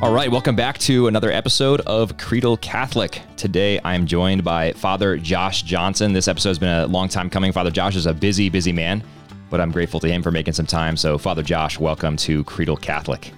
All 0.00 0.12
right, 0.12 0.30
welcome 0.30 0.54
back 0.54 0.78
to 0.78 1.08
another 1.08 1.32
episode 1.32 1.80
of 1.80 2.16
Creedal 2.16 2.56
Catholic. 2.58 3.20
Today 3.36 3.80
I 3.80 3.96
am 3.96 4.06
joined 4.06 4.44
by 4.44 4.70
Father 4.74 5.16
Josh 5.16 5.62
Johnson. 5.62 6.12
This 6.12 6.28
episode 6.28 6.50
has 6.50 6.58
been 6.60 6.68
a 6.68 6.86
long 6.86 7.08
time 7.08 7.28
coming. 7.28 7.50
Father 7.50 7.72
Josh 7.72 7.96
is 7.96 8.06
a 8.06 8.14
busy, 8.14 8.48
busy 8.48 8.72
man, 8.72 9.02
but 9.50 9.60
I'm 9.60 9.72
grateful 9.72 9.98
to 9.98 10.06
him 10.06 10.22
for 10.22 10.30
making 10.30 10.52
some 10.52 10.66
time. 10.66 10.96
So, 10.96 11.18
Father 11.18 11.42
Josh, 11.42 11.80
welcome 11.80 12.16
to 12.18 12.44
Creedal 12.44 12.76
Catholic. 12.76 13.32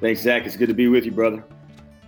Thanks, 0.00 0.22
Zach. 0.22 0.44
It's 0.44 0.56
good 0.56 0.66
to 0.66 0.74
be 0.74 0.88
with 0.88 1.04
you, 1.04 1.12
brother. 1.12 1.44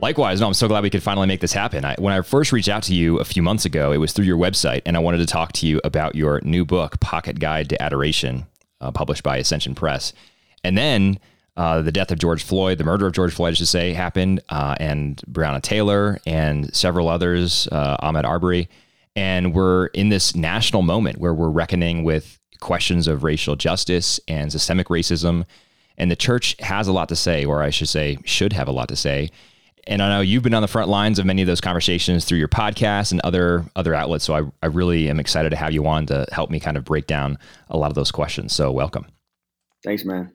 Likewise, 0.01 0.41
no, 0.41 0.49
I'm 0.49 0.55
so 0.55 0.67
glad 0.67 0.83
we 0.83 0.91
could 0.91 1.05
finally 1.05 1.29
make 1.29 1.41
this 1.41 1.53
happen. 1.53 1.85
I, 1.85 1.95
when 2.01 2.13
I 2.13 2.21
first 2.23 2.51
reached 2.51 2.69
out 2.69 2.83
to 2.85 2.95
you 2.97 3.21
a 3.21 3.25
few 3.25 3.45
months 3.45 3.65
ago, 3.65 3.93
it 3.93 3.99
was 3.99 4.13
through 4.13 4.25
your 4.25 4.39
website, 4.39 4.83
and 4.87 4.97
I 4.97 5.01
wanted 5.01 5.19
to 5.19 5.27
talk 5.27 5.53
to 5.53 5.69
you 5.69 5.81
about 5.85 6.17
your 6.17 6.41
new 6.43 6.65
book, 6.65 6.99
Pocket 6.99 7.39
Guide 7.39 7.69
to 7.69 7.81
Adoration, 7.81 8.47
uh, 8.81 8.91
published 8.91 9.23
by 9.23 9.37
Ascension 9.37 9.77
Press. 9.77 10.13
And 10.65 10.77
then 10.77 11.21
uh, 11.57 11.83
the 11.83 11.93
death 11.93 12.11
of 12.11 12.19
George 12.19 12.43
Floyd, 12.43 12.79
the 12.79 12.85
murder 12.85 13.07
of 13.07 13.13
George 13.13 13.33
Floyd, 13.33 13.53
I 13.53 13.55
should 13.55 13.69
say, 13.69 13.93
happened, 13.93 14.43
uh, 14.49 14.75
and 14.81 15.23
Breonna 15.31 15.63
Taylor 15.63 16.19
and 16.27 16.75
several 16.75 17.09
others, 17.09 17.69
uh, 17.71 17.97
Ahmaud 17.99 18.25
Arbery. 18.25 18.69
And 19.17 19.55
we're 19.55 19.87
in 19.87 20.09
this 20.09 20.35
national 20.35 20.83
moment 20.83 21.19
where 21.19 21.33
we're 21.33 21.51
reckoning 21.51 22.03
with 22.03 22.41
questions 22.61 23.07
of 23.07 23.23
racial 23.23 23.55
justice 23.55 24.19
and 24.27 24.51
systemic 24.51 24.89
racism. 24.89 25.45
And 25.97 26.11
the 26.11 26.17
church 26.17 26.57
has 26.59 26.89
a 26.89 26.93
lot 26.93 27.09
to 27.11 27.17
say, 27.17 27.45
or 27.45 27.63
I 27.63 27.71
should 27.71 27.89
say, 27.89 28.19
should 28.25 28.53
have 28.53 28.67
a 28.67 28.73
lot 28.73 28.89
to 28.89 28.97
say. 28.97 29.31
And 29.87 30.03
I 30.03 30.09
know 30.09 30.21
you've 30.23 30.43
been 30.43 30.55
on 30.55 30.63
the 30.63 30.69
front 30.69 30.89
lines 30.89 31.19
of 31.19 31.27
many 31.27 31.43
of 31.43 31.47
those 31.47 31.61
conversations 31.61 32.25
through 32.25 32.39
your 32.39 32.49
podcast 32.49 33.13
and 33.13 33.21
other 33.21 33.65
other 33.77 33.95
outlets. 33.95 34.25
So 34.25 34.35
I, 34.35 34.43
I 34.63 34.67
really 34.67 35.11
am 35.11 35.21
excited 35.21 35.51
to 35.51 35.57
have 35.57 35.73
you 35.73 35.87
on 35.87 36.07
to 36.07 36.27
help 36.33 36.51
me 36.51 36.59
kind 36.59 36.77
of 36.77 36.85
break 36.85 37.07
down 37.07 37.39
a 37.69 37.77
lot 37.77 37.91
of 37.91 37.95
those 37.95 38.11
questions. 38.11 38.53
So 38.55 38.73
welcome. 38.73 39.07
Thanks, 39.85 40.05
man. 40.05 40.33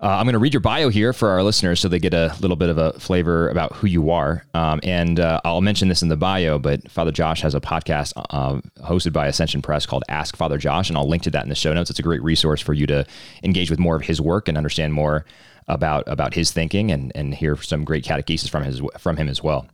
Uh, 0.00 0.06
I'm 0.06 0.26
going 0.26 0.34
to 0.34 0.38
read 0.38 0.54
your 0.54 0.60
bio 0.60 0.90
here 0.90 1.12
for 1.12 1.30
our 1.30 1.42
listeners 1.42 1.80
so 1.80 1.88
they 1.88 1.98
get 1.98 2.14
a 2.14 2.32
little 2.40 2.56
bit 2.56 2.68
of 2.68 2.78
a 2.78 2.92
flavor 3.00 3.48
about 3.48 3.72
who 3.74 3.88
you 3.88 4.10
are. 4.10 4.44
Um, 4.54 4.78
and 4.84 5.18
uh, 5.18 5.40
I'll 5.44 5.60
mention 5.60 5.88
this 5.88 6.02
in 6.02 6.08
the 6.08 6.16
bio, 6.16 6.60
but 6.60 6.88
Father 6.88 7.10
Josh 7.10 7.40
has 7.40 7.52
a 7.52 7.60
podcast 7.60 8.12
uh, 8.30 8.60
hosted 8.84 9.12
by 9.12 9.26
Ascension 9.26 9.60
Press 9.60 9.86
called 9.86 10.04
Ask 10.08 10.36
Father 10.36 10.56
Josh, 10.56 10.88
and 10.88 10.96
I'll 10.96 11.08
link 11.08 11.24
to 11.24 11.30
that 11.30 11.42
in 11.42 11.48
the 11.48 11.56
show 11.56 11.72
notes. 11.72 11.90
It's 11.90 11.98
a 11.98 12.04
great 12.04 12.22
resource 12.22 12.60
for 12.60 12.74
you 12.74 12.86
to 12.86 13.04
engage 13.42 13.70
with 13.70 13.80
more 13.80 13.96
of 13.96 14.02
his 14.02 14.20
work 14.20 14.46
and 14.46 14.56
understand 14.56 14.94
more 14.94 15.24
about 15.66 16.04
about 16.06 16.32
his 16.32 16.52
thinking 16.52 16.90
and 16.92 17.12
and 17.14 17.34
hear 17.34 17.56
some 17.56 17.84
great 17.84 18.04
catechesis 18.04 18.48
from 18.48 18.62
his 18.62 18.80
from 18.98 19.16
him 19.16 19.28
as 19.28 19.42
well. 19.42 19.66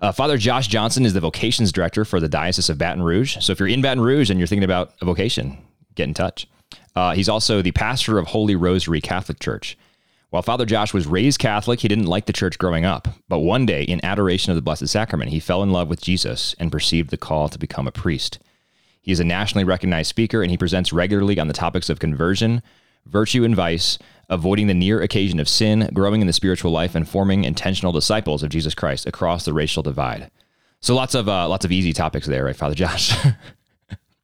Uh, 0.00 0.12
Father 0.12 0.36
Josh 0.36 0.68
Johnson 0.68 1.06
is 1.06 1.14
the 1.14 1.20
vocations 1.20 1.72
director 1.72 2.04
for 2.04 2.20
the 2.20 2.28
Diocese 2.28 2.68
of 2.68 2.76
Baton 2.76 3.02
Rouge. 3.02 3.38
So 3.40 3.52
if 3.52 3.58
you're 3.58 3.68
in 3.68 3.80
Baton 3.80 4.02
Rouge 4.02 4.28
and 4.28 4.38
you're 4.38 4.46
thinking 4.48 4.64
about 4.64 4.92
a 5.00 5.06
vocation, 5.06 5.56
get 5.94 6.08
in 6.08 6.14
touch. 6.14 6.46
Uh, 6.94 7.14
he's 7.14 7.28
also 7.28 7.62
the 7.62 7.72
pastor 7.72 8.18
of 8.18 8.28
Holy 8.28 8.54
Rosary 8.54 9.00
Catholic 9.00 9.40
Church. 9.40 9.76
While 10.30 10.42
Father 10.42 10.64
Josh 10.64 10.94
was 10.94 11.06
raised 11.06 11.38
Catholic, 11.38 11.80
he 11.80 11.88
didn't 11.88 12.06
like 12.06 12.24
the 12.24 12.32
church 12.32 12.58
growing 12.58 12.86
up. 12.86 13.08
But 13.28 13.40
one 13.40 13.66
day, 13.66 13.82
in 13.82 14.02
adoration 14.02 14.50
of 14.50 14.56
the 14.56 14.62
Blessed 14.62 14.88
Sacrament, 14.88 15.30
he 15.30 15.40
fell 15.40 15.62
in 15.62 15.72
love 15.72 15.88
with 15.88 16.00
Jesus 16.00 16.54
and 16.58 16.72
perceived 16.72 17.10
the 17.10 17.18
call 17.18 17.50
to 17.50 17.58
become 17.58 17.86
a 17.86 17.92
priest. 17.92 18.38
He 19.02 19.12
is 19.12 19.20
a 19.20 19.24
nationally 19.24 19.64
recognized 19.64 20.08
speaker 20.08 20.42
and 20.42 20.50
he 20.50 20.56
presents 20.56 20.92
regularly 20.92 21.38
on 21.38 21.48
the 21.48 21.52
topics 21.52 21.90
of 21.90 21.98
conversion, 21.98 22.62
virtue 23.04 23.44
and 23.44 23.54
vice, 23.54 23.98
avoiding 24.30 24.68
the 24.68 24.74
near 24.74 25.02
occasion 25.02 25.38
of 25.38 25.48
sin, 25.48 25.90
growing 25.92 26.20
in 26.20 26.26
the 26.26 26.32
spiritual 26.32 26.70
life, 26.70 26.94
and 26.94 27.06
forming 27.06 27.44
intentional 27.44 27.92
disciples 27.92 28.42
of 28.42 28.48
Jesus 28.48 28.74
Christ 28.74 29.04
across 29.04 29.44
the 29.44 29.52
racial 29.52 29.82
divide. 29.82 30.30
So 30.80 30.94
lots 30.94 31.14
of 31.14 31.28
uh, 31.28 31.46
lots 31.48 31.64
of 31.64 31.72
easy 31.72 31.92
topics 31.92 32.26
there, 32.26 32.44
right, 32.44 32.56
Father 32.56 32.74
Josh? 32.74 33.12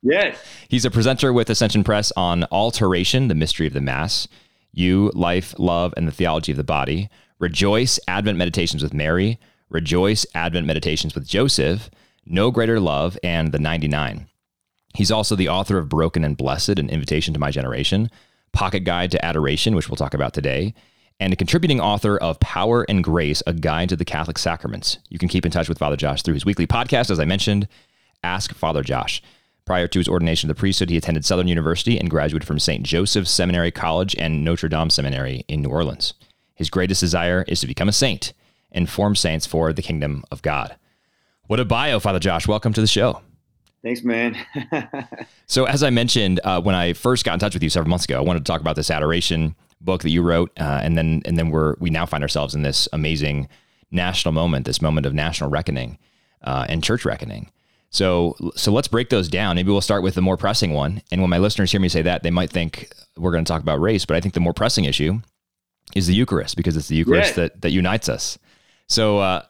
Yes. 0.03 0.39
He's 0.69 0.85
a 0.85 0.91
presenter 0.91 1.33
with 1.33 1.51
Ascension 1.51 1.85
Press 1.85 2.13
on 2.17 2.45
Altaration, 2.53 3.29
the 3.29 3.35
mystery 3.35 3.67
of 3.67 3.73
the 3.73 3.81
Mass, 3.81 4.29
You, 4.73 5.11
Life, 5.15 5.55
Love, 5.59 5.93
and 5.97 6.07
the 6.07 6.13
Theology 6.13 6.53
of 6.53 6.59
the 6.59 6.65
Body, 6.65 7.09
Rejoice, 7.39 7.99
Advent 8.09 8.39
Meditations 8.39 8.83
with 8.83 8.95
Mary, 8.95 9.39
Rejoice, 9.71 10.25
Advent 10.35 10.67
Meditations 10.67 11.15
with 11.15 11.27
Joseph, 11.27 11.91
No 12.27 12.51
Greater 12.51 12.81
Love, 12.81 13.19
and 13.23 13.53
The 13.53 13.59
99. 13.59 14.29
He's 14.95 15.11
also 15.11 15.37
the 15.37 15.49
author 15.49 15.79
of 15.79 15.89
Broken 15.89 16.25
and 16.25 16.37
Blessed, 16.37 16.79
An 16.79 16.91
Invitation 16.91 17.35
to 17.35 17.41
My 17.41 17.51
Generation, 17.51 18.11
Pocket 18.53 18.81
Guide 18.81 19.11
to 19.11 19.25
Adoration, 19.25 19.75
which 19.75 19.89
we'll 19.89 19.97
talk 19.97 20.15
about 20.15 20.33
today, 20.33 20.75
and 21.21 21.33
a 21.33 21.37
contributing 21.37 21.81
author 21.81 22.17
of 22.17 22.41
Power 22.41 22.87
and 22.89 23.05
Grace, 23.05 23.43
A 23.47 23.53
Guide 23.53 23.89
to 23.91 23.97
the 23.97 24.05
Catholic 24.05 24.39
Sacraments. 24.39 24.99
You 25.09 25.19
can 25.19 25.29
keep 25.29 25.45
in 25.45 25.53
touch 25.53 25.69
with 25.69 25.79
Father 25.79 25.97
Josh 25.97 26.23
through 26.23 26.35
his 26.35 26.47
weekly 26.47 26.67
podcast, 26.67 27.11
as 27.11 27.21
I 27.21 27.25
mentioned, 27.25 27.69
Ask 28.25 28.55
Father 28.55 28.83
Josh. 28.83 29.23
Prior 29.69 29.87
to 29.87 29.99
his 29.99 30.09
ordination 30.09 30.49
to 30.49 30.55
the 30.55 30.59
priesthood, 30.59 30.89
he 30.89 30.97
attended 30.97 31.27
Southern 31.27 31.47
University 31.47 31.99
and 31.99 32.09
graduated 32.09 32.47
from 32.47 32.59
St. 32.59 32.83
Joseph's 32.83 33.31
Seminary 33.31 33.71
College 33.71 34.17
and 34.19 34.43
Notre 34.43 34.67
Dame 34.67 34.89
Seminary 34.89 35.45
in 35.47 35.61
New 35.61 35.69
Orleans. 35.69 36.15
His 36.55 36.71
greatest 36.71 37.03
desire 37.03 37.45
is 37.47 37.61
to 37.61 37.67
become 37.67 37.87
a 37.87 37.93
saint 37.93 38.33
and 38.73 38.89
form 38.89 39.15
saints 39.15 39.45
for 39.45 39.75
the 39.75 39.83
kingdom 39.83 40.25
of 40.31 40.41
God. 40.41 40.77
What 41.49 41.61
a 41.61 41.67
bio, 41.67 42.01
Father 42.01 42.19
Josh. 42.19 42.49
Welcome 42.49 42.73
to 42.73 42.81
the 42.81 42.87
show. 42.87 43.21
Thanks, 43.83 44.03
man. 44.03 44.39
so, 45.47 45.67
as 45.67 45.83
I 45.83 45.91
mentioned 45.91 46.41
uh, 46.45 46.63
when 46.63 46.75
I 46.75 46.95
first 46.95 47.27
got 47.27 47.35
in 47.35 47.39
touch 47.39 47.53
with 47.53 47.63
you 47.63 47.69
several 47.69 47.91
months 47.91 48.07
ago, 48.07 48.17
I 48.17 48.23
wanted 48.23 48.47
to 48.47 48.51
talk 48.51 48.63
about 48.63 48.75
this 48.75 48.91
adoration 48.91 49.55
book 49.83 50.01
that 50.01 50.09
you 50.09 50.23
wrote, 50.23 50.51
uh, 50.59 50.81
and 50.83 50.97
then 50.97 51.21
and 51.27 51.37
then 51.37 51.51
we're 51.51 51.75
we 51.79 51.91
now 51.91 52.07
find 52.07 52.25
ourselves 52.25 52.55
in 52.55 52.63
this 52.63 52.89
amazing 52.95 53.51
national 53.91 54.33
moment, 54.33 54.65
this 54.65 54.81
moment 54.81 55.05
of 55.05 55.13
national 55.13 55.51
reckoning 55.51 55.99
uh, 56.41 56.65
and 56.71 56.83
church 56.83 57.05
reckoning. 57.05 57.51
So, 57.91 58.37
so 58.55 58.71
let's 58.73 58.89
break 58.89 59.09
those 59.09 59.29
down. 59.29 59.57
Maybe 59.57 59.71
we'll 59.71 59.81
start 59.81 60.03
with 60.03 60.15
the 60.15 60.23
more 60.23 60.37
pressing 60.37 60.73
one. 60.73 61.03
And 61.11 61.21
when 61.21 61.31
my 61.31 61.39
listeners 61.39 61.71
hear 61.71 61.81
me 61.81 61.89
say 61.89 62.03
that, 62.03 62.23
they 62.23 62.31
might 62.31 62.51
think 62.51 62.93
we're 63.17 63.33
going 63.33 63.45
to 63.45 63.51
talk 63.51 63.63
about 63.63 63.81
race, 63.81 64.05
but 64.05 64.17
I 64.17 64.21
think 64.21 64.35
the 64.35 64.41
more 64.41 64.53
pressing 64.53 64.85
issue 64.85 65.21
is 65.95 66.07
the 66.07 66.15
Eucharist 66.15 66.57
because 66.57 66.77
it's 66.77 66.89
the 66.89 66.97
Eucharist 66.97 67.31
yeah. 67.31 67.45
that, 67.45 67.63
that 67.63 67.71
unites 67.71 68.09
us. 68.09 68.39
So, 68.89 69.19
uh, 69.19 69.43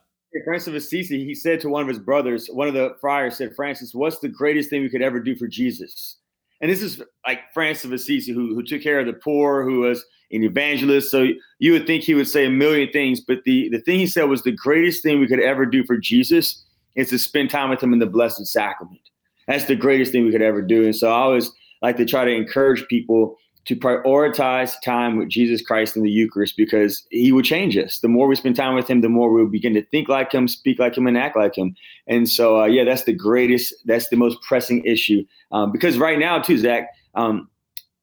Francis 0.45 0.69
of 0.69 0.75
Assisi, 0.75 1.25
he 1.25 1.35
said 1.35 1.61
to 1.61 1.69
one 1.69 1.83
of 1.83 1.89
his 1.89 1.99
brothers, 1.99 2.49
one 2.49 2.69
of 2.69 2.75
the 2.75 2.95
friars 3.01 3.37
said, 3.37 3.55
Francis, 3.57 3.95
what's 3.95 4.19
the 4.21 4.29
greatest 4.29 4.71
thing 4.71 4.83
we 4.83 4.91
could 4.91 5.03
ever 5.03 5.21
do 5.21 5.35
for 5.35 5.49
Jesus? 5.49 6.19
And 6.61 6.71
this 6.71 6.83
is 6.83 7.03
like 7.27 7.41
Francis 7.55 7.85
of 7.85 7.93
Assisi, 7.93 8.33
who, 8.33 8.55
who 8.55 8.63
took 8.63 8.83
care 8.83 9.01
of 9.01 9.07
the 9.07 9.15
poor, 9.15 9.65
who 9.65 9.81
was 9.81 10.05
an 10.31 10.45
evangelist. 10.45 11.11
So 11.11 11.29
you 11.59 11.73
would 11.73 11.87
think 11.87 12.05
he 12.05 12.15
would 12.15 12.29
say 12.29 12.47
a 12.47 12.51
million 12.51 12.91
things, 12.93 13.21
but 13.21 13.39
the, 13.45 13.69
the 13.71 13.81
thing 13.81 13.99
he 13.99 14.07
said 14.07 14.25
was 14.25 14.43
the 14.43 14.53
greatest 14.53 15.03
thing 15.03 15.19
we 15.19 15.27
could 15.27 15.41
ever 15.41 15.65
do 15.65 15.85
for 15.85 15.97
Jesus 15.97 16.65
is 16.99 17.11
to 17.11 17.19
spend 17.19 17.49
time 17.49 17.71
with 17.71 17.83
him 17.83 17.93
in 17.93 18.01
the 18.01 18.07
Blessed 18.07 18.45
Sacrament. 18.47 19.01
That's 19.47 19.65
the 19.65 19.77
greatest 19.77 20.13
thing 20.13 20.25
we 20.25 20.33
could 20.33 20.43
ever 20.43 20.61
do. 20.61 20.85
And 20.85 20.95
so 20.95 21.09
I 21.09 21.19
always 21.21 21.51
like 21.81 21.97
to 21.97 22.05
try 22.05 22.25
to 22.25 22.31
encourage 22.31 22.87
people 22.89 23.37
to 23.67 23.77
prioritize 23.77 24.73
time 24.83 25.17
with 25.17 25.29
Jesus 25.29 25.63
Christ 25.63 25.97
in 25.97 26.03
the 26.03 26.11
Eucharist 26.11 26.57
because 26.57 27.07
he 27.11 27.33
will 27.33 27.43
change 27.43 27.77
us. 27.77 28.01
The 28.01 28.09
more 28.09 28.27
we 28.27 28.35
spend 28.35 28.57
time 28.57 28.75
with 28.75 28.89
him, 28.89 29.01
the 29.01 29.09
more 29.09 29.33
we'll 29.33 29.47
begin 29.47 29.75
to 29.75 29.85
think 29.87 30.09
like 30.09 30.33
him, 30.33 30.49
speak 30.49 30.79
like 30.79 30.97
him, 30.97 31.07
and 31.07 31.17
act 31.17 31.37
like 31.37 31.57
him. 31.57 31.77
And 32.07 32.29
so, 32.29 32.61
uh, 32.61 32.67
yeah, 32.67 32.85
that's 32.85 33.05
the 33.05 33.13
greatest, 33.13 33.75
that's 33.85 34.09
the 34.09 34.17
most 34.17 34.41
pressing 34.43 34.85
issue. 34.85 35.25
Um, 35.53 35.71
because 35.71 35.99
right 35.99 36.19
now, 36.19 36.41
too, 36.41 36.59
Zach, 36.59 36.89
um, 37.15 37.49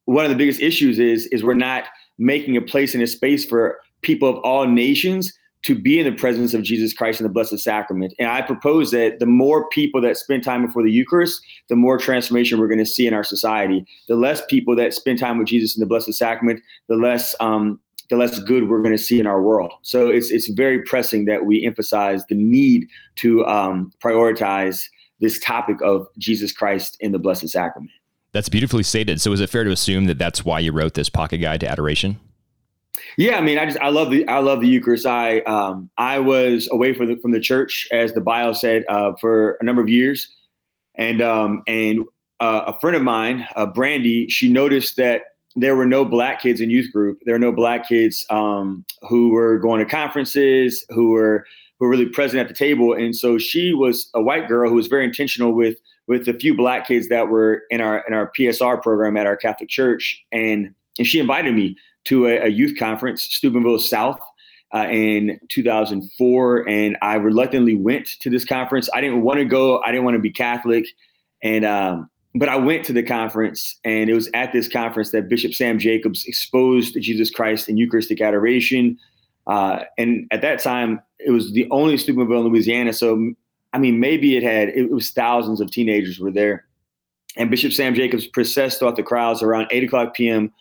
one 0.06 0.24
of 0.24 0.30
the 0.30 0.36
biggest 0.36 0.60
issues 0.60 0.98
is 0.98 1.26
is 1.26 1.42
we're 1.42 1.54
not 1.54 1.84
making 2.16 2.56
a 2.56 2.62
place 2.62 2.94
and 2.94 3.02
a 3.02 3.06
space 3.06 3.44
for 3.44 3.78
people 4.02 4.28
of 4.28 4.36
all 4.36 4.66
nations 4.66 5.32
to 5.66 5.74
be 5.74 5.98
in 5.98 6.04
the 6.04 6.12
presence 6.12 6.54
of 6.54 6.62
Jesus 6.62 6.92
Christ 6.92 7.20
in 7.20 7.24
the 7.24 7.32
Blessed 7.32 7.58
Sacrament. 7.58 8.14
And 8.20 8.28
I 8.28 8.40
propose 8.40 8.92
that 8.92 9.18
the 9.18 9.26
more 9.26 9.68
people 9.70 10.00
that 10.00 10.16
spend 10.16 10.44
time 10.44 10.64
before 10.64 10.84
the 10.84 10.92
Eucharist, 10.92 11.44
the 11.68 11.74
more 11.74 11.98
transformation 11.98 12.60
we're 12.60 12.68
going 12.68 12.78
to 12.78 12.86
see 12.86 13.04
in 13.04 13.12
our 13.12 13.24
society. 13.24 13.84
The 14.06 14.14
less 14.14 14.44
people 14.46 14.76
that 14.76 14.94
spend 14.94 15.18
time 15.18 15.38
with 15.38 15.48
Jesus 15.48 15.76
in 15.76 15.80
the 15.80 15.86
Blessed 15.86 16.12
Sacrament, 16.14 16.62
the 16.88 16.94
less 16.94 17.34
um, 17.40 17.80
the 18.10 18.16
less 18.16 18.38
good 18.38 18.68
we're 18.68 18.80
going 18.80 18.96
to 18.96 19.02
see 19.02 19.18
in 19.18 19.26
our 19.26 19.42
world. 19.42 19.72
So 19.82 20.06
it's 20.08 20.30
it's 20.30 20.46
very 20.46 20.82
pressing 20.82 21.24
that 21.24 21.46
we 21.46 21.66
emphasize 21.66 22.24
the 22.26 22.36
need 22.36 22.86
to 23.16 23.44
um, 23.46 23.92
prioritize 24.00 24.84
this 25.18 25.40
topic 25.40 25.78
of 25.82 26.06
Jesus 26.16 26.52
Christ 26.52 26.96
in 27.00 27.10
the 27.10 27.18
Blessed 27.18 27.48
Sacrament. 27.48 27.90
That's 28.30 28.48
beautifully 28.48 28.84
stated. 28.84 29.20
So 29.20 29.32
is 29.32 29.40
it 29.40 29.50
fair 29.50 29.64
to 29.64 29.72
assume 29.72 30.04
that 30.04 30.18
that's 30.18 30.44
why 30.44 30.60
you 30.60 30.70
wrote 30.70 30.94
this 30.94 31.08
pocket 31.08 31.38
guide 31.38 31.58
to 31.60 31.68
adoration? 31.68 32.20
Yeah, 33.16 33.36
I 33.36 33.40
mean, 33.40 33.58
I 33.58 33.66
just 33.66 33.78
I 33.78 33.88
love 33.88 34.10
the 34.10 34.26
I 34.28 34.38
love 34.38 34.60
the 34.60 34.68
Eucharist. 34.68 35.06
I 35.06 35.40
um 35.40 35.90
I 35.98 36.18
was 36.18 36.68
away 36.70 36.94
from 36.94 37.08
the 37.08 37.16
from 37.16 37.32
the 37.32 37.40
church, 37.40 37.88
as 37.92 38.12
the 38.12 38.20
bio 38.20 38.52
said, 38.52 38.84
uh, 38.88 39.12
for 39.20 39.58
a 39.60 39.64
number 39.64 39.82
of 39.82 39.88
years, 39.88 40.28
and 40.96 41.20
um 41.22 41.62
and 41.66 42.04
uh, 42.40 42.64
a 42.66 42.78
friend 42.80 42.96
of 42.96 43.02
mine, 43.02 43.46
uh, 43.56 43.66
Brandy, 43.66 44.28
she 44.28 44.48
noticed 44.48 44.96
that 44.96 45.22
there 45.54 45.74
were 45.74 45.86
no 45.86 46.04
black 46.04 46.42
kids 46.42 46.60
in 46.60 46.70
youth 46.70 46.92
group. 46.92 47.18
There 47.24 47.34
were 47.34 47.38
no 47.38 47.52
black 47.52 47.88
kids 47.88 48.26
um, 48.28 48.84
who 49.08 49.30
were 49.30 49.58
going 49.58 49.78
to 49.82 49.90
conferences, 49.90 50.84
who 50.90 51.10
were 51.10 51.46
who 51.78 51.86
were 51.86 51.90
really 51.90 52.08
present 52.08 52.40
at 52.40 52.48
the 52.48 52.54
table. 52.54 52.94
And 52.94 53.14
so 53.14 53.38
she 53.38 53.74
was 53.74 54.08
a 54.14 54.22
white 54.22 54.48
girl 54.48 54.68
who 54.68 54.76
was 54.76 54.86
very 54.86 55.04
intentional 55.04 55.52
with 55.52 55.78
with 56.06 56.26
the 56.26 56.34
few 56.34 56.54
black 56.54 56.86
kids 56.86 57.08
that 57.08 57.28
were 57.28 57.62
in 57.70 57.80
our 57.80 58.04
in 58.06 58.14
our 58.14 58.30
PSR 58.38 58.82
program 58.82 59.16
at 59.16 59.26
our 59.26 59.36
Catholic 59.36 59.70
church. 59.70 60.22
And 60.30 60.74
and 60.98 61.06
she 61.06 61.18
invited 61.18 61.54
me 61.54 61.76
to 62.06 62.26
a, 62.26 62.46
a 62.46 62.48
youth 62.48 62.78
conference, 62.78 63.22
Steubenville 63.22 63.78
South, 63.78 64.20
uh, 64.74 64.86
in 64.90 65.38
2004, 65.48 66.68
and 66.68 66.96
I 67.00 67.14
reluctantly 67.14 67.74
went 67.74 68.06
to 68.20 68.30
this 68.30 68.44
conference. 68.44 68.88
I 68.92 69.00
didn't 69.00 69.22
want 69.22 69.38
to 69.38 69.44
go. 69.44 69.80
I 69.82 69.92
didn't 69.92 70.04
want 70.04 70.16
to 70.16 70.20
be 70.20 70.30
Catholic, 70.30 70.86
and 71.42 71.64
um, 71.64 72.10
but 72.34 72.48
I 72.48 72.56
went 72.56 72.84
to 72.86 72.92
the 72.92 73.02
conference, 73.02 73.78
and 73.84 74.10
it 74.10 74.14
was 74.14 74.28
at 74.34 74.52
this 74.52 74.68
conference 74.68 75.10
that 75.12 75.28
Bishop 75.28 75.54
Sam 75.54 75.78
Jacobs 75.78 76.24
exposed 76.26 77.00
Jesus 77.00 77.30
Christ 77.30 77.68
in 77.68 77.76
Eucharistic 77.76 78.20
adoration. 78.20 78.98
Uh, 79.46 79.84
and 79.96 80.26
at 80.32 80.42
that 80.42 80.62
time, 80.62 81.00
it 81.20 81.30
was 81.30 81.52
the 81.52 81.68
only 81.70 81.96
Steubenville 81.96 82.40
in 82.40 82.48
Louisiana. 82.48 82.92
So, 82.92 83.32
I 83.72 83.78
mean, 83.78 84.00
maybe 84.00 84.36
it 84.36 84.42
had, 84.42 84.68
it 84.70 84.90
was 84.90 85.10
thousands 85.10 85.60
of 85.60 85.70
teenagers 85.70 86.18
were 86.18 86.32
there. 86.32 86.66
And 87.36 87.50
Bishop 87.50 87.72
Sam 87.72 87.94
Jacobs 87.94 88.26
processed 88.26 88.80
throughout 88.80 88.96
the 88.96 89.02
crowds 89.02 89.42
around 89.42 89.68
8 89.70 89.84
o'clock 89.84 90.14
p.m. 90.14 90.52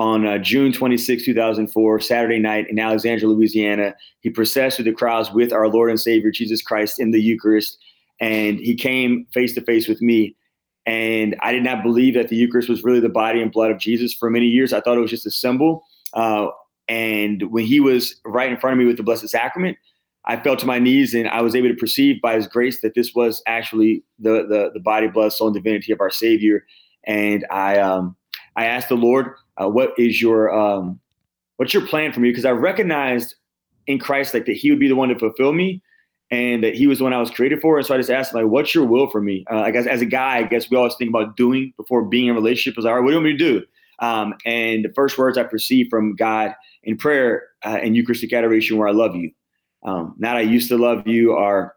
on 0.00 0.26
uh, 0.26 0.38
June 0.38 0.72
26, 0.72 1.26
2004, 1.26 2.00
Saturday 2.00 2.38
night 2.38 2.66
in 2.70 2.78
Alexandria, 2.78 3.28
Louisiana. 3.28 3.94
He 4.20 4.30
processed 4.30 4.76
through 4.76 4.86
the 4.86 4.94
crowds 4.94 5.30
with 5.30 5.52
our 5.52 5.68
Lord 5.68 5.90
and 5.90 6.00
Savior 6.00 6.30
Jesus 6.30 6.62
Christ 6.62 6.98
in 6.98 7.10
the 7.10 7.20
Eucharist. 7.20 7.76
And 8.18 8.58
he 8.58 8.74
came 8.74 9.26
face 9.34 9.54
to 9.56 9.60
face 9.60 9.88
with 9.88 10.00
me. 10.00 10.34
And 10.86 11.36
I 11.42 11.52
did 11.52 11.62
not 11.62 11.82
believe 11.82 12.14
that 12.14 12.28
the 12.28 12.36
Eucharist 12.36 12.70
was 12.70 12.82
really 12.82 13.00
the 13.00 13.10
body 13.10 13.42
and 13.42 13.52
blood 13.52 13.70
of 13.70 13.78
Jesus. 13.78 14.14
For 14.14 14.30
many 14.30 14.46
years, 14.46 14.72
I 14.72 14.80
thought 14.80 14.96
it 14.96 15.02
was 15.02 15.10
just 15.10 15.26
a 15.26 15.30
symbol. 15.30 15.84
Uh, 16.14 16.46
and 16.88 17.50
when 17.52 17.66
he 17.66 17.78
was 17.78 18.18
right 18.24 18.50
in 18.50 18.56
front 18.56 18.72
of 18.72 18.78
me 18.78 18.86
with 18.86 18.96
the 18.96 19.02
Blessed 19.02 19.28
Sacrament, 19.28 19.76
I 20.24 20.40
fell 20.40 20.56
to 20.56 20.66
my 20.66 20.78
knees 20.78 21.12
and 21.12 21.28
I 21.28 21.42
was 21.42 21.54
able 21.54 21.68
to 21.68 21.74
perceive 21.74 22.22
by 22.22 22.36
his 22.36 22.46
grace 22.46 22.80
that 22.80 22.94
this 22.94 23.14
was 23.14 23.42
actually 23.46 24.02
the 24.18 24.46
the, 24.48 24.70
the 24.72 24.80
body, 24.80 25.08
blood, 25.08 25.34
soul, 25.34 25.48
and 25.48 25.54
divinity 25.54 25.92
of 25.92 26.00
our 26.00 26.10
Savior. 26.10 26.64
And 27.06 27.46
I 27.50 27.78
um, 27.78 28.16
I 28.56 28.64
asked 28.64 28.88
the 28.88 28.96
Lord, 28.96 29.34
uh, 29.60 29.68
what 29.68 29.92
is 29.98 30.20
your 30.20 30.52
um, 30.56 30.98
what's 31.56 31.74
your 31.74 31.86
plan 31.86 32.12
for 32.12 32.20
me? 32.20 32.30
Because 32.30 32.44
I 32.44 32.50
recognized 32.50 33.34
in 33.86 33.98
Christ 33.98 34.34
like 34.34 34.46
that 34.46 34.56
He 34.56 34.70
would 34.70 34.80
be 34.80 34.88
the 34.88 34.96
one 34.96 35.08
to 35.10 35.18
fulfill 35.18 35.52
me, 35.52 35.82
and 36.30 36.64
that 36.64 36.74
He 36.74 36.86
was 36.86 36.98
the 36.98 37.04
one 37.04 37.12
I 37.12 37.20
was 37.20 37.30
created 37.30 37.60
for. 37.60 37.78
And 37.78 37.86
so 37.86 37.94
I 37.94 37.98
just 37.98 38.10
asked, 38.10 38.34
like, 38.34 38.46
what's 38.46 38.74
your 38.74 38.86
will 38.86 39.10
for 39.10 39.20
me? 39.20 39.44
Uh, 39.50 39.60
I 39.60 39.70
guess 39.70 39.86
as 39.86 40.00
a 40.00 40.06
guy, 40.06 40.38
I 40.38 40.42
guess 40.44 40.70
we 40.70 40.76
always 40.76 40.94
think 40.96 41.10
about 41.10 41.36
doing 41.36 41.72
before 41.76 42.02
being 42.04 42.28
in 42.28 42.34
relationship. 42.34 42.78
Is 42.78 42.84
like, 42.84 42.92
all 42.92 42.96
right, 42.96 43.04
what 43.04 43.10
do 43.10 43.16
you 43.16 43.22
want 43.22 43.32
me 43.32 43.38
to 43.38 43.60
do? 43.60 43.66
Um, 44.00 44.34
and 44.46 44.84
the 44.84 44.92
first 44.94 45.18
words 45.18 45.36
I 45.36 45.42
perceived 45.42 45.90
from 45.90 46.16
God 46.16 46.54
in 46.84 46.96
prayer 46.96 47.48
uh, 47.64 47.78
and 47.82 47.94
Eucharistic 47.94 48.32
adoration 48.32 48.78
were, 48.78 48.88
I 48.88 48.92
love 48.92 49.14
you. 49.14 49.30
Um, 49.82 50.14
not 50.18 50.36
I 50.36 50.40
used 50.40 50.68
to 50.70 50.78
love 50.78 51.06
you 51.06 51.32
are 51.32 51.74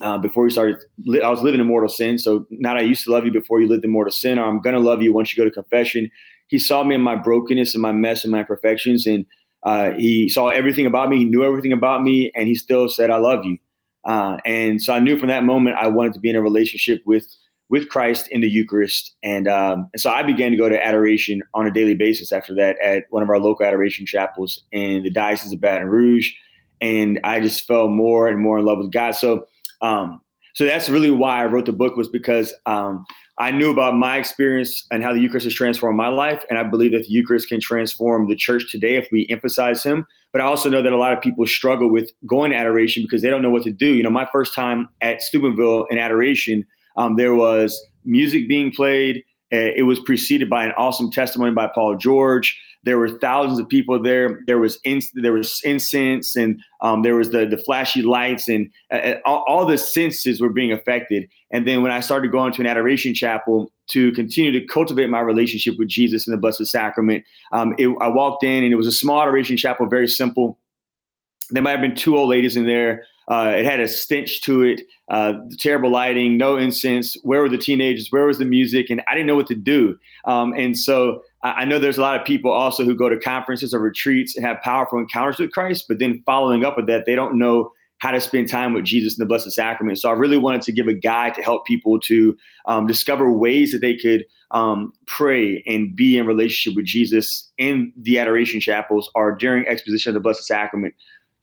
uh, 0.00 0.18
before 0.18 0.44
you 0.44 0.50
started, 0.50 0.76
I 1.22 1.30
was 1.30 1.42
living 1.42 1.60
in 1.60 1.66
mortal 1.66 1.88
sin. 1.88 2.18
So 2.18 2.46
not 2.50 2.76
I 2.76 2.80
used 2.80 3.04
to 3.04 3.12
love 3.12 3.24
you 3.24 3.30
before 3.30 3.60
you 3.60 3.68
lived 3.68 3.84
in 3.84 3.90
mortal 3.90 4.12
sin, 4.12 4.38
or 4.38 4.44
I'm 4.44 4.60
going 4.60 4.74
to 4.74 4.80
love 4.80 5.02
you 5.02 5.12
once 5.12 5.32
you 5.32 5.42
go 5.42 5.48
to 5.48 5.54
confession. 5.54 6.10
He 6.48 6.58
saw 6.58 6.84
me 6.84 6.94
in 6.94 7.00
my 7.00 7.16
brokenness 7.16 7.74
and 7.74 7.82
my 7.82 7.92
mess 7.92 8.24
and 8.24 8.32
my 8.32 8.40
imperfections. 8.40 9.06
And 9.06 9.26
uh, 9.62 9.92
he 9.92 10.28
saw 10.28 10.48
everything 10.48 10.86
about 10.86 11.08
me. 11.08 11.18
He 11.18 11.24
knew 11.24 11.44
everything 11.44 11.72
about 11.72 12.02
me. 12.02 12.30
And 12.34 12.48
he 12.48 12.54
still 12.54 12.88
said, 12.88 13.10
I 13.10 13.16
love 13.16 13.44
you. 13.44 13.58
Uh, 14.04 14.36
and 14.44 14.82
so 14.82 14.92
I 14.92 15.00
knew 15.00 15.18
from 15.18 15.28
that 15.28 15.44
moment 15.44 15.76
I 15.76 15.88
wanted 15.88 16.12
to 16.14 16.20
be 16.20 16.28
in 16.28 16.36
a 16.36 16.42
relationship 16.42 17.02
with 17.06 17.26
with 17.70 17.88
Christ 17.88 18.28
in 18.28 18.40
the 18.40 18.48
Eucharist. 18.48 19.14
And, 19.22 19.48
um, 19.48 19.88
and 19.92 20.00
so 20.00 20.10
I 20.10 20.22
began 20.22 20.50
to 20.50 20.56
go 20.56 20.68
to 20.68 20.86
adoration 20.86 21.42
on 21.54 21.66
a 21.66 21.70
daily 21.70 21.94
basis 21.94 22.30
after 22.30 22.54
that 22.54 22.78
at 22.80 23.06
one 23.10 23.22
of 23.22 23.30
our 23.30 23.38
local 23.38 23.64
adoration 23.64 24.06
chapels 24.06 24.62
in 24.70 25.02
the 25.02 25.10
Diocese 25.10 25.52
of 25.52 25.60
Baton 25.60 25.88
Rouge. 25.88 26.30
And 26.80 27.18
I 27.24 27.40
just 27.40 27.66
fell 27.66 27.88
more 27.88 28.28
and 28.28 28.38
more 28.38 28.58
in 28.58 28.64
love 28.64 28.78
with 28.78 28.92
God. 28.92 29.12
So, 29.12 29.46
um, 29.80 30.20
so 30.54 30.64
that's 30.64 30.88
really 30.88 31.10
why 31.10 31.42
I 31.42 31.46
wrote 31.46 31.66
the 31.66 31.72
book 31.72 31.96
was 31.96 32.08
because 32.08 32.52
um, 32.66 33.04
I 33.38 33.50
knew 33.50 33.70
about 33.70 33.96
my 33.96 34.16
experience 34.16 34.86
and 34.92 35.02
how 35.02 35.12
the 35.12 35.20
Eucharist 35.20 35.44
has 35.44 35.54
transformed 35.54 35.96
my 35.96 36.08
life. 36.08 36.44
And 36.48 36.58
I 36.58 36.62
believe 36.62 36.92
that 36.92 37.04
the 37.04 37.10
Eucharist 37.10 37.48
can 37.48 37.60
transform 37.60 38.28
the 38.28 38.36
church 38.36 38.70
today 38.70 38.94
if 38.96 39.08
we 39.10 39.26
emphasize 39.28 39.82
him. 39.82 40.06
But 40.32 40.40
I 40.40 40.44
also 40.44 40.68
know 40.68 40.82
that 40.82 40.92
a 40.92 40.96
lot 40.96 41.12
of 41.12 41.20
people 41.20 41.46
struggle 41.46 41.90
with 41.90 42.10
going 42.26 42.52
to 42.52 42.56
adoration 42.56 43.02
because 43.02 43.22
they 43.22 43.30
don't 43.30 43.42
know 43.42 43.50
what 43.50 43.64
to 43.64 43.72
do. 43.72 43.86
You 43.86 44.02
know, 44.02 44.10
my 44.10 44.28
first 44.32 44.54
time 44.54 44.88
at 45.00 45.20
Steubenville 45.20 45.86
in 45.90 45.98
adoration, 45.98 46.64
um, 46.96 47.16
there 47.16 47.34
was 47.34 47.84
music 48.04 48.48
being 48.48 48.70
played. 48.70 49.24
It 49.50 49.86
was 49.86 50.00
preceded 50.00 50.50
by 50.50 50.64
an 50.64 50.72
awesome 50.76 51.10
testimony 51.10 51.52
by 51.52 51.68
Paul 51.68 51.96
George. 51.96 52.60
There 52.84 52.98
were 52.98 53.08
thousands 53.18 53.58
of 53.58 53.68
people 53.68 54.00
there. 54.00 54.40
There 54.46 54.58
was 54.58 54.78
there 55.14 55.32
was 55.32 55.60
incense 55.64 56.36
and 56.36 56.60
um, 56.80 57.02
there 57.02 57.16
was 57.16 57.30
the 57.30 57.46
the 57.46 57.56
flashy 57.56 58.02
lights 58.02 58.48
and 58.48 58.70
all, 59.24 59.44
all, 59.48 59.66
the 59.66 59.78
senses 59.78 60.40
were 60.40 60.50
being 60.50 60.72
affected. 60.72 61.28
And 61.50 61.66
then 61.66 61.82
when 61.82 61.92
I 61.92 62.00
started 62.00 62.30
going 62.30 62.52
to 62.52 62.60
an 62.60 62.66
adoration 62.66 63.14
chapel 63.14 63.72
to 63.88 64.12
continue 64.12 64.52
to 64.52 64.66
cultivate 64.66 65.08
my 65.08 65.20
relationship 65.20 65.74
with 65.78 65.88
Jesus 65.88 66.26
in 66.26 66.32
the 66.32 66.36
Blessed 66.36 66.66
Sacrament, 66.66 67.24
um, 67.52 67.74
it, 67.78 67.88
I 68.00 68.08
walked 68.08 68.44
in 68.44 68.64
and 68.64 68.72
it 68.72 68.76
was 68.76 68.86
a 68.86 68.92
small 68.92 69.22
adoration 69.22 69.56
chapel, 69.56 69.86
very 69.86 70.08
simple. 70.08 70.58
There 71.50 71.62
might 71.62 71.72
have 71.72 71.80
been 71.80 71.94
two 71.96 72.16
old 72.16 72.28
ladies 72.28 72.56
in 72.56 72.66
there 72.66 73.04
uh, 73.28 73.54
it 73.56 73.64
had 73.64 73.80
a 73.80 73.88
stench 73.88 74.42
to 74.42 74.62
it, 74.62 74.82
uh, 75.08 75.34
terrible 75.58 75.90
lighting, 75.90 76.36
no 76.36 76.56
incense. 76.56 77.16
Where 77.22 77.40
were 77.40 77.48
the 77.48 77.58
teenagers? 77.58 78.08
Where 78.10 78.26
was 78.26 78.38
the 78.38 78.44
music? 78.44 78.90
And 78.90 79.02
I 79.08 79.14
didn't 79.14 79.26
know 79.26 79.36
what 79.36 79.46
to 79.48 79.54
do. 79.54 79.98
Um, 80.24 80.52
and 80.54 80.78
so 80.78 81.22
I, 81.42 81.52
I 81.52 81.64
know 81.64 81.78
there's 81.78 81.98
a 81.98 82.02
lot 82.02 82.18
of 82.20 82.26
people 82.26 82.50
also 82.50 82.84
who 82.84 82.94
go 82.94 83.08
to 83.08 83.18
conferences 83.18 83.72
or 83.72 83.78
retreats 83.78 84.36
and 84.36 84.44
have 84.44 84.60
powerful 84.62 84.98
encounters 84.98 85.38
with 85.38 85.52
Christ, 85.52 85.86
but 85.88 85.98
then 85.98 86.22
following 86.26 86.64
up 86.64 86.76
with 86.76 86.86
that, 86.86 87.06
they 87.06 87.14
don't 87.14 87.38
know 87.38 87.70
how 87.98 88.10
to 88.10 88.20
spend 88.20 88.48
time 88.48 88.74
with 88.74 88.84
Jesus 88.84 89.16
in 89.16 89.22
the 89.22 89.26
Blessed 89.26 89.50
Sacrament. 89.52 89.98
So 89.98 90.10
I 90.10 90.12
really 90.12 90.36
wanted 90.36 90.62
to 90.62 90.72
give 90.72 90.88
a 90.88 90.94
guide 90.94 91.34
to 91.34 91.42
help 91.42 91.64
people 91.64 91.98
to 92.00 92.36
um, 92.66 92.86
discover 92.86 93.32
ways 93.32 93.72
that 93.72 93.80
they 93.80 93.96
could 93.96 94.26
um, 94.50 94.92
pray 95.06 95.62
and 95.66 95.96
be 95.96 96.18
in 96.18 96.26
relationship 96.26 96.76
with 96.76 96.84
Jesus 96.84 97.50
in 97.56 97.92
the 97.96 98.18
adoration 98.18 98.60
chapels 98.60 99.10
or 99.14 99.34
during 99.34 99.66
exposition 99.66 100.10
of 100.10 100.14
the 100.14 100.20
Blessed 100.20 100.44
Sacrament 100.44 100.94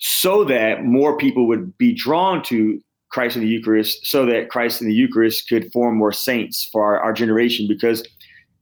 so 0.02 0.44
that 0.44 0.84
more 0.84 1.16
people 1.16 1.48
would 1.48 1.78
be 1.78 1.94
drawn 1.94 2.44
to 2.44 2.82
Christ 3.12 3.36
in 3.36 3.44
the 3.44 3.48
Eucharist, 3.48 4.06
so 4.06 4.26
that 4.26 4.50
Christ 4.50 4.82
in 4.82 4.88
the 4.88 4.94
Eucharist 4.94 5.48
could 5.48 5.72
form 5.72 5.98
more 5.98 6.12
saints 6.12 6.68
for 6.72 6.84
our, 6.84 7.00
our 7.00 7.14
generation. 7.14 7.68
Because, 7.68 8.04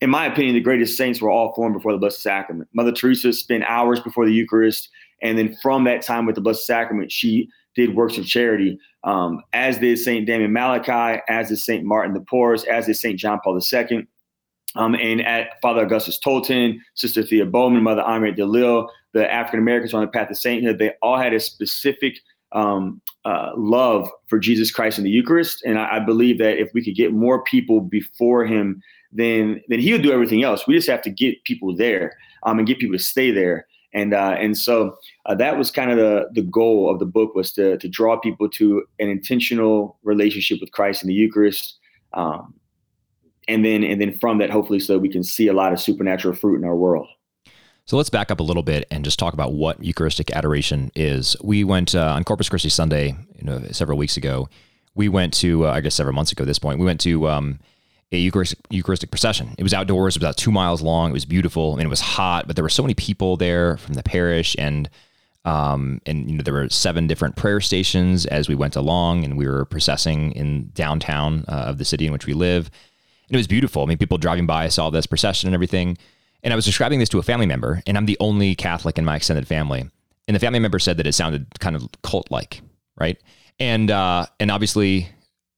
in 0.01 0.09
my 0.09 0.25
opinion, 0.25 0.55
the 0.55 0.61
greatest 0.61 0.97
saints 0.97 1.21
were 1.21 1.29
all 1.29 1.53
formed 1.53 1.75
before 1.75 1.93
the 1.93 1.97
Blessed 1.97 2.21
Sacrament. 2.21 2.69
Mother 2.73 2.91
Teresa 2.91 3.31
spent 3.31 3.63
hours 3.65 3.99
before 4.01 4.25
the 4.25 4.33
Eucharist, 4.33 4.89
and 5.21 5.37
then 5.37 5.55
from 5.61 5.85
that 5.85 6.01
time 6.01 6.25
with 6.25 6.35
the 6.35 6.41
Blessed 6.41 6.65
Sacrament, 6.65 7.11
she 7.11 7.47
did 7.75 7.95
works 7.95 8.17
of 8.17 8.25
charity, 8.25 8.77
um, 9.05 9.41
as 9.53 9.77
did 9.77 9.97
Saint 9.97 10.25
Damien 10.25 10.51
Molokai, 10.51 11.19
as 11.29 11.47
did 11.47 11.59
Saint 11.59 11.85
Martin 11.85 12.13
de 12.13 12.19
Porres, 12.19 12.65
as 12.65 12.87
did 12.87 12.95
Saint 12.95 13.17
John 13.17 13.39
Paul 13.43 13.57
II. 13.57 14.07
Um, 14.75 14.95
and 14.95 15.21
at 15.21 15.59
Father 15.61 15.83
Augustus 15.83 16.19
Tolton, 16.19 16.79
Sister 16.95 17.23
Thea 17.23 17.45
Bowman, 17.45 17.81
Mother 17.81 18.03
Henriette 18.03 18.37
DeLille, 18.37 18.87
the 19.13 19.31
African 19.31 19.59
Americans 19.59 19.93
on 19.93 20.01
the 20.01 20.07
path 20.07 20.27
to 20.29 20.35
sainthood, 20.35 20.79
they 20.79 20.93
all 21.01 21.17
had 21.17 21.33
a 21.33 21.39
specific 21.39 22.19
um, 22.51 23.01
uh, 23.25 23.51
love 23.55 24.09
for 24.27 24.39
Jesus 24.39 24.71
Christ 24.71 24.97
in 24.97 25.03
the 25.03 25.09
Eucharist. 25.09 25.63
And 25.65 25.77
I, 25.77 25.97
I, 25.97 25.99
believe 25.99 26.39
that 26.39 26.59
if 26.59 26.71
we 26.73 26.83
could 26.83 26.95
get 26.95 27.13
more 27.13 27.43
people 27.43 27.79
before 27.79 28.43
him, 28.45 28.81
then 29.11 29.61
then 29.67 29.79
he 29.79 29.91
would 29.91 30.01
do 30.01 30.11
everything 30.11 30.43
else. 30.43 30.67
We 30.67 30.75
just 30.75 30.89
have 30.89 31.01
to 31.03 31.09
get 31.09 31.43
people 31.43 31.75
there 31.75 32.17
um, 32.43 32.57
and 32.57 32.67
get 32.67 32.79
people 32.79 32.97
to 32.97 33.03
stay 33.03 33.31
there. 33.31 33.67
And 33.93 34.13
uh, 34.13 34.35
and 34.39 34.57
so 34.57 34.97
uh, 35.25 35.35
that 35.35 35.57
was 35.57 35.71
kind 35.71 35.91
of 35.91 35.97
the 35.97 36.29
the 36.33 36.43
goal 36.43 36.91
of 36.91 36.99
the 36.99 37.05
book 37.05 37.35
was 37.35 37.51
to 37.53 37.77
to 37.77 37.87
draw 37.87 38.17
people 38.19 38.49
to 38.49 38.83
an 38.99 39.09
intentional 39.09 39.97
relationship 40.03 40.59
with 40.61 40.71
Christ 40.71 41.03
in 41.03 41.07
the 41.07 41.13
Eucharist. 41.13 41.77
Um, 42.13 42.53
and 43.47 43.65
then 43.65 43.83
and 43.83 43.99
then 43.99 44.17
from 44.19 44.37
that, 44.39 44.51
hopefully, 44.51 44.79
so 44.79 44.97
we 44.97 45.09
can 45.09 45.23
see 45.23 45.47
a 45.47 45.53
lot 45.53 45.73
of 45.73 45.79
supernatural 45.79 46.35
fruit 46.35 46.57
in 46.57 46.65
our 46.65 46.75
world. 46.75 47.07
So 47.89 47.97
let's 47.97 48.11
back 48.11 48.29
up 48.29 48.39
a 48.39 48.43
little 48.43 48.61
bit 48.61 48.85
and 48.91 49.03
just 49.03 49.17
talk 49.17 49.33
about 49.33 49.53
what 49.53 49.83
Eucharistic 49.83 50.29
adoration 50.29 50.91
is. 50.95 51.35
We 51.41 51.63
went 51.63 51.95
uh, 51.95 52.13
on 52.15 52.23
Corpus 52.23 52.47
Christi 52.47 52.69
Sunday, 52.69 53.15
you 53.35 53.43
know, 53.43 53.63
several 53.71 53.97
weeks 53.97 54.15
ago. 54.15 54.47
We 54.93 55.09
went 55.09 55.33
to, 55.39 55.65
uh, 55.65 55.71
I 55.71 55.81
guess, 55.81 55.95
several 55.95 56.13
months 56.13 56.31
ago. 56.31 56.43
At 56.43 56.45
this 56.45 56.59
point, 56.59 56.77
we 56.77 56.85
went 56.85 57.01
to 57.01 57.27
um, 57.27 57.59
a 58.11 58.17
Eucharistic, 58.19 58.59
Eucharistic 58.69 59.09
procession. 59.09 59.55
It 59.57 59.63
was 59.63 59.73
outdoors. 59.73 60.15
It 60.15 60.19
was 60.19 60.23
about 60.23 60.37
two 60.37 60.51
miles 60.51 60.83
long. 60.83 61.09
It 61.09 61.13
was 61.13 61.25
beautiful. 61.25 61.73
I 61.73 61.77
mean, 61.77 61.87
it 61.87 61.89
was 61.89 61.99
hot, 61.99 62.45
but 62.45 62.55
there 62.55 62.61
were 62.61 62.69
so 62.69 62.83
many 62.83 62.93
people 62.93 63.37
there 63.37 63.77
from 63.77 63.95
the 63.95 64.03
parish, 64.03 64.55
and 64.59 64.87
um, 65.43 65.99
and 66.05 66.29
you 66.29 66.37
know 66.37 66.43
there 66.43 66.53
were 66.53 66.69
seven 66.69 67.07
different 67.07 67.37
prayer 67.37 67.59
stations 67.59 68.27
as 68.27 68.47
we 68.47 68.53
went 68.53 68.75
along, 68.75 69.23
and 69.23 69.35
we 69.35 69.47
were 69.47 69.65
processing 69.65 70.33
in 70.33 70.69
downtown 70.75 71.43
uh, 71.47 71.65
of 71.65 71.79
the 71.79 71.85
city 71.85 72.05
in 72.05 72.13
which 72.13 72.27
we 72.27 72.35
live. 72.35 72.67
And 73.29 73.35
it 73.35 73.37
was 73.37 73.47
beautiful. 73.47 73.81
I 73.81 73.87
mean, 73.87 73.97
people 73.97 74.19
driving 74.19 74.45
by 74.45 74.67
saw 74.67 74.91
this 74.91 75.07
procession 75.07 75.47
and 75.47 75.55
everything. 75.55 75.97
And 76.43 76.53
I 76.53 76.55
was 76.55 76.65
describing 76.65 76.99
this 76.99 77.09
to 77.09 77.19
a 77.19 77.23
family 77.23 77.45
member, 77.45 77.81
and 77.85 77.97
I'm 77.97 78.05
the 78.05 78.17
only 78.19 78.55
Catholic 78.55 78.97
in 78.97 79.05
my 79.05 79.15
extended 79.15 79.47
family. 79.47 79.89
And 80.27 80.35
the 80.35 80.39
family 80.39 80.59
member 80.59 80.79
said 80.79 80.97
that 80.97 81.07
it 81.07 81.13
sounded 81.13 81.47
kind 81.59 81.75
of 81.75 81.89
cult 82.03 82.31
like, 82.31 82.61
right? 82.97 83.17
And 83.59 83.91
uh, 83.91 84.25
and 84.39 84.51
obviously, 84.51 85.09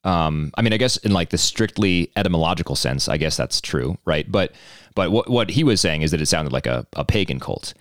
um, 0.04 0.52
I 0.58 0.62
mean, 0.62 0.74
I 0.74 0.78
guess 0.78 0.98
in 0.98 1.12
like 1.12 1.30
the 1.30 1.38
strictly 1.38 2.12
etymological 2.16 2.76
sense, 2.76 3.08
I 3.08 3.18
guess 3.18 3.38
that's 3.38 3.62
true, 3.62 3.98
right? 4.06 4.30
But 4.32 4.54
but 4.96 5.12
what 5.12 5.30
what 5.30 5.50
he 5.50 5.64
was 5.64 5.82
saying 5.82 6.02
is 6.02 6.12
that 6.12 6.22
it 6.22 6.26
sounded 6.28 6.54
like 6.54 6.66
a, 6.66 6.88
a 6.94 7.06
pagan 7.06 7.40
cult. 7.40 7.74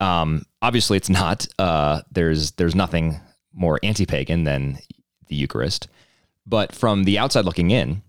Um, 0.00 0.44
obviously, 0.62 0.96
it's 0.96 1.08
not. 1.08 1.46
Uh, 1.58 2.02
there's 2.12 2.52
there's 2.52 2.74
nothing 2.74 3.20
more 3.52 3.80
anti-pagan 3.82 4.44
than 4.44 4.78
the 5.28 5.36
Eucharist. 5.36 5.88
But 6.46 6.74
from 6.74 7.04
the 7.04 7.18
outside 7.18 7.44
looking 7.44 7.70
in, 7.70 8.02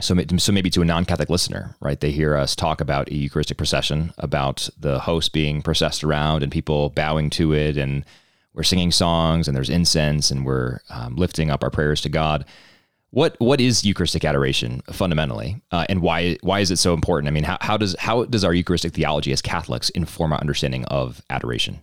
so, 0.00 0.16
so 0.38 0.52
maybe 0.52 0.70
to 0.70 0.82
a 0.82 0.84
non-Catholic 0.84 1.30
listener, 1.30 1.76
right? 1.80 2.00
They 2.00 2.10
hear 2.10 2.36
us 2.36 2.56
talk 2.56 2.80
about 2.80 3.08
a 3.08 3.14
Eucharistic 3.14 3.56
procession, 3.56 4.12
about 4.18 4.68
the 4.78 4.98
host 4.98 5.32
being 5.32 5.62
processed 5.62 6.02
around 6.02 6.42
and 6.42 6.50
people 6.50 6.90
bowing 6.90 7.30
to 7.30 7.52
it, 7.52 7.76
and 7.76 8.04
we're 8.54 8.62
singing 8.64 8.90
songs, 8.90 9.46
and 9.46 9.56
there's 9.56 9.70
incense, 9.70 10.30
and 10.30 10.44
we're 10.44 10.80
um, 10.90 11.16
lifting 11.16 11.50
up 11.50 11.62
our 11.62 11.70
prayers 11.70 12.00
to 12.02 12.08
God. 12.08 12.44
What 13.10 13.34
what 13.40 13.60
is 13.60 13.84
Eucharistic 13.84 14.24
adoration 14.24 14.82
fundamentally, 14.92 15.60
uh, 15.72 15.84
and 15.88 16.00
why 16.00 16.36
why 16.42 16.60
is 16.60 16.70
it 16.70 16.78
so 16.78 16.94
important? 16.94 17.28
I 17.28 17.32
mean, 17.32 17.44
how, 17.44 17.58
how 17.60 17.76
does 17.76 17.96
how 17.98 18.24
does 18.24 18.44
our 18.44 18.54
Eucharistic 18.54 18.92
theology 18.92 19.32
as 19.32 19.42
Catholics 19.42 19.90
inform 19.90 20.32
our 20.32 20.40
understanding 20.40 20.84
of 20.86 21.22
adoration? 21.28 21.80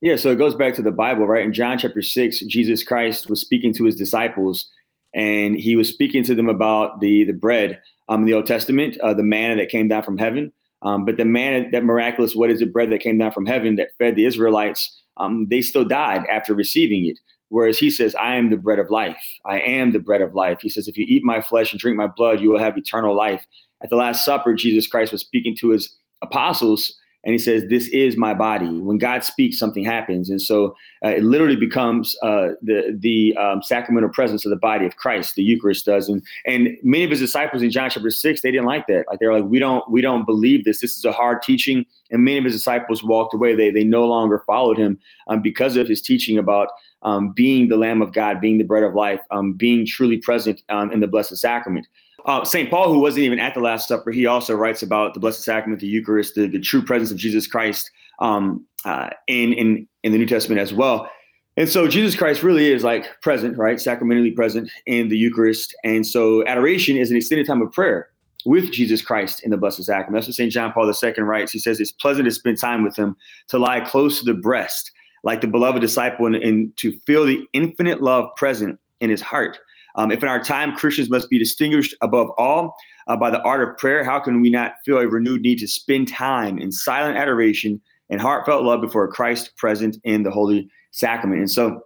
Yeah, 0.00 0.16
so 0.16 0.30
it 0.30 0.36
goes 0.36 0.54
back 0.54 0.74
to 0.74 0.82
the 0.82 0.90
Bible, 0.90 1.26
right? 1.26 1.44
In 1.44 1.52
John 1.52 1.78
chapter 1.78 2.02
six, 2.02 2.40
Jesus 2.40 2.82
Christ 2.82 3.28
was 3.28 3.40
speaking 3.40 3.74
to 3.74 3.84
his 3.84 3.96
disciples, 3.96 4.70
and 5.14 5.56
he 5.56 5.76
was 5.76 5.88
speaking 5.88 6.22
to 6.24 6.34
them 6.34 6.48
about 6.48 7.00
the 7.00 7.24
the 7.24 7.32
bread 7.32 7.80
um, 8.08 8.20
in 8.20 8.26
the 8.26 8.34
Old 8.34 8.46
Testament, 8.46 8.98
uh, 8.98 9.14
the 9.14 9.22
manna 9.22 9.56
that 9.56 9.68
came 9.68 9.88
down 9.88 10.02
from 10.02 10.18
heaven. 10.18 10.52
Um, 10.82 11.04
but 11.04 11.16
the 11.16 11.24
manna, 11.24 11.70
that 11.70 11.84
miraculous, 11.84 12.34
what 12.34 12.50
is 12.50 12.60
it, 12.60 12.72
bread 12.72 12.90
that 12.90 13.00
came 13.00 13.18
down 13.18 13.30
from 13.32 13.46
heaven 13.46 13.76
that 13.76 13.90
fed 13.98 14.16
the 14.16 14.24
Israelites, 14.24 15.00
um, 15.16 15.46
they 15.48 15.62
still 15.62 15.84
died 15.84 16.24
after 16.30 16.54
receiving 16.54 17.06
it. 17.06 17.18
Whereas 17.50 17.78
he 17.78 17.90
says, 17.90 18.14
I 18.16 18.34
am 18.34 18.50
the 18.50 18.56
bread 18.56 18.78
of 18.78 18.90
life. 18.90 19.22
I 19.44 19.60
am 19.60 19.92
the 19.92 19.98
bread 19.98 20.22
of 20.22 20.34
life. 20.34 20.60
He 20.60 20.70
says, 20.70 20.88
if 20.88 20.96
you 20.96 21.04
eat 21.06 21.22
my 21.22 21.40
flesh 21.40 21.70
and 21.70 21.78
drink 21.78 21.96
my 21.96 22.06
blood, 22.06 22.40
you 22.40 22.50
will 22.50 22.58
have 22.58 22.76
eternal 22.78 23.14
life. 23.14 23.46
At 23.82 23.90
the 23.90 23.96
Last 23.96 24.24
Supper, 24.24 24.54
Jesus 24.54 24.86
Christ 24.86 25.12
was 25.12 25.20
speaking 25.20 25.54
to 25.56 25.68
his 25.68 25.94
apostles 26.22 26.98
and 27.24 27.32
he 27.32 27.38
says, 27.38 27.64
"This 27.68 27.88
is 27.88 28.16
my 28.16 28.34
body." 28.34 28.80
When 28.80 28.98
God 28.98 29.24
speaks, 29.24 29.58
something 29.58 29.84
happens, 29.84 30.30
and 30.30 30.40
so 30.40 30.76
uh, 31.04 31.08
it 31.08 31.22
literally 31.22 31.56
becomes 31.56 32.16
uh, 32.22 32.50
the 32.62 32.96
the 32.98 33.36
um, 33.36 33.62
sacramental 33.62 34.10
presence 34.10 34.44
of 34.44 34.50
the 34.50 34.56
body 34.56 34.86
of 34.86 34.96
Christ. 34.96 35.34
The 35.34 35.42
Eucharist 35.42 35.86
does, 35.86 36.08
and 36.08 36.22
and 36.46 36.76
many 36.82 37.04
of 37.04 37.10
his 37.10 37.20
disciples 37.20 37.62
in 37.62 37.70
John 37.70 37.90
chapter 37.90 38.10
six, 38.10 38.42
they 38.42 38.50
didn't 38.50 38.66
like 38.66 38.86
that. 38.88 39.04
Like 39.08 39.18
they're 39.18 39.32
like, 39.32 39.44
"We 39.44 39.58
don't 39.58 39.88
we 39.90 40.00
don't 40.00 40.26
believe 40.26 40.64
this. 40.64 40.80
This 40.80 40.96
is 40.96 41.04
a 41.04 41.12
hard 41.12 41.42
teaching." 41.42 41.84
And 42.10 42.24
many 42.24 42.38
of 42.38 42.44
his 42.44 42.54
disciples 42.54 43.02
walked 43.02 43.34
away. 43.34 43.54
They 43.54 43.70
they 43.70 43.84
no 43.84 44.04
longer 44.06 44.42
followed 44.46 44.78
him 44.78 44.98
um, 45.28 45.42
because 45.42 45.76
of 45.76 45.88
his 45.88 46.02
teaching 46.02 46.38
about 46.38 46.68
um, 47.02 47.32
being 47.32 47.68
the 47.68 47.76
Lamb 47.76 48.02
of 48.02 48.12
God, 48.12 48.40
being 48.40 48.58
the 48.58 48.64
bread 48.64 48.82
of 48.82 48.94
life, 48.94 49.20
um, 49.30 49.54
being 49.54 49.86
truly 49.86 50.18
present 50.18 50.62
um, 50.68 50.92
in 50.92 51.00
the 51.00 51.06
Blessed 51.06 51.36
Sacrament. 51.36 51.86
Uh, 52.24 52.44
St. 52.44 52.70
Paul, 52.70 52.92
who 52.92 53.00
wasn't 53.00 53.24
even 53.24 53.38
at 53.38 53.54
the 53.54 53.60
Last 53.60 53.88
Supper, 53.88 54.12
he 54.12 54.26
also 54.26 54.54
writes 54.54 54.82
about 54.82 55.14
the 55.14 55.20
Blessed 55.20 55.42
Sacrament, 55.42 55.80
the 55.80 55.86
Eucharist, 55.86 56.34
the, 56.34 56.46
the 56.46 56.60
true 56.60 56.82
presence 56.82 57.10
of 57.10 57.16
Jesus 57.16 57.46
Christ 57.46 57.90
um, 58.20 58.64
uh, 58.84 59.10
in, 59.26 59.52
in, 59.52 59.88
in 60.02 60.12
the 60.12 60.18
New 60.18 60.26
Testament 60.26 60.60
as 60.60 60.72
well. 60.72 61.10
And 61.56 61.68
so 61.68 61.86
Jesus 61.86 62.16
Christ 62.16 62.42
really 62.42 62.72
is 62.72 62.82
like 62.82 63.20
present, 63.20 63.58
right? 63.58 63.80
Sacramentally 63.80 64.30
present 64.30 64.70
in 64.86 65.08
the 65.08 65.18
Eucharist. 65.18 65.76
And 65.84 66.06
so 66.06 66.46
adoration 66.46 66.96
is 66.96 67.10
an 67.10 67.16
extended 67.16 67.46
time 67.46 67.60
of 67.60 67.72
prayer 67.72 68.08
with 68.44 68.72
Jesus 68.72 69.02
Christ 69.02 69.42
in 69.44 69.50
the 69.50 69.56
Blessed 69.56 69.84
Sacrament. 69.84 70.14
That's 70.14 70.28
what 70.28 70.34
St. 70.34 70.50
John 70.50 70.72
Paul 70.72 70.90
II 70.90 71.12
writes. 71.22 71.52
He 71.52 71.58
says 71.58 71.78
it's 71.78 71.92
pleasant 71.92 72.24
to 72.24 72.30
spend 72.30 72.58
time 72.58 72.82
with 72.82 72.96
him, 72.96 73.16
to 73.48 73.58
lie 73.58 73.80
close 73.80 74.18
to 74.20 74.24
the 74.24 74.38
breast, 74.38 74.90
like 75.24 75.40
the 75.40 75.46
beloved 75.46 75.80
disciple, 75.80 76.26
and, 76.26 76.36
and 76.36 76.76
to 76.78 76.98
feel 77.06 77.26
the 77.26 77.44
infinite 77.52 78.02
love 78.02 78.34
present 78.36 78.78
in 79.00 79.10
his 79.10 79.20
heart. 79.20 79.58
Um, 79.94 80.10
if 80.10 80.22
in 80.22 80.28
our 80.28 80.42
time 80.42 80.74
Christians 80.74 81.10
must 81.10 81.28
be 81.28 81.38
distinguished 81.38 81.94
above 82.00 82.30
all 82.38 82.74
uh, 83.06 83.16
by 83.16 83.30
the 83.30 83.42
art 83.42 83.66
of 83.66 83.76
prayer, 83.76 84.04
how 84.04 84.18
can 84.20 84.40
we 84.40 84.50
not 84.50 84.74
feel 84.84 84.98
a 84.98 85.06
renewed 85.06 85.42
need 85.42 85.58
to 85.58 85.68
spend 85.68 86.08
time 86.08 86.58
in 86.58 86.72
silent 86.72 87.16
adoration 87.16 87.80
and 88.10 88.20
heartfelt 88.20 88.64
love 88.64 88.80
before 88.80 89.08
Christ 89.08 89.56
present 89.56 89.98
in 90.04 90.22
the 90.22 90.30
Holy 90.30 90.68
Sacrament? 90.90 91.40
And 91.40 91.50
so 91.50 91.82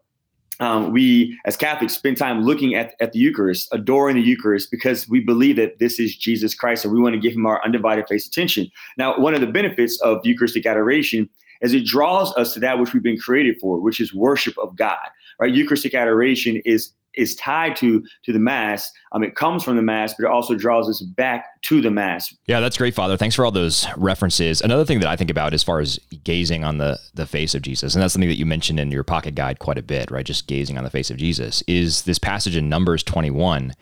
um, 0.61 0.93
we, 0.93 1.39
as 1.45 1.57
Catholics, 1.57 1.95
spend 1.95 2.17
time 2.17 2.43
looking 2.43 2.75
at, 2.75 2.95
at 3.01 3.13
the 3.13 3.19
Eucharist, 3.19 3.69
adoring 3.73 4.17
the 4.17 4.23
Eucharist, 4.23 4.71
because 4.71 5.09
we 5.09 5.21
believe 5.21 5.57
that 5.57 5.79
this 5.79 6.01
is 6.01 6.17
Jesus 6.17 6.55
Christ 6.55 6.85
and 6.85 6.95
we 6.95 7.01
want 7.01 7.15
to 7.15 7.21
give 7.21 7.35
him 7.35 7.47
our 7.47 7.63
undivided 7.65 8.07
face 8.09 8.27
attention. 8.27 8.71
Now, 8.97 9.19
one 9.19 9.35
of 9.35 9.41
the 9.41 9.47
benefits 9.47 10.01
of 10.01 10.25
Eucharistic 10.25 10.65
adoration 10.65 11.29
is 11.61 11.75
it 11.75 11.85
draws 11.85 12.35
us 12.37 12.55
to 12.55 12.61
that 12.61 12.79
which 12.79 12.93
we've 12.93 13.03
been 13.03 13.19
created 13.19 13.57
for, 13.61 13.81
which 13.81 14.01
is 14.01 14.15
worship 14.15 14.57
of 14.59 14.77
God. 14.77 14.99
Right? 15.39 15.55
Eucharistic 15.55 15.95
adoration 15.95 16.63
is 16.65 16.93
is 17.17 17.35
tied 17.37 17.77
to 17.77 18.05
to 18.25 18.33
the 18.33 18.39
mass. 18.39 18.91
Um, 19.13 19.25
it 19.25 19.35
comes 19.35 19.65
from 19.65 19.77
the 19.77 19.83
mass, 19.83 20.15
but 20.15 20.27
it 20.27 20.31
also 20.31 20.55
draws 20.55 20.89
us 20.89 21.01
back 21.01 21.61
to 21.63 21.81
the 21.81 21.91
mass. 21.91 22.35
Yeah, 22.47 22.61
that's 22.61 22.77
great, 22.77 22.95
Father. 22.95 23.17
Thanks 23.17 23.35
for 23.35 23.45
all 23.45 23.51
those 23.51 23.87
references. 23.97 24.61
Another 24.61 24.85
thing 24.85 25.01
that 25.01 25.09
I 25.09 25.17
think 25.17 25.31
about 25.31 25.55
as 25.55 25.63
far 25.63 25.81
as 25.81 25.99
gazing 26.25 26.65
on 26.65 26.79
the 26.79 26.99
the 27.15 27.27
face 27.27 27.55
of 27.55 27.63
Jesus, 27.63 27.95
and 27.95 28.03
that's 28.03 28.13
something 28.13 28.29
that 28.29 28.39
you 28.39 28.47
mentioned 28.47 28.79
in 28.79 28.91
your 28.91 29.05
pocket 29.05 29.35
guide 29.35 29.59
quite 29.59 29.79
a 29.79 29.83
bit, 29.83 30.11
right? 30.11 30.27
Just 30.27 30.47
gazing 30.47 30.79
on 30.79 30.85
the 30.85 30.91
face 30.91 31.11
of 31.11 31.17
Jesus 31.17 31.63
is 31.67 32.03
this 32.03 32.19
passage 32.19 32.57
in 32.57 32.69
Numbers 32.69 33.03
twenty 33.03 33.31
one, 33.31 33.75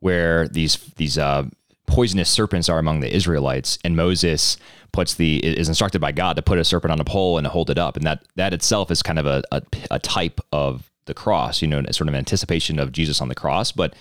where 0.00 0.48
these 0.48 0.76
these 0.96 1.18
uh, 1.18 1.44
poisonous 1.86 2.28
serpents 2.28 2.68
are 2.68 2.78
among 2.78 3.00
the 3.00 3.14
Israelites, 3.14 3.78
and 3.84 3.96
Moses 3.96 4.56
puts 4.92 5.14
the 5.14 5.44
is 5.44 5.68
instructed 5.68 6.00
by 6.00 6.10
God 6.10 6.36
to 6.36 6.42
put 6.42 6.58
a 6.58 6.64
serpent 6.64 6.92
on 6.92 7.00
a 7.00 7.04
pole 7.04 7.38
and 7.38 7.46
hold 7.46 7.70
it 7.70 7.78
up, 7.78 7.96
and 7.96 8.06
that 8.06 8.24
that 8.36 8.52
itself 8.52 8.90
is 8.90 9.02
kind 9.02 9.18
of 9.18 9.26
a, 9.26 9.42
a, 9.52 9.62
a 9.90 9.98
type 9.98 10.40
of 10.52 10.90
the 11.06 11.14
cross, 11.14 11.62
you 11.62 11.68
know, 11.68 11.82
sort 11.90 12.08
of 12.08 12.14
anticipation 12.14 12.78
of 12.78 12.92
Jesus 12.92 13.20
on 13.20 13.28
the 13.28 13.34
cross. 13.34 13.72
But 13.72 13.94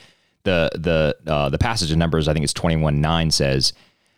the 0.44 0.70
the 0.74 1.32
uh, 1.32 1.50
the 1.50 1.58
passage 1.58 1.92
in 1.92 2.00
Numbers, 2.00 2.28
I 2.28 2.34
think 2.34 2.44
it's 2.44 2.54
twenty 2.54 2.76
one 2.76 3.02
nine 3.02 3.32
says, 3.32 3.74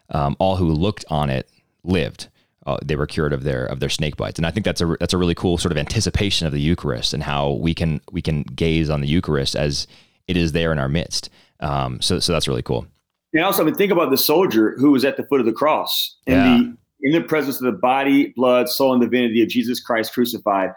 um, 0.09 0.35
all 0.39 0.55
who 0.55 0.71
looked 0.71 1.05
on 1.09 1.29
it 1.29 1.47
lived. 1.83 2.27
Uh, 2.65 2.77
they 2.83 2.97
were 2.97 3.07
cured 3.07 3.31
of 3.31 3.43
their 3.43 3.65
of 3.65 3.79
their 3.79 3.89
snake 3.89 4.17
bites, 4.17 4.37
and 4.37 4.45
I 4.45 4.51
think 4.51 4.65
that's 4.65 4.81
a 4.81 4.97
that's 4.99 5.13
a 5.13 5.17
really 5.17 5.35
cool 5.35 5.57
sort 5.57 5.71
of 5.71 5.77
anticipation 5.77 6.45
of 6.47 6.53
the 6.53 6.59
Eucharist 6.59 7.13
and 7.13 7.23
how 7.23 7.51
we 7.53 7.73
can 7.73 8.01
we 8.11 8.21
can 8.21 8.43
gaze 8.43 8.89
on 8.89 8.99
the 8.99 9.07
Eucharist 9.07 9.55
as 9.55 9.87
it 10.27 10.35
is 10.35 10.51
there 10.51 10.73
in 10.73 10.79
our 10.79 10.89
midst. 10.89 11.29
Um, 11.61 12.01
so 12.01 12.19
so 12.19 12.33
that's 12.33 12.47
really 12.47 12.61
cool. 12.61 12.85
And 13.33 13.43
also, 13.43 13.61
I 13.61 13.65
mean, 13.65 13.75
think 13.75 13.91
about 13.91 14.09
the 14.09 14.17
soldier 14.17 14.75
who 14.77 14.91
was 14.91 15.05
at 15.05 15.15
the 15.15 15.23
foot 15.23 15.39
of 15.39 15.45
the 15.45 15.53
cross 15.53 16.17
in 16.25 16.33
yeah. 16.33 16.43
the 16.43 16.77
in 17.01 17.11
the 17.13 17.21
presence 17.21 17.57
of 17.57 17.65
the 17.65 17.77
body, 17.77 18.33
blood, 18.35 18.67
soul, 18.67 18.93
and 18.93 19.01
divinity 19.01 19.41
of 19.43 19.49
Jesus 19.49 19.79
Christ 19.79 20.13
crucified 20.13 20.71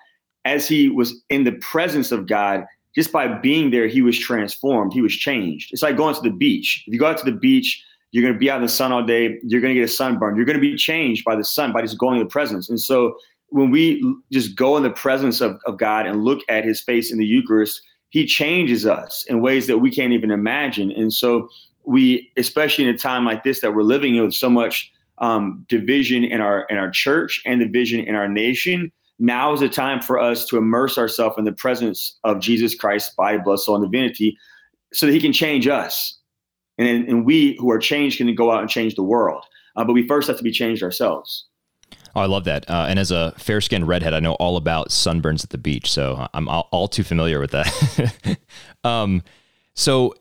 as 0.50 0.66
he 0.66 0.88
was 0.88 1.14
in 1.30 1.44
the 1.44 1.52
presence 1.52 2.10
of 2.10 2.26
God, 2.26 2.66
just 2.94 3.12
by 3.12 3.28
being 3.28 3.70
there, 3.70 3.86
he 3.86 4.02
was 4.02 4.18
transformed. 4.18 4.92
He 4.92 5.00
was 5.00 5.14
changed. 5.14 5.72
It's 5.72 5.82
like 5.82 5.96
going 5.96 6.14
to 6.16 6.20
the 6.20 6.30
beach. 6.30 6.82
If 6.86 6.92
you 6.92 6.98
go 6.98 7.06
out 7.06 7.18
to 7.18 7.24
the 7.24 7.36
beach, 7.36 7.82
you're 8.10 8.22
going 8.22 8.34
to 8.34 8.38
be 8.38 8.50
out 8.50 8.56
in 8.56 8.62
the 8.62 8.68
sun 8.68 8.90
all 8.90 9.04
day. 9.04 9.38
You're 9.44 9.60
going 9.60 9.72
to 9.72 9.80
get 9.80 9.88
a 9.88 9.92
sunburn. 9.92 10.34
You're 10.34 10.44
going 10.44 10.58
to 10.58 10.60
be 10.60 10.76
changed 10.76 11.24
by 11.24 11.36
the 11.36 11.44
sun, 11.44 11.72
by 11.72 11.82
just 11.82 11.98
going 11.98 12.18
in 12.18 12.24
the 12.24 12.28
presence. 12.28 12.68
And 12.68 12.80
so 12.80 13.16
when 13.50 13.70
we 13.70 14.02
just 14.32 14.56
go 14.56 14.76
in 14.76 14.82
the 14.82 14.90
presence 14.90 15.40
of, 15.40 15.60
of 15.66 15.76
God 15.78 16.06
and 16.06 16.24
look 16.24 16.40
at 16.48 16.64
his 16.64 16.80
face 16.80 17.12
in 17.12 17.18
the 17.18 17.26
Eucharist, 17.26 17.80
he 18.08 18.26
changes 18.26 18.84
us 18.86 19.24
in 19.28 19.40
ways 19.40 19.68
that 19.68 19.78
we 19.78 19.90
can't 19.92 20.12
even 20.12 20.32
imagine. 20.32 20.90
And 20.90 21.12
so 21.12 21.48
we, 21.84 22.32
especially 22.36 22.84
in 22.84 22.90
a 22.90 22.98
time 22.98 23.24
like 23.24 23.44
this 23.44 23.60
that 23.60 23.74
we're 23.74 23.82
living 23.82 24.16
in 24.16 24.24
with 24.24 24.34
so 24.34 24.50
much 24.50 24.90
um, 25.18 25.64
division 25.68 26.24
in 26.24 26.40
our 26.40 26.64
in 26.70 26.76
our 26.76 26.90
church 26.90 27.40
and 27.46 27.60
division 27.60 28.00
in 28.00 28.16
our 28.16 28.28
nation, 28.28 28.90
now 29.20 29.52
is 29.52 29.60
the 29.60 29.68
time 29.68 30.00
for 30.00 30.18
us 30.18 30.46
to 30.46 30.56
immerse 30.56 30.98
ourselves 30.98 31.36
in 31.38 31.44
the 31.44 31.52
presence 31.52 32.18
of 32.24 32.40
Jesus 32.40 32.74
Christ, 32.74 33.14
body, 33.16 33.38
blood, 33.38 33.60
soul, 33.60 33.76
and 33.76 33.84
divinity, 33.84 34.36
so 34.92 35.06
that 35.06 35.12
He 35.12 35.20
can 35.20 35.32
change 35.32 35.68
us, 35.68 36.18
and 36.78 37.06
and 37.08 37.24
we 37.24 37.56
who 37.60 37.70
are 37.70 37.78
changed 37.78 38.18
can 38.18 38.34
go 38.34 38.50
out 38.50 38.60
and 38.60 38.70
change 38.70 38.94
the 38.94 39.02
world. 39.02 39.44
Uh, 39.76 39.84
but 39.84 39.92
we 39.92 40.06
first 40.06 40.26
have 40.26 40.36
to 40.36 40.42
be 40.42 40.50
changed 40.50 40.82
ourselves. 40.82 41.46
Oh, 42.16 42.22
I 42.22 42.26
love 42.26 42.44
that. 42.44 42.68
Uh, 42.68 42.86
and 42.88 42.98
as 42.98 43.10
a 43.12 43.32
fair 43.38 43.60
skinned 43.60 43.86
redhead, 43.86 44.14
I 44.14 44.20
know 44.20 44.34
all 44.34 44.56
about 44.56 44.88
sunburns 44.88 45.44
at 45.44 45.50
the 45.50 45.58
beach, 45.58 45.90
so 45.90 46.26
I'm 46.34 46.48
all, 46.48 46.68
all 46.72 46.88
too 46.88 47.04
familiar 47.04 47.38
with 47.38 47.52
that. 47.52 48.38
um, 48.84 49.22
so 49.74 50.14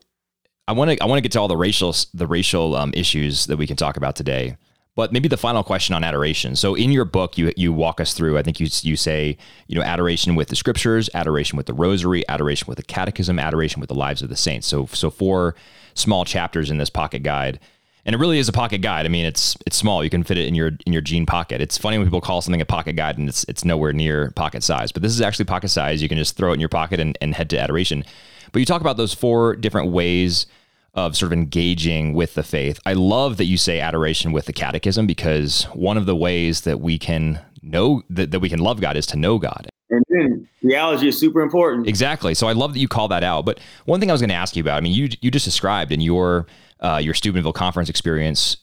I 0.68 0.72
want 0.72 0.90
to 0.90 1.02
I 1.02 1.06
want 1.06 1.18
to 1.18 1.22
get 1.22 1.32
to 1.32 1.40
all 1.40 1.48
the 1.48 1.56
racial 1.56 1.94
the 2.14 2.26
racial 2.26 2.76
um, 2.76 2.92
issues 2.94 3.46
that 3.46 3.56
we 3.56 3.66
can 3.66 3.76
talk 3.76 3.96
about 3.96 4.14
today. 4.14 4.56
But 4.96 5.12
maybe 5.12 5.28
the 5.28 5.36
final 5.36 5.62
question 5.62 5.94
on 5.94 6.02
adoration. 6.02 6.56
So 6.56 6.74
in 6.74 6.90
your 6.90 7.04
book, 7.04 7.38
you 7.38 7.52
you 7.56 7.72
walk 7.72 8.00
us 8.00 8.12
through. 8.12 8.36
I 8.38 8.42
think 8.42 8.58
you 8.60 8.68
you 8.82 8.96
say 8.96 9.38
you 9.66 9.76
know 9.76 9.82
adoration 9.82 10.34
with 10.34 10.48
the 10.48 10.56
scriptures, 10.56 11.08
adoration 11.14 11.56
with 11.56 11.66
the 11.66 11.74
rosary, 11.74 12.28
adoration 12.28 12.66
with 12.66 12.76
the 12.76 12.82
catechism, 12.82 13.38
adoration 13.38 13.80
with 13.80 13.88
the 13.88 13.94
lives 13.94 14.20
of 14.20 14.28
the 14.28 14.36
saints. 14.36 14.66
So 14.66 14.86
so 14.86 15.10
four 15.10 15.54
small 15.94 16.24
chapters 16.24 16.70
in 16.70 16.78
this 16.78 16.90
pocket 16.90 17.22
guide. 17.22 17.60
And 18.04 18.14
it 18.14 18.18
really 18.18 18.38
is 18.38 18.48
a 18.48 18.52
pocket 18.52 18.78
guide. 18.78 19.06
I 19.06 19.08
mean, 19.10 19.26
it's 19.26 19.56
it's 19.66 19.76
small. 19.76 20.02
You 20.02 20.10
can 20.10 20.24
fit 20.24 20.38
it 20.38 20.48
in 20.48 20.54
your 20.54 20.72
in 20.86 20.92
your 20.92 21.02
jean 21.02 21.26
pocket. 21.26 21.60
It's 21.60 21.78
funny 21.78 21.98
when 21.98 22.06
people 22.06 22.20
call 22.20 22.40
something 22.40 22.60
a 22.60 22.66
pocket 22.66 22.94
guide 22.94 23.18
and 23.18 23.28
it's 23.28 23.44
it's 23.44 23.64
nowhere 23.64 23.92
near 23.92 24.32
pocket 24.32 24.62
size. 24.62 24.90
But 24.90 25.02
this 25.02 25.12
is 25.12 25.20
actually 25.20 25.44
pocket 25.44 25.68
size. 25.68 26.02
You 26.02 26.08
can 26.08 26.18
just 26.18 26.36
throw 26.36 26.50
it 26.50 26.54
in 26.54 26.60
your 26.60 26.68
pocket 26.68 26.98
and, 26.98 27.16
and 27.20 27.34
head 27.34 27.50
to 27.50 27.58
adoration. 27.58 28.04
But 28.52 28.58
you 28.58 28.66
talk 28.66 28.80
about 28.80 28.96
those 28.96 29.14
four 29.14 29.54
different 29.54 29.92
ways 29.92 30.46
of 30.94 31.16
sort 31.16 31.32
of 31.32 31.38
engaging 31.38 32.14
with 32.14 32.34
the 32.34 32.42
faith. 32.42 32.80
I 32.84 32.94
love 32.94 33.36
that 33.36 33.44
you 33.44 33.56
say 33.56 33.80
adoration 33.80 34.32
with 34.32 34.46
the 34.46 34.52
catechism 34.52 35.06
because 35.06 35.64
one 35.72 35.96
of 35.96 36.06
the 36.06 36.16
ways 36.16 36.62
that 36.62 36.80
we 36.80 36.98
can 36.98 37.40
know 37.62 38.02
that, 38.10 38.30
that 38.30 38.40
we 38.40 38.48
can 38.48 38.58
love 38.58 38.80
God 38.80 38.96
is 38.96 39.06
to 39.06 39.16
know 39.16 39.38
God. 39.38 39.68
And 39.90 40.04
then 40.08 40.48
theology 40.62 41.08
is 41.08 41.18
super 41.18 41.40
important. 41.40 41.88
Exactly. 41.88 42.34
So 42.34 42.46
I 42.46 42.52
love 42.52 42.74
that 42.74 42.80
you 42.80 42.88
call 42.88 43.08
that 43.08 43.24
out. 43.24 43.44
But 43.44 43.60
one 43.86 44.00
thing 44.00 44.10
I 44.10 44.12
was 44.12 44.20
going 44.20 44.30
to 44.30 44.36
ask 44.36 44.56
you 44.56 44.62
about, 44.62 44.76
I 44.76 44.80
mean, 44.80 44.92
you 44.92 45.08
you 45.20 45.30
just 45.30 45.44
described 45.44 45.92
in 45.92 46.00
your 46.00 46.46
uh, 46.80 47.00
your 47.02 47.14
Steubenville 47.14 47.52
conference 47.52 47.88
experience 47.88 48.56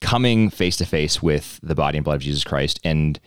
coming 0.00 0.50
face 0.50 0.76
to 0.76 0.84
face 0.84 1.22
with 1.22 1.58
the 1.62 1.74
body 1.74 1.98
and 1.98 2.04
blood 2.04 2.16
of 2.16 2.22
Jesus 2.22 2.44
Christ 2.44 2.80
and 2.84 3.18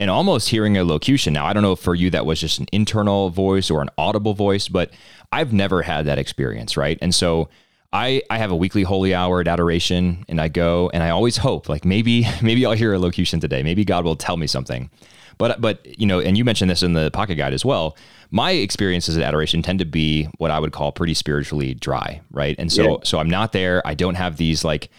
and 0.00 0.10
almost 0.10 0.48
hearing 0.48 0.76
a 0.76 0.84
locution. 0.84 1.32
Now, 1.32 1.46
I 1.46 1.52
don't 1.52 1.62
know 1.62 1.72
if 1.72 1.78
for 1.78 1.94
you 1.94 2.10
that 2.10 2.26
was 2.26 2.40
just 2.40 2.58
an 2.58 2.66
internal 2.72 3.30
voice 3.30 3.70
or 3.70 3.80
an 3.80 3.90
audible 3.96 4.34
voice, 4.34 4.68
but 4.68 4.90
I've 5.30 5.52
never 5.52 5.82
had 5.82 6.06
that 6.06 6.18
experience, 6.18 6.76
right? 6.76 6.98
And 7.00 7.14
so 7.14 7.48
I, 7.94 8.22
I 8.28 8.38
have 8.38 8.50
a 8.50 8.56
weekly 8.56 8.82
holy 8.82 9.14
hour 9.14 9.40
at 9.40 9.46
adoration 9.46 10.24
and 10.28 10.40
I 10.40 10.48
go 10.48 10.90
and 10.92 11.00
I 11.00 11.10
always 11.10 11.36
hope 11.36 11.68
like 11.68 11.84
maybe 11.84 12.26
maybe 12.42 12.66
I'll 12.66 12.72
hear 12.72 12.92
a 12.92 12.98
locution 12.98 13.38
today. 13.40 13.62
Maybe 13.62 13.84
God 13.84 14.04
will 14.04 14.16
tell 14.16 14.36
me 14.36 14.48
something. 14.48 14.90
But 15.38 15.60
but 15.60 15.98
you 15.98 16.06
know, 16.06 16.20
and 16.20 16.36
you 16.36 16.44
mentioned 16.44 16.70
this 16.70 16.82
in 16.82 16.92
the 16.92 17.10
pocket 17.12 17.36
guide 17.36 17.54
as 17.54 17.64
well. 17.64 17.96
My 18.30 18.50
experiences 18.50 19.16
at 19.16 19.22
adoration 19.22 19.62
tend 19.62 19.78
to 19.78 19.84
be 19.84 20.24
what 20.38 20.50
I 20.50 20.58
would 20.58 20.72
call 20.72 20.90
pretty 20.90 21.14
spiritually 21.14 21.74
dry, 21.74 22.20
right? 22.32 22.56
And 22.58 22.72
so 22.72 22.82
yeah. 22.82 22.96
so 23.04 23.18
I'm 23.20 23.30
not 23.30 23.52
there. 23.52 23.80
I 23.86 23.94
don't 23.94 24.16
have 24.16 24.36
these 24.36 24.64
like 24.64 24.90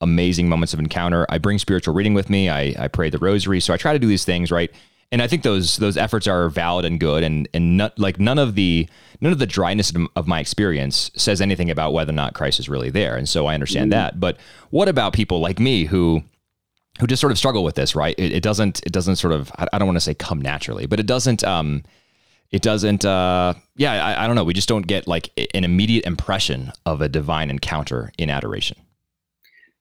amazing 0.00 0.48
moments 0.48 0.74
of 0.74 0.80
encounter. 0.80 1.26
I 1.28 1.38
bring 1.38 1.58
spiritual 1.58 1.94
reading 1.94 2.14
with 2.14 2.30
me. 2.30 2.48
I, 2.48 2.74
I 2.78 2.88
pray 2.88 3.10
the 3.10 3.18
rosary. 3.18 3.60
So 3.60 3.72
I 3.72 3.76
try 3.76 3.92
to 3.92 3.98
do 3.98 4.08
these 4.08 4.24
things, 4.24 4.50
right? 4.50 4.70
And 5.12 5.20
I 5.20 5.26
think 5.26 5.42
those 5.42 5.76
those 5.78 5.96
efforts 5.96 6.26
are 6.26 6.48
valid 6.48 6.84
and 6.84 7.00
good, 7.00 7.22
and 7.22 7.48
and 7.52 7.76
not, 7.76 7.98
like 7.98 8.20
none 8.20 8.38
of 8.38 8.54
the 8.54 8.88
none 9.20 9.32
of 9.32 9.38
the 9.38 9.46
dryness 9.46 9.92
of 10.14 10.26
my 10.26 10.40
experience 10.40 11.10
says 11.16 11.40
anything 11.40 11.70
about 11.70 11.92
whether 11.92 12.10
or 12.10 12.14
not 12.14 12.34
Christ 12.34 12.60
is 12.60 12.68
really 12.68 12.90
there, 12.90 13.16
and 13.16 13.28
so 13.28 13.46
I 13.46 13.54
understand 13.54 13.92
mm-hmm. 13.92 14.00
that. 14.00 14.20
But 14.20 14.38
what 14.70 14.88
about 14.88 15.12
people 15.12 15.40
like 15.40 15.58
me 15.58 15.84
who 15.84 16.22
who 17.00 17.06
just 17.06 17.20
sort 17.20 17.32
of 17.32 17.38
struggle 17.38 17.64
with 17.64 17.74
this? 17.74 17.96
Right? 17.96 18.14
It, 18.18 18.32
it 18.32 18.42
doesn't 18.42 18.80
it 18.86 18.92
doesn't 18.92 19.16
sort 19.16 19.32
of 19.32 19.50
I 19.72 19.78
don't 19.78 19.88
want 19.88 19.96
to 19.96 20.00
say 20.00 20.14
come 20.14 20.40
naturally, 20.40 20.86
but 20.86 21.00
it 21.00 21.06
doesn't. 21.06 21.44
um 21.44 21.82
it 22.52 22.62
doesn't 22.62 23.04
uh 23.04 23.54
yeah 23.76 24.04
I, 24.04 24.24
I 24.24 24.26
don't 24.26 24.34
know 24.34 24.42
we 24.42 24.54
just 24.54 24.68
don't 24.68 24.84
get 24.84 25.06
like 25.06 25.30
an 25.54 25.62
immediate 25.62 26.04
impression 26.04 26.72
of 26.84 27.00
a 27.00 27.08
divine 27.08 27.48
encounter 27.48 28.10
in 28.18 28.28
adoration 28.28 28.76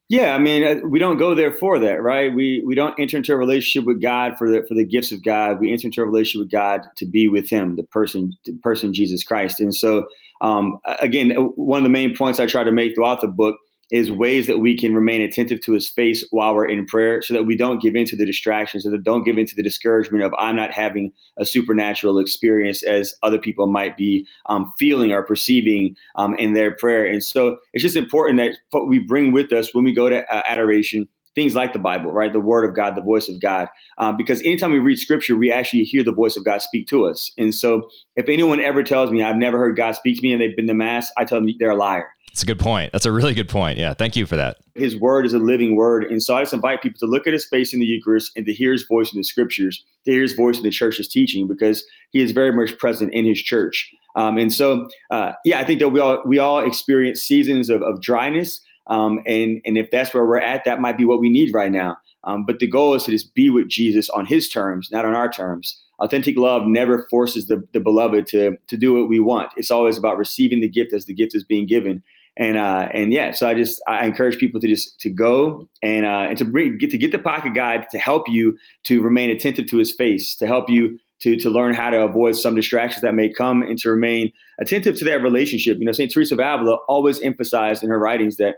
yeah, 0.10 0.34
I 0.34 0.40
mean, 0.40 0.64
uh, 0.64 0.88
we 0.88 0.98
don't 0.98 1.18
go 1.18 1.36
there 1.36 1.52
for 1.52 1.78
that, 1.78 2.02
right? 2.02 2.34
We 2.34 2.64
we 2.66 2.74
don't 2.74 3.00
enter 3.00 3.18
into 3.18 3.32
a 3.32 3.38
relationship 3.38 3.86
with 3.86 4.02
God 4.02 4.38
for 4.40 4.50
the 4.50 4.66
for 4.68 4.74
the 4.74 4.84
gifts 4.84 5.12
of 5.12 5.24
God. 5.24 5.60
We 5.60 5.72
enter 5.72 5.88
into 5.88 6.02
a 6.02 6.06
relationship 6.06 6.46
with 6.46 6.52
God 6.52 6.82
to 6.98 7.06
be 7.06 7.28
with 7.28 7.48
Him, 7.48 7.76
the 7.76 7.84
person, 7.84 8.34
the 8.44 8.54
person 8.64 8.92
Jesus 8.92 9.24
Christ. 9.24 9.60
And 9.60 9.74
so, 9.74 10.08
um, 10.42 10.80
again, 11.00 11.38
uh, 11.38 11.42
one 11.42 11.78
of 11.78 11.84
the 11.84 11.90
main 11.90 12.16
points 12.16 12.40
I 12.40 12.48
try 12.48 12.64
to 12.64 12.72
make 12.72 12.96
throughout 12.96 13.22
the 13.22 13.28
book 13.28 13.56
is 13.92 14.12
ways 14.12 14.48
that 14.48 14.60
we 14.60 14.78
can 14.78 14.94
remain 14.94 15.22
attentive 15.22 15.60
to 15.62 15.74
his 15.74 15.90
face 15.90 16.26
while 16.32 16.54
we're 16.54 16.68
in 16.68 16.86
prayer 16.86 17.22
so 17.22 17.34
that 17.34 17.44
we 17.44 17.56
don't 17.56 17.82
give 17.82 17.96
into 17.96 18.16
the 18.16 18.26
distractions 18.26 18.84
so 18.84 18.90
that 18.90 19.04
don't 19.04 19.24
give 19.24 19.38
into 19.38 19.56
the 19.56 19.64
discouragement 19.64 20.24
of 20.24 20.34
i'm 20.38 20.56
not 20.56 20.72
having 20.72 21.12
a 21.38 21.46
supernatural 21.46 22.20
experience 22.20 22.84
as 22.84 23.16
other 23.24 23.40
people 23.40 23.68
might 23.68 23.98
be 23.98 24.26
um, 24.48 24.72
feeling 24.78 25.12
or 25.12 25.24
perceiving 25.24 25.96
um, 26.16 26.36
in 26.36 26.54
their 26.54 26.72
prayer 26.72 27.06
and 27.06 27.24
so 27.24 27.58
it's 27.74 27.84
just 27.84 27.96
important 27.96 28.38
that 28.38 28.58
what 28.72 28.88
we 28.88 29.00
bring 29.00 29.32
with 29.32 29.52
us 29.52 29.74
when 29.74 29.84
we 29.84 29.94
go 29.94 30.10
to 30.10 30.22
uh, 30.34 30.44
adoration 30.46 31.08
things 31.36 31.56
like 31.56 31.72
the 31.74 31.80
Bible, 31.80 32.12
right? 32.12 32.34
The 32.34 32.40
Word 32.40 32.68
of 32.68 32.76
God, 32.76 32.96
the 32.96 33.02
voice 33.02 33.30
of 33.30 33.40
God. 33.40 33.70
Um, 33.98 34.18
because 34.18 34.42
anytime 34.42 34.72
we 34.72 34.80
read 34.80 34.98
Scripture, 34.98 35.38
we 35.38 35.52
actually 35.52 35.84
hear 35.84 36.04
the 36.04 36.12
voice 36.12 36.36
of 36.36 36.44
God 36.44 36.62
speak 36.62 36.88
to 36.88 37.06
us. 37.06 37.32
And 37.38 37.54
so, 37.54 37.90
if 38.16 38.28
anyone 38.28 38.60
ever 38.60 38.84
tells 38.84 39.12
me 39.12 39.24
I've 39.24 39.38
never 39.38 39.58
heard 39.58 39.78
God 39.78 39.96
speak 39.96 40.18
to 40.18 40.24
me 40.24 40.34
and 40.34 40.42
they've 40.42 40.56
been 40.56 40.68
to 40.68 40.74
Mass, 40.74 41.12
I 41.18 41.26
tell 41.26 41.40
them 41.40 41.50
they're 41.60 41.70
a 41.70 41.76
liar. 41.76 42.10
That's 42.30 42.44
a 42.44 42.46
good 42.46 42.60
point. 42.60 42.92
That's 42.94 43.06
a 43.06 43.12
really 43.12 43.34
good 43.34 43.50
point. 43.50 43.78
Yeah. 43.78 43.94
Thank 43.94 44.16
you 44.16 44.26
for 44.26 44.36
that. 44.38 44.58
His 44.76 44.96
word 44.96 45.26
is 45.26 45.34
a 45.34 45.40
living 45.40 45.76
word. 45.76 46.06
And 46.06 46.24
so 46.24 46.38
I 46.38 46.42
just 46.42 46.54
invite 46.54 46.82
people 46.82 47.00
to 47.00 47.06
look 47.06 47.28
at 47.28 47.34
his 47.34 47.46
face 47.46 47.74
in 47.74 47.80
the 47.80 47.86
Eucharist 47.86 48.32
and 48.36 48.46
to 48.46 48.54
hear 48.54 48.72
his 48.72 48.84
voice 48.84 49.12
in 49.12 49.18
the 49.18 49.24
scriptures, 49.24 49.84
to 50.06 50.12
hear 50.12 50.22
his 50.22 50.34
voice 50.34 50.58
in 50.58 50.64
the 50.64 50.70
church's 50.70 51.08
teaching, 51.08 51.48
because 51.48 51.84
he 52.12 52.22
is 52.22 52.32
very 52.32 52.54
much 52.54 52.78
present 52.78 53.14
in 53.14 53.26
his 53.26 53.42
church. 53.42 53.92
Um, 54.16 54.38
and 54.38 54.54
so, 54.54 54.88
uh, 55.12 55.34
yeah, 55.44 55.60
I 55.60 55.66
think 55.66 55.80
that 55.80 55.90
we 55.90 56.00
all 56.00 56.24
we 56.26 56.40
all 56.40 56.66
experience 56.66 57.22
seasons 57.22 57.70
of, 57.70 57.82
of 57.82 58.02
dryness. 58.02 58.62
Um, 58.88 59.20
and, 59.26 59.62
and 59.66 59.78
if 59.78 59.92
that's 59.92 60.14
where 60.14 60.26
we're 60.26 60.38
at, 60.38 60.66
that 60.66 60.80
might 60.80 60.98
be 60.98 61.06
what 61.06 61.20
we 61.20 61.30
need 61.30 61.54
right 61.54 61.72
now. 61.72 61.98
Um, 62.24 62.46
but 62.46 62.60
the 62.60 62.68
goal 62.68 62.96
is 62.96 63.04
to 63.04 63.12
just 63.12 63.34
be 63.34 63.50
with 63.50 63.70
Jesus 63.70 64.10
on 64.10 64.26
his 64.26 64.50
terms, 64.50 64.90
not 64.92 65.06
on 65.06 65.14
our 65.14 65.32
terms. 65.32 65.80
Authentic 66.00 66.38
love 66.38 66.66
never 66.66 67.08
forces 67.10 67.48
the, 67.48 67.68
the 67.74 67.80
beloved 67.80 68.26
to, 68.28 68.58
to 68.68 68.78
do 68.78 68.94
what 68.94 69.10
we 69.10 69.20
want. 69.20 69.52
It's 69.58 69.72
always 69.72 69.98
about 69.98 70.18
receiving 70.18 70.62
the 70.62 70.70
gift 70.70 70.94
as 70.94 71.06
the 71.06 71.14
gift 71.14 71.36
is 71.36 71.44
being 71.44 71.68
given 71.68 72.02
and 72.38 72.58
uh, 72.58 72.90
and 72.94 73.12
yeah, 73.12 73.32
so 73.32 73.48
I 73.48 73.54
just 73.54 73.82
I 73.88 74.06
encourage 74.06 74.38
people 74.38 74.60
to 74.62 74.68
just 74.68 75.00
to 75.02 75.10
go 75.10 75.68
and 75.84 76.06
uh, 76.06 76.28
and 76.30 76.38
to 76.38 76.46
bring 76.46 76.78
get 76.78 76.92
to 76.92 76.98
get 76.98 77.12
the 77.12 77.20
pocket 77.20 77.54
guide 77.54 77.88
to 77.92 78.00
help 78.00 78.30
you 78.30 78.58
to 78.86 79.02
remain 79.02 79.30
attentive 79.30 79.68
to 79.68 79.78
his 79.78 79.94
face, 79.94 80.36
to 80.38 80.48
help 80.48 80.70
you 80.70 80.98
to 81.22 81.36
to 81.36 81.50
learn 81.50 81.74
how 81.74 81.90
to 81.90 82.02
avoid 82.02 82.36
some 82.36 82.56
distractions 82.56 83.02
that 83.02 83.14
may 83.14 83.30
come, 83.30 83.62
and 83.62 83.78
to 83.80 83.90
remain 83.90 84.32
attentive 84.60 84.98
to 85.00 85.06
that 85.06 85.22
relationship. 85.22 85.78
You 85.80 85.86
know, 85.86 85.92
Saint 85.92 86.12
Teresa 86.12 86.36
of 86.36 86.40
Avila 86.40 86.76
always 86.88 87.20
emphasized 87.22 87.84
in 87.84 87.90
her 87.90 88.00
writings 88.00 88.38
that 88.38 88.58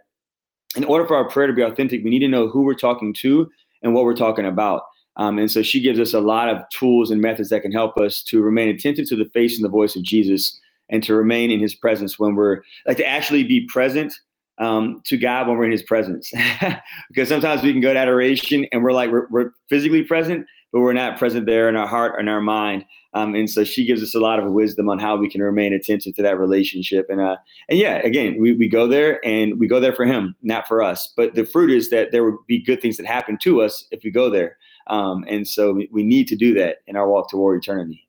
in 0.76 0.84
order 0.84 1.06
for 1.06 1.16
our 1.16 1.28
prayer 1.28 1.48
to 1.48 1.54
be 1.54 1.62
authentic, 1.62 2.04
we 2.04 2.10
need 2.10 2.20
to 2.20 2.28
know 2.28 2.48
who 2.48 2.62
we're 2.62 2.74
talking 2.74 3.14
to 3.16 3.50
and 3.82 3.94
what 3.94 4.06
we're 4.06 4.16
talking 4.16 4.46
about. 4.46 4.84
Um, 5.18 5.38
and 5.38 5.52
so 5.52 5.62
she 5.62 5.82
gives 5.82 6.00
us 6.00 6.14
a 6.14 6.22
lot 6.22 6.50
of 6.50 6.62
tools 6.70 7.12
and 7.12 7.22
methods 7.22 7.50
that 7.50 7.62
can 7.62 7.72
help 7.72 7.98
us 7.98 8.24
to 8.24 8.42
remain 8.42 8.70
attentive 8.70 9.08
to 9.10 9.16
the 9.16 9.30
face 9.34 9.56
and 9.58 9.66
the 9.66 9.70
voice 9.70 9.96
of 9.96 10.04
Jesus 10.04 10.60
and 10.92 11.02
to 11.04 11.16
remain 11.16 11.50
in 11.50 11.60
his 11.60 11.74
presence 11.74 12.20
when 12.20 12.36
we're 12.36 12.62
like 12.86 12.98
to 12.98 13.06
actually 13.06 13.44
be 13.44 13.66
present 13.68 14.14
um, 14.62 15.02
to 15.06 15.18
God 15.18 15.48
when 15.48 15.58
we're 15.58 15.66
in 15.66 15.72
his 15.72 15.84
presence. 15.84 16.32
because 17.10 17.28
sometimes 17.28 17.64
we 17.64 17.72
can 17.72 17.82
go 17.82 17.94
to 17.94 18.00
adoration 18.00 18.66
and 18.72 18.84
we're 18.84 18.94
like, 18.94 19.12
we're, 19.12 19.28
we're, 19.30 19.52
physically 19.70 20.04
present, 20.04 20.46
but 20.72 20.82
we're 20.82 20.94
not 20.94 21.18
present 21.18 21.46
there 21.46 21.68
in 21.68 21.76
our 21.76 21.88
heart 21.88 22.20
and 22.20 22.30
our 22.30 22.42
mind. 22.42 22.86
Um, 23.14 23.36
and 23.36 23.50
so 23.50 23.64
she 23.64 23.86
gives 23.86 24.04
us 24.04 24.14
a 24.14 24.20
lot 24.20 24.40
of 24.40 24.52
wisdom 24.52 24.90
on 24.90 25.00
how 25.00 25.16
we 25.16 25.30
can 25.30 25.42
remain 25.42 25.74
attentive 25.74 26.16
to 26.16 26.22
that 26.22 26.38
relationship. 26.38 27.08
And, 27.10 27.20
uh, 27.20 27.38
and 27.70 27.80
yeah, 27.80 27.98
again, 28.06 28.38
we, 28.40 28.54
we 28.54 28.68
go 28.68 28.88
there 28.88 29.26
and 29.26 29.60
we 29.60 29.68
go 29.68 29.80
there 29.80 29.94
for 29.94 30.06
him, 30.06 30.36
not 30.42 30.68
for 30.68 30.84
us. 30.84 31.12
But 31.18 31.36
the 31.36 31.46
fruit 31.46 31.72
is 31.72 31.90
that 31.90 32.12
there 32.12 32.24
would 32.24 32.36
be 32.48 32.62
good 32.62 32.82
things 32.82 32.98
that 32.98 33.06
happen 33.06 33.38
to 33.44 33.62
us 33.62 33.86
if 33.92 34.04
we 34.04 34.12
go 34.12 34.30
there. 34.30 34.58
Um, 34.88 35.26
and 35.28 35.48
so 35.48 35.74
we, 35.74 35.90
we 35.92 36.04
need 36.04 36.28
to 36.28 36.36
do 36.36 36.54
that 36.56 36.78
in 36.86 36.96
our 36.96 37.08
walk 37.08 37.30
toward 37.30 37.64
eternity. 37.64 38.08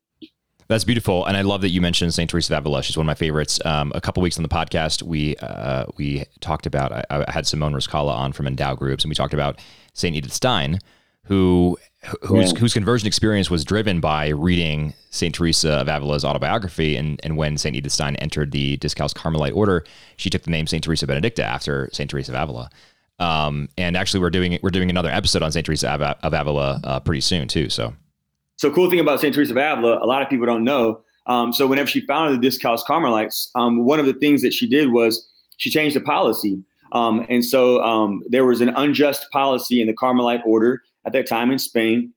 That's 0.72 0.85
beautiful, 0.85 1.26
and 1.26 1.37
I 1.37 1.42
love 1.42 1.61
that 1.61 1.68
you 1.68 1.82
mentioned 1.82 2.14
Saint 2.14 2.30
Teresa 2.30 2.54
of 2.54 2.61
Avila. 2.61 2.82
She's 2.82 2.96
one 2.96 3.04
of 3.04 3.06
my 3.06 3.12
favorites. 3.12 3.61
Um, 3.62 3.92
a 3.94 4.00
couple 4.00 4.22
weeks 4.22 4.38
on 4.38 4.42
the 4.42 4.48
podcast, 4.48 5.02
we 5.02 5.37
uh, 5.37 5.85
we 5.98 6.24
talked 6.40 6.64
about. 6.64 6.92
I, 6.92 7.04
I, 7.11 7.30
had 7.30 7.46
Simone 7.46 7.74
Ruscala 7.74 8.14
on 8.14 8.32
from 8.32 8.46
Endow 8.46 8.74
Groups, 8.74 9.04
and 9.04 9.11
we 9.11 9.14
talked 9.14 9.35
about 9.35 9.61
Saint 9.92 10.16
Edith 10.16 10.32
Stein, 10.32 10.78
who 11.24 11.76
whose 12.22 12.54
yeah. 12.54 12.58
whose 12.58 12.72
conversion 12.72 13.06
experience 13.06 13.50
was 13.50 13.66
driven 13.66 14.00
by 14.00 14.28
reading 14.28 14.94
Saint 15.11 15.35
Teresa 15.35 15.72
of 15.72 15.90
Avila's 15.90 16.24
autobiography. 16.24 16.96
And 16.96 17.20
and 17.22 17.37
when 17.37 17.58
Saint 17.58 17.76
Edith 17.76 17.92
Stein 17.92 18.16
entered 18.16 18.50
the 18.52 18.78
Discalced 18.78 19.14
Carmelite 19.14 19.54
order, 19.54 19.85
she 20.16 20.30
took 20.30 20.40
the 20.40 20.50
name 20.50 20.66
Saint 20.66 20.85
Teresa 20.85 21.06
Benedicta 21.06 21.44
after 21.44 21.90
Saint 21.92 22.08
Teresa 22.08 22.32
of 22.32 22.42
Avila. 22.42 22.70
Um, 23.18 23.68
and 23.76 23.94
actually, 23.94 24.20
we're 24.20 24.30
doing 24.30 24.58
we're 24.62 24.70
doing 24.70 24.88
another 24.88 25.11
episode 25.11 25.42
on 25.42 25.52
Saint 25.52 25.66
Teresa 25.66 25.90
of 26.22 26.32
Avila 26.32 26.80
uh, 26.82 27.00
pretty 27.00 27.20
soon 27.20 27.46
too. 27.46 27.68
So 27.68 27.92
so 28.62 28.70
cool 28.70 28.88
thing 28.88 29.01
about 29.01 29.20
St. 29.20 29.35
Teresa 29.35 29.51
of 29.51 29.57
Avila, 29.57 29.98
a 30.01 30.07
lot 30.07 30.22
of 30.22 30.29
people 30.29 30.46
don't 30.46 30.62
know. 30.62 31.01
Um, 31.27 31.53
so 31.53 31.66
whenever 31.66 31.88
she 31.88 32.07
founded 32.07 32.38
the 32.38 32.48
Discalced 32.48 32.87
Carmelites, 32.87 33.51
um, 33.57 33.85
one 33.85 33.98
of 33.98 34.07
the 34.07 34.12
things 34.12 34.40
that 34.42 34.55
she 34.55 34.68
did 34.68 34.92
was 34.92 35.29
she 35.57 35.68
changed 35.68 35.96
the 35.96 36.01
policy. 36.01 36.62
Um, 36.92 37.27
and 37.29 37.44
so 37.44 37.83
um, 37.83 38.22
there 38.29 38.44
was 38.44 38.61
an 38.61 38.68
unjust 38.68 39.29
policy 39.33 39.81
in 39.81 39.88
the 39.88 39.92
Carmelite 39.92 40.42
order 40.46 40.81
at 41.05 41.12
that 41.12 41.27
time 41.27 41.51
in 41.51 41.59
Spain 41.59 42.12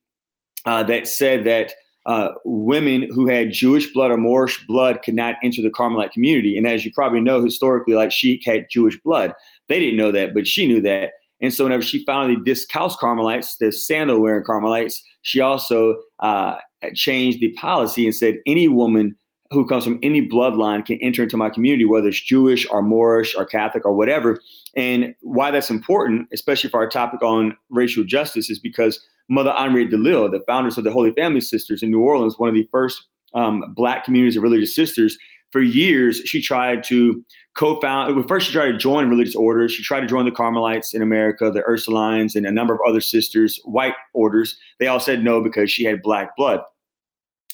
uh, 0.65 0.83
that 0.83 1.07
said 1.07 1.45
that 1.45 1.73
uh, 2.05 2.29
women 2.43 3.09
who 3.11 3.25
had 3.25 3.51
Jewish 3.51 3.91
blood 3.91 4.11
or 4.11 4.17
Moorish 4.17 4.67
blood 4.67 5.01
could 5.01 5.15
not 5.15 5.37
enter 5.41 5.63
the 5.63 5.71
Carmelite 5.71 6.11
community. 6.11 6.59
And 6.59 6.67
as 6.67 6.85
you 6.85 6.93
probably 6.93 7.21
know, 7.21 7.43
historically, 7.43 7.95
like 7.95 8.11
she 8.11 8.39
had 8.45 8.67
Jewish 8.69 9.01
blood. 9.01 9.33
They 9.67 9.79
didn't 9.79 9.97
know 9.97 10.11
that, 10.11 10.35
but 10.35 10.45
she 10.45 10.67
knew 10.67 10.81
that. 10.81 11.13
And 11.41 11.51
so 11.51 11.63
whenever 11.63 11.83
she 11.83 12.05
founded 12.05 12.41
the 12.41 12.43
Discalced 12.43 12.99
Carmelites, 12.99 13.57
the 13.57 13.71
sandal 13.71 14.19
wearing 14.19 14.43
Carmelites, 14.43 15.03
she 15.25 15.41
also 15.41 15.99
uh, 16.19 16.55
changed 16.93 17.39
the 17.39 17.51
policy 17.53 18.05
and 18.05 18.15
said 18.15 18.37
any 18.45 18.67
woman 18.67 19.15
who 19.49 19.65
comes 19.65 19.83
from 19.83 19.99
any 20.03 20.27
bloodline 20.27 20.85
can 20.85 20.99
enter 21.01 21.23
into 21.23 21.35
my 21.35 21.49
community, 21.49 21.83
whether 21.83 22.09
it's 22.09 22.21
Jewish 22.21 22.67
or 22.69 22.83
Moorish 22.83 23.35
or 23.35 23.43
Catholic 23.43 23.85
or 23.85 23.95
whatever. 23.95 24.39
And 24.75 25.15
why 25.21 25.49
that's 25.49 25.71
important, 25.71 26.27
especially 26.31 26.69
for 26.69 26.79
our 26.79 26.89
topic 26.89 27.23
on 27.23 27.57
racial 27.71 28.03
justice, 28.03 28.51
is 28.51 28.59
because 28.59 29.03
Mother 29.27 29.51
Henriette 29.57 29.89
DeLille, 29.89 30.31
the 30.31 30.43
founders 30.45 30.77
of 30.77 30.83
the 30.83 30.91
Holy 30.91 31.11
Family 31.13 31.41
Sisters 31.41 31.81
in 31.81 31.89
New 31.89 32.01
Orleans, 32.01 32.37
one 32.37 32.49
of 32.49 32.55
the 32.55 32.69
first 32.71 33.03
um, 33.33 33.73
Black 33.75 34.05
communities 34.05 34.37
of 34.37 34.43
religious 34.43 34.75
sisters, 34.75 35.17
for 35.51 35.61
years 35.61 36.21
she 36.25 36.39
tried 36.39 36.83
to 36.83 37.23
co-found 37.55 38.15
well, 38.15 38.27
first 38.27 38.47
she 38.47 38.53
tried 38.53 38.71
to 38.71 38.77
join 38.77 39.09
religious 39.09 39.35
orders. 39.35 39.71
She 39.71 39.83
tried 39.83 40.01
to 40.01 40.07
join 40.07 40.25
the 40.25 40.31
carmelites 40.31 40.93
in 40.93 41.01
america 41.01 41.49
the 41.49 41.61
ursulines 41.63 42.35
and 42.35 42.45
a 42.45 42.51
number 42.51 42.73
of 42.73 42.79
other 42.87 43.01
sisters 43.01 43.59
white 43.65 43.95
orders. 44.13 44.57
They 44.79 44.87
all 44.87 44.99
said 44.99 45.23
no 45.23 45.41
because 45.41 45.71
she 45.71 45.83
had 45.83 46.01
black 46.01 46.35
blood. 46.35 46.61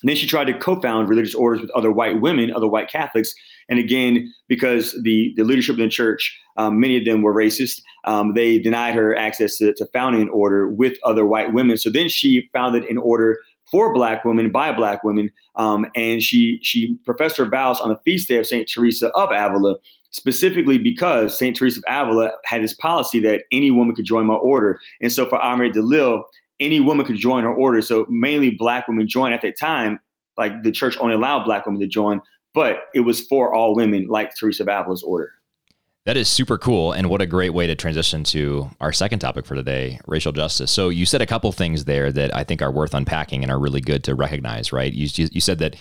And 0.02 0.10
then 0.10 0.16
she 0.16 0.26
tried 0.26 0.46
to 0.46 0.58
co-found 0.58 1.10
religious 1.10 1.36
orders 1.36 1.62
with 1.62 1.70
other 1.72 1.92
white 1.92 2.20
women 2.20 2.52
other 2.52 2.68
white 2.68 2.90
catholics. 2.90 3.34
And 3.70 3.80
again 3.80 4.34
because 4.48 5.00
the, 5.04 5.34
the 5.38 5.44
leadership 5.44 5.78
in 5.78 5.84
the 5.84 5.90
church 5.90 6.38
um, 6.58 6.80
many 6.80 6.98
of 6.98 7.06
them 7.06 7.22
were 7.22 7.34
racist 7.34 7.82
um, 8.06 8.34
they 8.34 8.58
denied 8.58 8.96
her 8.96 9.16
access 9.16 9.58
to, 9.58 9.74
to 9.76 9.86
founding 9.88 10.24
an 10.24 10.30
order 10.30 10.68
with 10.68 10.98
other 11.04 11.26
white 11.26 11.54
women. 11.54 11.78
So 11.78 11.90
then 11.90 12.10
she 12.10 12.50
founded 12.52 12.84
an 12.86 12.98
order 12.98 13.38
for 13.72 13.94
black 13.94 14.26
women 14.26 14.52
by 14.52 14.72
black 14.72 15.04
women. 15.04 15.32
Um, 15.56 15.88
and 15.96 16.22
she 16.22 16.60
she 16.62 16.96
professed 17.06 17.38
her 17.38 17.46
vows 17.46 17.80
on 17.80 17.90
the 17.90 17.98
feast 18.04 18.28
day 18.28 18.38
of 18.38 18.46
Saint 18.46 18.70
Teresa 18.70 19.08
of 19.10 19.30
Avila, 19.32 19.78
specifically 20.12 20.78
because 20.78 21.38
Saint 21.38 21.56
Teresa 21.56 21.80
of 21.80 21.86
Avila 21.88 22.32
had 22.46 22.62
this 22.62 22.74
policy 22.74 23.20
that 23.22 23.44
any 23.52 23.72
woman 23.72 23.96
could 23.96 24.06
join 24.06 24.26
my 24.26 24.36
order. 24.36 24.80
And 25.02 25.12
so 25.12 25.26
for 25.26 25.40
Henriette 25.40 25.76
DeLille, 25.76 26.24
any 26.60 26.80
woman 26.80 27.06
could 27.06 27.16
join 27.16 27.44
her 27.44 27.54
order. 27.54 27.82
So 27.82 28.06
mainly 28.10 28.52
black 28.52 28.88
women 28.88 29.08
joined 29.08 29.34
at 29.34 29.42
that 29.42 29.58
time. 29.58 30.00
Like 30.38 30.64
the 30.64 30.72
church 30.72 30.98
only 31.00 31.16
allowed 31.16 31.46
black 31.46 31.66
women 31.66 31.82
to 31.82 31.88
join, 31.88 32.22
but 32.54 32.84
it 32.94 33.02
was 33.02 33.22
for 33.28 33.54
all 33.54 33.76
women, 33.76 34.08
like 34.08 34.36
Teresa 34.36 34.64
of 34.64 34.70
Avila's 34.70 35.04
order. 35.04 35.32
That 36.06 36.18
is 36.18 36.28
super 36.28 36.58
cool. 36.58 36.94
And 36.94 37.10
what 37.10 37.22
a 37.22 37.28
great 37.28 37.54
way 37.54 37.68
to 37.68 37.76
transition 37.76 38.24
to 38.26 38.72
our 38.80 38.92
second 38.92 39.20
topic 39.20 39.46
for 39.46 39.54
today 39.56 40.00
racial 40.08 40.32
justice. 40.32 40.72
So, 40.72 40.90
you 40.90 41.06
said 41.06 41.22
a 41.22 41.28
couple 41.28 41.52
things 41.52 41.86
there 41.86 42.12
that 42.12 42.36
I 42.36 42.44
think 42.44 42.62
are 42.62 42.72
worth 42.72 42.94
unpacking 42.94 43.44
and 43.44 43.52
are 43.52 43.60
really 43.60 43.82
good 43.82 44.04
to 44.06 44.16
recognize, 44.16 44.74
right? 44.74 44.92
You, 44.92 45.08
you 45.32 45.42
said 45.42 45.60
that 45.60 45.76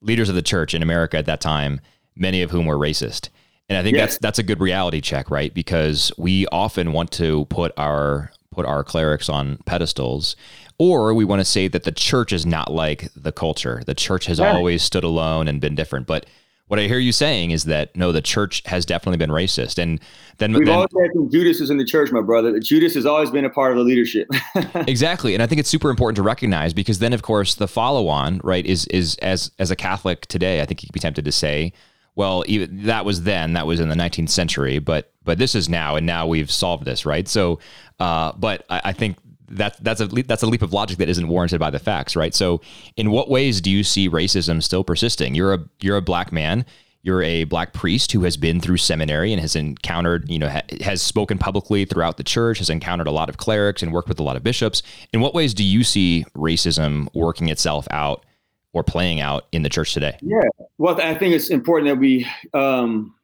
leaders 0.00 0.28
of 0.28 0.34
the 0.34 0.42
church 0.42 0.74
in 0.74 0.82
America 0.82 1.18
at 1.18 1.26
that 1.26 1.40
time, 1.40 1.80
many 2.14 2.40
of 2.40 2.50
whom 2.50 2.66
were 2.66 2.78
racist. 2.78 3.28
And 3.68 3.76
I 3.76 3.82
think 3.82 3.96
that's 3.96 4.16
that's 4.18 4.38
a 4.38 4.44
good 4.44 4.60
reality 4.60 5.00
check, 5.00 5.30
right? 5.30 5.52
Because 5.52 6.12
we 6.16 6.46
often 6.48 6.92
want 6.92 7.10
to 7.12 7.46
put 7.46 7.72
our 7.76 8.30
put 8.52 8.64
our 8.64 8.82
clerics 8.84 9.28
on 9.28 9.58
pedestals 9.66 10.36
or 10.78 11.14
we 11.14 11.24
want 11.24 11.40
to 11.40 11.44
say 11.44 11.68
that 11.68 11.84
the 11.84 11.92
church 11.92 12.32
is 12.32 12.46
not 12.46 12.72
like 12.72 13.08
the 13.14 13.32
culture. 13.32 13.82
The 13.84 13.94
church 13.94 14.26
has 14.26 14.38
yeah. 14.38 14.52
always 14.52 14.82
stood 14.82 15.04
alone 15.04 15.48
and 15.48 15.60
been 15.60 15.74
different. 15.74 16.06
But 16.06 16.26
what 16.68 16.80
I 16.80 16.84
hear 16.84 16.98
you 16.98 17.12
saying 17.12 17.52
is 17.52 17.64
that 17.64 17.94
no, 17.94 18.10
the 18.10 18.20
church 18.20 18.62
has 18.66 18.84
definitely 18.84 19.18
been 19.18 19.30
racist, 19.30 19.78
and 19.78 20.00
then 20.38 20.52
we've 20.52 20.66
then, 20.66 20.74
always 20.74 20.90
had 21.00 21.30
Judas 21.30 21.68
in 21.70 21.76
the 21.76 21.84
church, 21.84 22.10
my 22.10 22.20
brother. 22.20 22.58
Judas 22.58 22.94
has 22.94 23.06
always 23.06 23.30
been 23.30 23.44
a 23.44 23.50
part 23.50 23.70
of 23.70 23.78
the 23.78 23.84
leadership. 23.84 24.28
exactly, 24.74 25.34
and 25.34 25.42
I 25.42 25.46
think 25.46 25.60
it's 25.60 25.70
super 25.70 25.90
important 25.90 26.16
to 26.16 26.22
recognize 26.22 26.74
because 26.74 26.98
then, 26.98 27.12
of 27.12 27.22
course, 27.22 27.54
the 27.54 27.68
follow-on 27.68 28.40
right 28.42 28.66
is 28.66 28.86
is 28.86 29.16
as 29.16 29.50
as 29.58 29.70
a 29.70 29.76
Catholic 29.76 30.26
today, 30.26 30.60
I 30.60 30.66
think 30.66 30.82
you'd 30.82 30.92
be 30.92 31.00
tempted 31.00 31.24
to 31.24 31.32
say, 31.32 31.72
well, 32.16 32.42
even 32.48 32.84
that 32.86 33.04
was 33.04 33.22
then, 33.22 33.52
that 33.52 33.66
was 33.66 33.78
in 33.78 33.88
the 33.88 33.94
19th 33.94 34.30
century, 34.30 34.78
but 34.80 35.12
but 35.22 35.38
this 35.38 35.54
is 35.54 35.68
now, 35.68 35.94
and 35.94 36.06
now 36.06 36.26
we've 36.26 36.50
solved 36.50 36.84
this, 36.84 37.06
right? 37.06 37.28
So, 37.28 37.60
uh, 38.00 38.32
but 38.32 38.64
I, 38.70 38.80
I 38.86 38.92
think 38.92 39.18
that 39.48 39.82
that's 39.82 40.00
a 40.00 40.06
that's 40.06 40.42
a 40.42 40.46
leap 40.46 40.62
of 40.62 40.72
logic 40.72 40.98
that 40.98 41.08
isn't 41.08 41.28
warranted 41.28 41.60
by 41.60 41.70
the 41.70 41.78
facts, 41.78 42.16
right? 42.16 42.34
So, 42.34 42.60
in 42.96 43.10
what 43.10 43.28
ways 43.28 43.60
do 43.60 43.70
you 43.70 43.84
see 43.84 44.08
racism 44.08 44.62
still 44.62 44.84
persisting? 44.84 45.34
You're 45.34 45.54
a 45.54 45.58
you're 45.80 45.96
a 45.96 46.02
black 46.02 46.32
man. 46.32 46.64
You're 47.02 47.22
a 47.22 47.44
black 47.44 47.72
priest 47.72 48.10
who 48.10 48.24
has 48.24 48.36
been 48.36 48.60
through 48.60 48.78
seminary 48.78 49.32
and 49.32 49.40
has 49.40 49.54
encountered, 49.54 50.28
you 50.28 50.40
know, 50.40 50.48
ha- 50.48 50.64
has 50.80 51.00
spoken 51.00 51.38
publicly 51.38 51.84
throughout 51.84 52.16
the 52.16 52.24
church, 52.24 52.58
has 52.58 52.68
encountered 52.68 53.06
a 53.06 53.12
lot 53.12 53.28
of 53.28 53.36
clerics 53.36 53.80
and 53.80 53.92
worked 53.92 54.08
with 54.08 54.18
a 54.18 54.24
lot 54.24 54.34
of 54.34 54.42
bishops. 54.42 54.82
In 55.12 55.20
what 55.20 55.32
ways 55.32 55.54
do 55.54 55.62
you 55.62 55.84
see 55.84 56.24
racism 56.34 57.06
working 57.14 57.48
itself 57.48 57.86
out 57.92 58.26
or 58.72 58.82
playing 58.82 59.20
out 59.20 59.46
in 59.52 59.62
the 59.62 59.68
church 59.68 59.94
today? 59.94 60.18
Yeah, 60.20 60.48
well, 60.78 61.00
I 61.00 61.14
think 61.14 61.32
it's 61.32 61.48
important 61.48 61.88
that 61.90 62.00
we 62.00 62.26
um, 62.52 63.14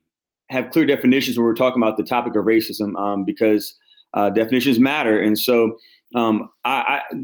have 0.49 0.71
clear 0.71 0.87
definitions 0.87 1.37
when 1.37 1.45
we're 1.45 1.55
talking 1.55 1.83
about 1.83 1.97
the 1.97 2.05
topic 2.05 2.37
of 2.37 2.45
racism 2.45 2.97
um, 2.97 3.25
because 3.25 3.75
uh, 4.15 4.31
definitions 4.31 4.79
matter, 4.79 5.21
and 5.21 5.37
so 5.37 5.77
um, 6.14 6.51
I, 6.64 7.03
I, 7.12 7.16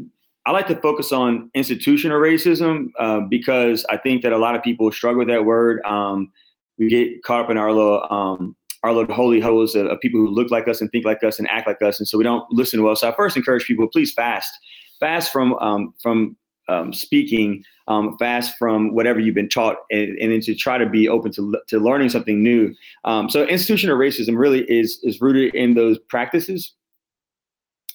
I 0.45 0.51
like 0.51 0.67
to 0.67 0.75
focus 0.75 1.11
on 1.11 1.51
institutional 1.53 2.19
racism 2.19 2.87
uh, 2.97 3.21
because 3.21 3.85
I 3.89 3.97
think 3.97 4.23
that 4.23 4.33
a 4.33 4.37
lot 4.37 4.55
of 4.55 4.63
people 4.63 4.91
struggle 4.91 5.19
with 5.19 5.27
that 5.27 5.45
word. 5.45 5.81
Um, 5.85 6.31
we 6.77 6.89
get 6.89 7.23
caught 7.23 7.41
up 7.41 7.49
in 7.49 7.57
our 7.57 7.71
little 7.71 8.05
um, 8.09 8.55
our 8.83 8.93
little 8.93 9.13
holy 9.13 9.41
holes 9.41 9.75
of, 9.75 9.87
of, 9.87 9.99
people 9.99 10.19
who 10.19 10.29
look 10.29 10.49
like 10.49 10.67
us 10.67 10.79
and 10.79 10.89
think 10.91 11.03
like 11.03 11.23
us 11.23 11.37
and 11.37 11.47
act 11.49 11.67
like 11.67 11.81
us, 11.81 11.99
and 11.99 12.07
so 12.07 12.17
we 12.17 12.23
don't 12.23 12.49
listen 12.51 12.81
well. 12.81 12.95
So 12.95 13.09
I 13.09 13.15
first 13.15 13.35
encourage 13.35 13.65
people, 13.65 13.87
please 13.87 14.13
fast, 14.13 14.51
fast 14.99 15.31
from 15.31 15.53
um, 15.55 15.93
from 16.01 16.37
um, 16.69 16.93
speaking, 16.93 17.63
um, 17.87 18.17
fast 18.17 18.57
from 18.57 18.95
whatever 18.95 19.19
you've 19.19 19.35
been 19.35 19.49
taught, 19.49 19.77
and, 19.91 20.17
and 20.17 20.41
to 20.43 20.55
try 20.55 20.77
to 20.77 20.87
be 20.87 21.09
open 21.09 21.31
to 21.33 21.55
to 21.67 21.79
learning 21.79 22.09
something 22.09 22.41
new. 22.41 22.73
Um, 23.03 23.29
so 23.29 23.45
institutional 23.45 23.97
racism 23.97 24.37
really 24.37 24.63
is 24.63 24.99
is 25.03 25.19
rooted 25.19 25.53
in 25.53 25.73
those 25.73 25.99
practices 26.09 26.73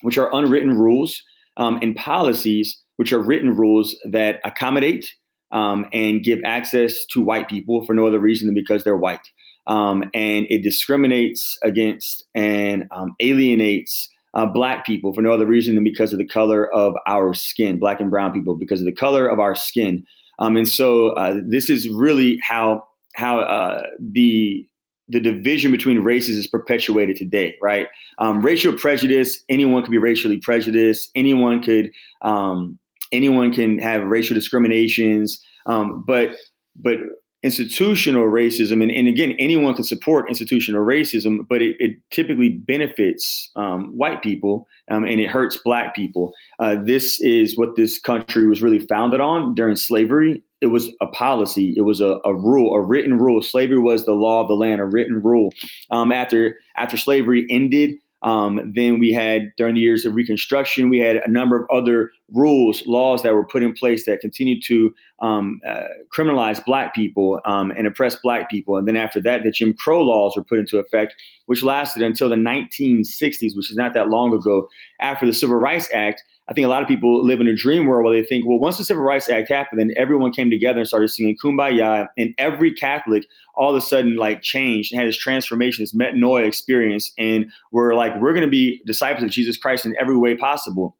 which 0.05 0.17
are 0.17 0.33
unwritten 0.33 0.77
rules, 0.77 1.21
um, 1.57 1.79
and 1.81 1.95
policies, 1.95 2.77
which 2.97 3.11
are 3.11 3.19
written 3.19 3.55
rules 3.55 3.95
that 4.09 4.39
accommodate 4.43 5.13
um, 5.51 5.85
and 5.93 6.23
give 6.23 6.39
access 6.45 7.05
to 7.07 7.21
white 7.21 7.49
people 7.49 7.85
for 7.85 7.93
no 7.93 8.07
other 8.07 8.19
reason 8.19 8.47
than 8.47 8.55
because 8.55 8.83
they're 8.83 8.97
white. 8.97 9.27
Um, 9.67 10.03
and 10.13 10.45
it 10.49 10.61
discriminates 10.61 11.57
against 11.63 12.23
and 12.35 12.87
um, 12.91 13.15
alienates 13.19 14.09
uh, 14.35 14.45
black 14.45 14.85
people 14.85 15.13
for 15.13 15.21
no 15.21 15.31
other 15.31 15.45
reason 15.45 15.75
than 15.75 15.83
because 15.83 16.11
of 16.11 16.19
the 16.19 16.27
color 16.27 16.71
of 16.73 16.93
our 17.07 17.33
skin, 17.33 17.79
black 17.79 17.99
and 17.99 18.11
brown 18.11 18.31
people, 18.31 18.55
because 18.55 18.79
of 18.81 18.85
the 18.85 18.91
color 18.91 19.27
of 19.27 19.39
our 19.39 19.55
skin. 19.55 20.05
Um, 20.39 20.57
and 20.57 20.67
so 20.67 21.09
uh, 21.11 21.39
this 21.43 21.69
is 21.69 21.89
really 21.89 22.39
how 22.43 22.85
how 23.15 23.39
uh, 23.39 23.83
the 23.97 24.67
the 25.07 25.19
division 25.19 25.71
between 25.71 25.99
races 25.99 26.37
is 26.37 26.47
perpetuated 26.47 27.15
today, 27.15 27.55
right? 27.61 27.87
Um, 28.17 28.41
racial 28.41 28.73
prejudice, 28.73 29.43
anyone 29.49 29.83
could 29.83 29.91
be 29.91 29.97
racially 29.97 30.37
prejudiced. 30.37 31.11
Anyone 31.15 31.61
could, 31.61 31.91
um, 32.21 32.79
anyone 33.11 33.53
can 33.53 33.77
have 33.79 34.03
racial 34.03 34.33
discriminations. 34.33 35.43
Um, 35.67 36.03
but, 36.05 36.35
but 36.75 36.97
institutional 37.45 38.23
racism, 38.23 38.81
and, 38.81 38.91
and 38.91 39.07
again, 39.07 39.35
anyone 39.37 39.75
can 39.75 39.83
support 39.83 40.27
institutional 40.27 40.83
racism, 40.83 41.47
but 41.47 41.61
it, 41.61 41.75
it 41.79 41.97
typically 42.09 42.49
benefits 42.49 43.51
um, 43.55 43.95
white 43.95 44.23
people 44.23 44.67
um, 44.89 45.03
and 45.03 45.19
it 45.19 45.29
hurts 45.29 45.55
black 45.57 45.95
people. 45.95 46.33
Uh, 46.57 46.75
this 46.83 47.21
is 47.21 47.55
what 47.55 47.75
this 47.75 47.99
country 47.99 48.47
was 48.47 48.63
really 48.63 48.79
founded 48.79 49.21
on 49.21 49.53
during 49.53 49.75
slavery. 49.75 50.41
It 50.61 50.67
was 50.67 50.89
a 51.01 51.07
policy. 51.07 51.75
It 51.77 51.81
was 51.81 52.01
a, 52.01 52.19
a 52.25 52.33
rule. 52.33 52.73
A 52.73 52.81
written 52.81 53.19
rule. 53.19 53.43
Slavery 53.43 53.77
was 53.77 54.05
the 54.05 54.13
law 54.13 54.41
of 54.41 54.47
the 54.47 54.55
land 54.55 54.81
a 54.81 54.85
written 54.85 55.21
rule. 55.21 55.53
Um, 55.91 56.11
after 56.11 56.57
after 56.75 56.97
slavery 56.97 57.45
ended 57.51 57.99
um, 58.25 58.73
then 58.75 58.99
we 58.99 59.13
had 59.13 59.53
during 59.55 59.75
the 59.75 59.81
years 59.81 60.03
of 60.03 60.15
reconstruction 60.15 60.89
we 60.89 60.97
had 60.97 61.17
a 61.17 61.29
number 61.29 61.55
of 61.55 61.69
other 61.69 62.11
rules 62.33 62.85
laws 62.87 63.21
that 63.21 63.33
were 63.33 63.45
put 63.45 63.61
in 63.61 63.71
place 63.73 64.05
that 64.05 64.19
continued 64.19 64.63
to 64.65 64.93
um, 65.19 65.61
uh, 65.67 65.83
criminalize 66.15 66.63
black 66.65 66.93
people 66.93 67.39
um, 67.45 67.71
and 67.71 67.87
oppress 67.87 68.15
black 68.15 68.49
people. 68.49 68.77
And 68.77 68.87
then 68.87 68.97
after 68.97 69.21
that 69.21 69.43
the 69.43 69.51
jim 69.51 69.73
crow 69.73 70.01
laws 70.01 70.35
were 70.35 70.43
put 70.43 70.59
into 70.59 70.77
effect 70.77 71.15
which 71.45 71.63
lasted 71.63 72.01
until 72.01 72.29
the 72.29 72.35
1960s 72.35 73.55
which 73.55 73.69
is 73.69 73.77
not 73.77 73.93
that 73.93 74.09
long 74.09 74.33
ago 74.33 74.67
after 74.99 75.25
the 75.25 75.33
civil 75.33 75.55
rights 75.55 75.89
act. 75.93 76.23
I 76.47 76.53
think 76.53 76.65
a 76.65 76.69
lot 76.69 76.83
of 76.83 76.87
people 76.87 77.23
live 77.25 77.41
in 77.41 77.47
a 77.47 77.55
dream 77.55 77.87
world 77.87 78.05
where 78.05 78.21
they 78.21 78.25
think, 78.25 78.45
well, 78.45 78.59
once 78.59 78.77
the 78.77 78.85
Civil 78.85 79.03
Rights 79.03 79.29
Act 79.29 79.49
happened, 79.49 79.79
then 79.79 79.91
everyone 79.97 80.31
came 80.31 80.51
together 80.51 80.79
and 80.79 80.87
started 80.87 81.07
singing 81.07 81.35
Kumbaya, 81.43 82.07
and 82.17 82.35
every 82.37 82.71
Catholic 82.71 83.25
all 83.55 83.71
of 83.71 83.75
a 83.75 83.81
sudden 83.81 84.15
like 84.15 84.43
changed 84.43 84.91
and 84.91 84.99
had 84.99 85.07
this 85.07 85.17
transformation, 85.17 85.81
this 85.83 85.95
metanoia 85.95 86.45
experience, 86.45 87.11
and 87.17 87.51
we're 87.71 87.95
like, 87.95 88.13
we're 88.21 88.33
going 88.33 88.45
to 88.45 88.51
be 88.51 88.81
disciples 88.85 89.23
of 89.23 89.31
Jesus 89.31 89.57
Christ 89.57 89.85
in 89.85 89.95
every 89.99 90.17
way 90.17 90.35
possible, 90.35 90.95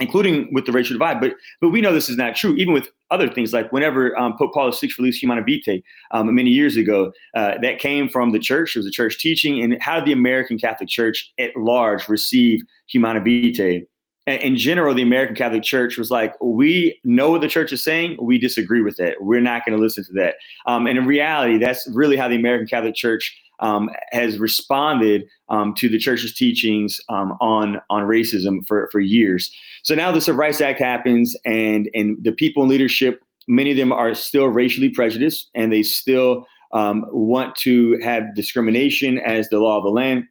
including 0.00 0.52
with 0.52 0.66
the 0.66 0.72
racial 0.72 0.94
divide. 0.94 1.20
But 1.20 1.34
but 1.60 1.70
we 1.70 1.80
know 1.80 1.92
this 1.92 2.08
is 2.08 2.16
not 2.16 2.36
true, 2.36 2.54
even 2.54 2.74
with 2.74 2.88
other 3.10 3.28
things 3.28 3.52
like 3.52 3.70
whenever 3.72 4.16
um, 4.18 4.36
Pope 4.36 4.52
Paul 4.54 4.70
VI 4.70 4.88
released 4.98 5.22
Humanae 5.22 5.42
Vitae 5.42 5.82
um, 6.10 6.34
many 6.34 6.50
years 6.50 6.76
ago, 6.76 7.12
uh, 7.34 7.54
that 7.62 7.78
came 7.78 8.08
from 8.08 8.32
the 8.32 8.38
church. 8.38 8.74
It 8.74 8.80
was 8.80 8.86
a 8.86 8.90
church 8.90 9.18
teaching, 9.18 9.62
and 9.62 9.80
how 9.80 9.96
did 9.96 10.06
the 10.06 10.12
American 10.12 10.58
Catholic 10.58 10.88
Church 10.88 11.32
at 11.38 11.56
large 11.56 12.08
receive 12.08 12.62
Humanae 12.88 13.20
Vitae? 13.20 13.86
in 14.26 14.56
general, 14.56 14.94
the 14.94 15.02
American 15.02 15.34
Catholic 15.34 15.62
Church 15.62 15.96
was 15.96 16.10
like, 16.10 16.34
we 16.40 17.00
know 17.04 17.30
what 17.30 17.40
the 17.40 17.48
church 17.48 17.72
is 17.72 17.82
saying, 17.82 18.16
we 18.20 18.38
disagree 18.38 18.82
with 18.82 19.00
it. 19.00 19.16
We're 19.20 19.40
not 19.40 19.64
going 19.64 19.76
to 19.76 19.82
listen 19.82 20.04
to 20.04 20.12
that. 20.14 20.36
Um, 20.66 20.86
and 20.86 20.98
in 20.98 21.06
reality, 21.06 21.58
that's 21.58 21.88
really 21.92 22.16
how 22.16 22.28
the 22.28 22.36
American 22.36 22.68
Catholic 22.68 22.94
Church 22.94 23.36
um, 23.60 23.90
has 24.10 24.38
responded 24.38 25.26
um, 25.48 25.74
to 25.74 25.88
the 25.88 25.98
church's 25.98 26.34
teachings 26.34 27.00
um, 27.08 27.32
on 27.40 27.80
on 27.90 28.02
racism 28.02 28.66
for, 28.66 28.88
for 28.90 29.00
years. 29.00 29.50
So 29.82 29.94
now 29.94 30.10
the 30.12 30.20
Civil 30.20 30.38
Rights 30.38 30.60
Act 30.60 30.80
happens, 30.80 31.36
and 31.44 31.88
and 31.94 32.16
the 32.22 32.32
people 32.32 32.62
in 32.62 32.68
leadership, 32.68 33.22
many 33.48 33.70
of 33.70 33.76
them 33.76 33.92
are 33.92 34.14
still 34.14 34.46
racially 34.46 34.90
prejudiced, 34.90 35.50
and 35.54 35.72
they 35.72 35.82
still 35.82 36.46
um, 36.72 37.04
want 37.10 37.56
to 37.56 37.98
have 38.02 38.34
discrimination 38.34 39.18
as 39.18 39.48
the 39.48 39.58
law 39.58 39.78
of 39.78 39.84
the 39.84 39.90
land. 39.90 40.24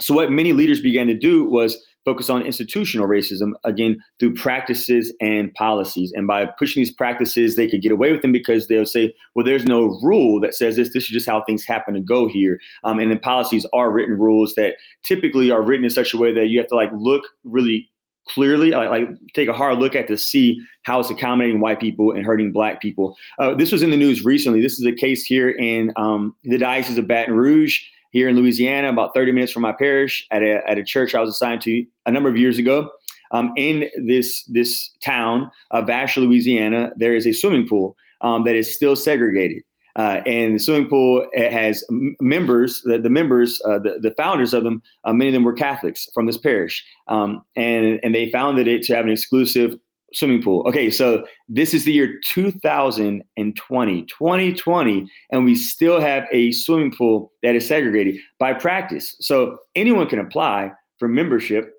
So 0.00 0.14
what 0.14 0.30
many 0.30 0.52
leaders 0.52 0.80
began 0.80 1.06
to 1.06 1.14
do 1.14 1.44
was 1.44 1.82
focus 2.06 2.30
on 2.30 2.40
institutional 2.40 3.08
racism 3.08 3.52
again 3.64 3.98
through 4.18 4.32
practices 4.32 5.12
and 5.20 5.52
policies. 5.54 6.12
And 6.14 6.26
by 6.26 6.46
pushing 6.46 6.80
these 6.80 6.94
practices, 6.94 7.56
they 7.56 7.68
could 7.68 7.82
get 7.82 7.92
away 7.92 8.12
with 8.12 8.22
them 8.22 8.32
because 8.32 8.68
they'll 8.68 8.86
say, 8.86 9.12
well, 9.34 9.44
there's 9.44 9.66
no 9.66 9.98
rule 10.02 10.40
that 10.40 10.54
says 10.54 10.76
this. 10.76 10.92
This 10.94 11.04
is 11.04 11.10
just 11.10 11.28
how 11.28 11.42
things 11.42 11.66
happen 11.66 11.94
to 11.94 12.00
go 12.00 12.28
here. 12.28 12.60
Um, 12.84 13.00
and 13.00 13.10
then 13.10 13.18
policies 13.18 13.66
are 13.74 13.90
written 13.90 14.16
rules 14.16 14.54
that 14.54 14.76
typically 15.02 15.50
are 15.50 15.62
written 15.62 15.84
in 15.84 15.90
such 15.90 16.14
a 16.14 16.16
way 16.16 16.32
that 16.32 16.46
you 16.46 16.58
have 16.60 16.68
to 16.68 16.76
like 16.76 16.90
look 16.94 17.24
really 17.42 17.90
clearly, 18.28 18.70
like, 18.70 18.90
like 18.90 19.08
take 19.34 19.48
a 19.48 19.52
hard 19.52 19.78
look 19.78 19.96
at 19.96 20.08
to 20.08 20.16
see 20.16 20.60
how 20.82 21.00
it's 21.00 21.10
accommodating 21.10 21.60
white 21.60 21.80
people 21.80 22.12
and 22.12 22.24
hurting 22.24 22.52
black 22.52 22.80
people. 22.80 23.16
Uh, 23.40 23.54
this 23.54 23.72
was 23.72 23.82
in 23.82 23.90
the 23.90 23.96
news 23.96 24.24
recently. 24.24 24.60
This 24.60 24.78
is 24.78 24.86
a 24.86 24.92
case 24.92 25.24
here 25.24 25.50
in 25.50 25.92
um, 25.96 26.34
the 26.44 26.58
Diocese 26.58 26.98
of 26.98 27.08
Baton 27.08 27.34
Rouge 27.34 27.80
here 28.12 28.28
in 28.28 28.36
Louisiana, 28.36 28.88
about 28.88 29.14
30 29.14 29.32
minutes 29.32 29.52
from 29.52 29.62
my 29.62 29.72
parish, 29.72 30.26
at 30.30 30.42
a, 30.42 30.60
at 30.68 30.78
a 30.78 30.84
church 30.84 31.14
I 31.14 31.20
was 31.20 31.30
assigned 31.30 31.62
to 31.62 31.84
a 32.06 32.10
number 32.10 32.28
of 32.28 32.36
years 32.36 32.58
ago. 32.58 32.90
Um, 33.32 33.52
in 33.56 33.90
this 34.06 34.44
this 34.44 34.90
town 35.02 35.50
of 35.72 35.86
Vacherie, 35.86 36.22
Louisiana, 36.22 36.92
there 36.96 37.14
is 37.16 37.26
a 37.26 37.32
swimming 37.32 37.66
pool 37.66 37.96
um, 38.20 38.44
that 38.44 38.54
is 38.54 38.72
still 38.72 38.94
segregated. 38.94 39.62
Uh, 39.96 40.20
and 40.26 40.54
the 40.54 40.58
swimming 40.58 40.88
pool 40.88 41.26
has 41.34 41.82
members, 42.20 42.82
the, 42.82 42.98
the 42.98 43.08
members, 43.08 43.60
uh, 43.64 43.78
the, 43.78 43.98
the 44.00 44.14
founders 44.16 44.52
of 44.52 44.62
them, 44.62 44.82
uh, 45.04 45.12
many 45.12 45.30
of 45.30 45.32
them 45.32 45.42
were 45.42 45.54
Catholics 45.54 46.06
from 46.12 46.26
this 46.26 46.36
parish. 46.36 46.84
Um, 47.08 47.42
and, 47.56 47.98
and 48.02 48.14
they 48.14 48.30
founded 48.30 48.68
it 48.68 48.82
to 48.84 48.94
have 48.94 49.06
an 49.06 49.10
exclusive 49.10 49.74
swimming 50.16 50.42
pool. 50.42 50.66
Okay, 50.66 50.90
so 50.90 51.26
this 51.46 51.74
is 51.74 51.84
the 51.84 51.92
year 51.92 52.18
2020, 52.24 54.02
2020, 54.06 55.10
and 55.30 55.44
we 55.44 55.54
still 55.54 56.00
have 56.00 56.24
a 56.32 56.52
swimming 56.52 56.90
pool 56.90 57.30
that 57.42 57.54
is 57.54 57.66
segregated 57.68 58.16
by 58.38 58.54
practice. 58.54 59.14
So 59.20 59.58
anyone 59.74 60.08
can 60.08 60.18
apply 60.18 60.72
for 60.98 61.06
membership, 61.06 61.70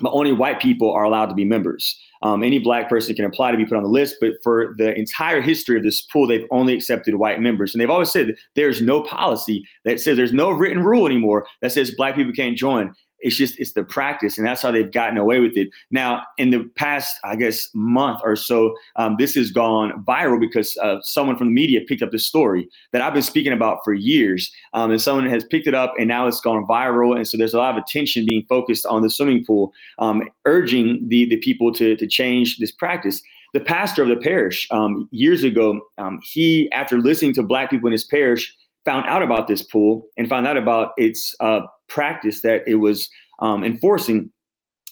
but 0.00 0.12
only 0.12 0.32
white 0.32 0.60
people 0.60 0.92
are 0.92 1.02
allowed 1.02 1.26
to 1.26 1.34
be 1.34 1.44
members. 1.44 1.98
Um, 2.22 2.44
any 2.44 2.60
black 2.60 2.88
person 2.88 3.16
can 3.16 3.24
apply 3.24 3.50
to 3.50 3.56
be 3.56 3.66
put 3.66 3.76
on 3.76 3.82
the 3.82 3.88
list, 3.88 4.16
but 4.20 4.34
for 4.44 4.74
the 4.78 4.94
entire 4.94 5.40
history 5.40 5.76
of 5.76 5.82
this 5.82 6.02
pool, 6.02 6.28
they've 6.28 6.46
only 6.52 6.74
accepted 6.74 7.16
white 7.16 7.40
members. 7.40 7.74
And 7.74 7.80
they've 7.80 7.90
always 7.90 8.12
said 8.12 8.36
there's 8.54 8.80
no 8.80 9.02
policy 9.02 9.66
that 9.84 10.00
says 10.00 10.16
there's 10.16 10.32
no 10.32 10.52
written 10.52 10.84
rule 10.84 11.06
anymore 11.06 11.44
that 11.60 11.72
says 11.72 11.92
black 11.96 12.14
people 12.14 12.32
can't 12.32 12.56
join 12.56 12.94
it's 13.20 13.36
just 13.36 13.58
it's 13.58 13.72
the 13.72 13.84
practice, 13.84 14.38
and 14.38 14.46
that's 14.46 14.62
how 14.62 14.70
they've 14.70 14.90
gotten 14.90 15.18
away 15.18 15.40
with 15.40 15.56
it. 15.56 15.68
Now, 15.90 16.22
in 16.38 16.50
the 16.50 16.64
past, 16.76 17.16
I 17.24 17.36
guess 17.36 17.68
month 17.74 18.20
or 18.24 18.36
so, 18.36 18.74
um, 18.96 19.16
this 19.18 19.34
has 19.34 19.50
gone 19.50 20.04
viral 20.06 20.40
because 20.40 20.76
uh, 20.82 20.96
someone 21.02 21.36
from 21.36 21.48
the 21.48 21.52
media 21.54 21.80
picked 21.86 22.02
up 22.02 22.10
the 22.10 22.18
story 22.18 22.68
that 22.92 23.02
I've 23.02 23.14
been 23.14 23.22
speaking 23.22 23.52
about 23.52 23.78
for 23.84 23.92
years, 23.92 24.50
um, 24.72 24.90
and 24.90 25.00
someone 25.00 25.26
has 25.26 25.44
picked 25.44 25.66
it 25.66 25.74
up, 25.74 25.94
and 25.98 26.08
now 26.08 26.26
it's 26.26 26.40
gone 26.40 26.66
viral, 26.66 27.16
and 27.16 27.26
so 27.26 27.36
there's 27.36 27.54
a 27.54 27.58
lot 27.58 27.76
of 27.76 27.82
attention 27.82 28.26
being 28.28 28.44
focused 28.48 28.86
on 28.86 29.02
the 29.02 29.10
swimming 29.10 29.44
pool, 29.44 29.72
um, 29.98 30.22
urging 30.44 31.06
the 31.08 31.26
the 31.26 31.36
people 31.36 31.72
to 31.72 31.96
to 31.96 32.06
change 32.06 32.58
this 32.58 32.72
practice 32.72 33.22
the 33.52 33.60
pastor 33.60 34.02
of 34.02 34.08
the 34.08 34.16
parish 34.16 34.68
um, 34.70 35.08
years 35.10 35.42
ago, 35.42 35.80
um, 35.98 36.20
he, 36.22 36.70
after 36.72 36.98
listening 36.98 37.34
to 37.34 37.42
black 37.42 37.70
people 37.70 37.88
in 37.88 37.92
his 37.92 38.04
parish, 38.04 38.54
found 38.84 39.06
out 39.06 39.22
about 39.22 39.48
this 39.48 39.62
pool 39.62 40.06
and 40.16 40.28
found 40.28 40.46
out 40.46 40.56
about 40.56 40.92
its 40.96 41.34
uh, 41.40 41.60
practice 41.88 42.40
that 42.42 42.62
it 42.66 42.76
was 42.76 43.08
um, 43.40 43.64
enforcing, 43.64 44.30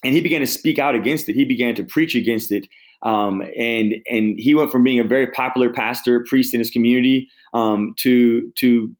and 0.05 0.15
he 0.15 0.21
began 0.21 0.41
to 0.41 0.47
speak 0.47 0.79
out 0.79 0.95
against 0.95 1.29
it. 1.29 1.35
He 1.35 1.45
began 1.45 1.75
to 1.75 1.85
preach 1.85 2.15
against 2.15 2.53
it, 2.53 2.67
um, 3.03 3.43
and 3.57 3.95
and 4.11 4.39
he 4.39 4.55
went 4.55 4.71
from 4.71 4.83
being 4.83 5.01
a 5.01 5.05
very 5.05 5.27
popular 5.29 5.71
pastor, 5.71 6.25
priest 6.29 6.55
in 6.55 6.61
his 6.61 6.71
community, 6.71 7.29
um, 7.55 7.95
to 7.99 8.51
to 8.59 8.95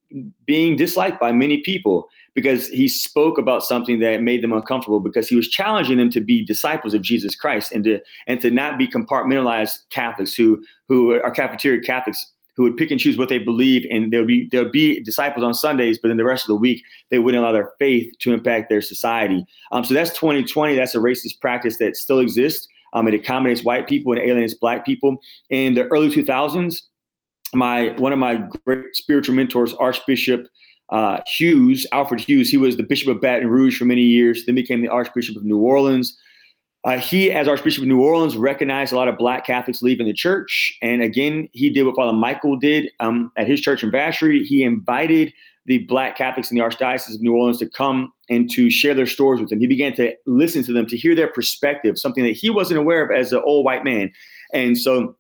being 0.47 0.77
disliked 0.77 1.21
by 1.21 1.33
many 1.33 1.59
people 1.63 2.09
because 2.35 2.69
he 2.69 2.87
spoke 2.87 3.37
about 3.37 3.65
something 3.65 3.99
that 3.99 4.23
made 4.23 4.43
them 4.43 4.53
uncomfortable 4.53 5.01
because 5.01 5.29
he 5.29 5.35
was 5.35 5.49
challenging 5.49 5.99
them 5.99 6.09
to 6.09 6.21
be 6.21 6.45
disciples 6.45 6.95
of 6.95 7.03
Jesus 7.03 7.35
Christ 7.35 7.73
and 7.73 7.83
to 7.85 8.01
and 8.27 8.41
to 8.41 8.51
not 8.51 8.79
be 8.79 8.87
compartmentalized 8.87 9.79
Catholics 9.91 10.35
who 10.35 10.63
who 10.87 11.13
are 11.13 11.31
cafeteria 11.31 11.81
Catholics 11.81 12.25
who 12.59 12.65
would 12.65 12.77
pick 12.77 12.91
and 12.91 12.99
choose 12.99 13.17
what 13.17 13.29
they 13.29 13.39
believe, 13.39 13.87
and 13.89 14.13
there'll 14.13 14.27
be 14.27 14.49
there 14.49 14.65
would 14.65 14.73
be 14.73 15.01
disciples 15.01 15.45
on 15.45 15.55
Sundays, 15.55 15.97
but 15.97 16.09
then 16.09 16.17
the 16.17 16.25
rest 16.25 16.43
of 16.43 16.49
the 16.49 16.57
week 16.57 16.83
they 17.09 17.21
wouldn't 17.21 17.41
allow 17.41 17.53
their 17.53 17.71
faith 17.79 18.13
to 18.19 18.35
impact 18.35 18.69
their 18.69 18.83
society. 18.83 19.47
Um, 19.71 19.85
so 19.85 19.95
that's 19.95 20.11
2020. 20.11 20.75
That's 20.75 20.97
a 20.97 20.99
racist 20.99 21.41
practice 21.41 21.79
that 21.79 21.97
still 21.97 22.19
exists. 22.19 22.67
Um, 22.95 23.07
it 23.07 23.15
accommodates 23.15 23.63
white 23.63 23.87
people 23.87 24.13
and 24.13 24.21
alienates 24.21 24.55
black 24.55 24.85
people. 24.85 25.19
In 25.51 25.75
the 25.75 25.87
early 25.87 26.11
2000s, 26.11 26.83
my 27.55 27.95
one 27.99 28.13
of 28.13 28.19
my 28.19 28.43
great 28.67 28.85
spiritual 28.95 29.37
mentors, 29.37 29.73
Archbishop 29.75 30.49
uh, 30.89 31.21
Hughes, 31.29 31.87
Alfred 31.93 32.21
Hughes, 32.21 32.51
he 32.51 32.57
was 32.57 32.77
the 32.77 32.83
Bishop 32.83 33.09
of 33.09 33.21
Baton 33.21 33.47
Rouge 33.47 33.79
for 33.79 33.85
many 33.85 34.03
years, 34.03 34.47
then 34.47 34.57
became 34.57 34.83
the 34.83 34.89
Archbishop 34.89 35.37
of 35.37 35.45
New 35.45 35.59
Orleans. 35.59 36.19
Uh, 36.85 36.99
he, 36.99 37.31
as 37.31 37.49
Archbishop 37.49 37.83
of 37.83 37.89
New 37.89 38.01
Orleans, 38.01 38.37
recognized 38.37 38.93
a 38.93 38.97
lot 38.97 39.09
of 39.09 39.19
Black 39.19 39.45
Catholics 39.45 39.83
leaving 39.83 40.07
the 40.07 40.13
church. 40.13 40.77
And 40.81 41.03
again, 41.03 41.49
he 41.53 41.71
did 41.71 41.83
what 41.83 41.97
Father 41.97 42.13
Michael 42.13 42.57
did 42.57 42.91
um, 43.01 43.33
at 43.37 43.49
his 43.49 43.61
church 43.61 43.83
in 43.83 43.91
Vacherie. 43.91 44.45
He 44.45 44.63
invited 44.63 45.33
the 45.67 45.79
Black 45.79 46.17
Catholics 46.17 46.51
in 46.51 46.57
the 46.57 46.63
Archdiocese 46.63 47.15
of 47.15 47.21
New 47.21 47.35
Orleans 47.35 47.59
to 47.59 47.69
come 47.69 48.13
and 48.31 48.51
to 48.53 48.71
share 48.71 48.95
their 48.95 49.07
stories 49.07 49.41
with 49.41 49.53
him. 49.53 49.61
He 49.61 49.67
began 49.67 49.95
to 49.97 50.15
listen 50.27 50.63
to 50.65 50.73
them, 50.73 50.87
to 50.87 50.97
hear 50.97 51.15
their 51.15 51.29
perspective, 51.29 51.99
something 51.99 52.25
that 52.25 52.33
he 52.33 52.49
wasn't 52.49 52.81
aware 52.81 53.05
of 53.05 53.11
as 53.11 53.33
an 53.33 53.43
old 53.45 53.67
white 53.67 53.85
man. 53.85 54.11
And 54.55 54.79
so 54.79 55.15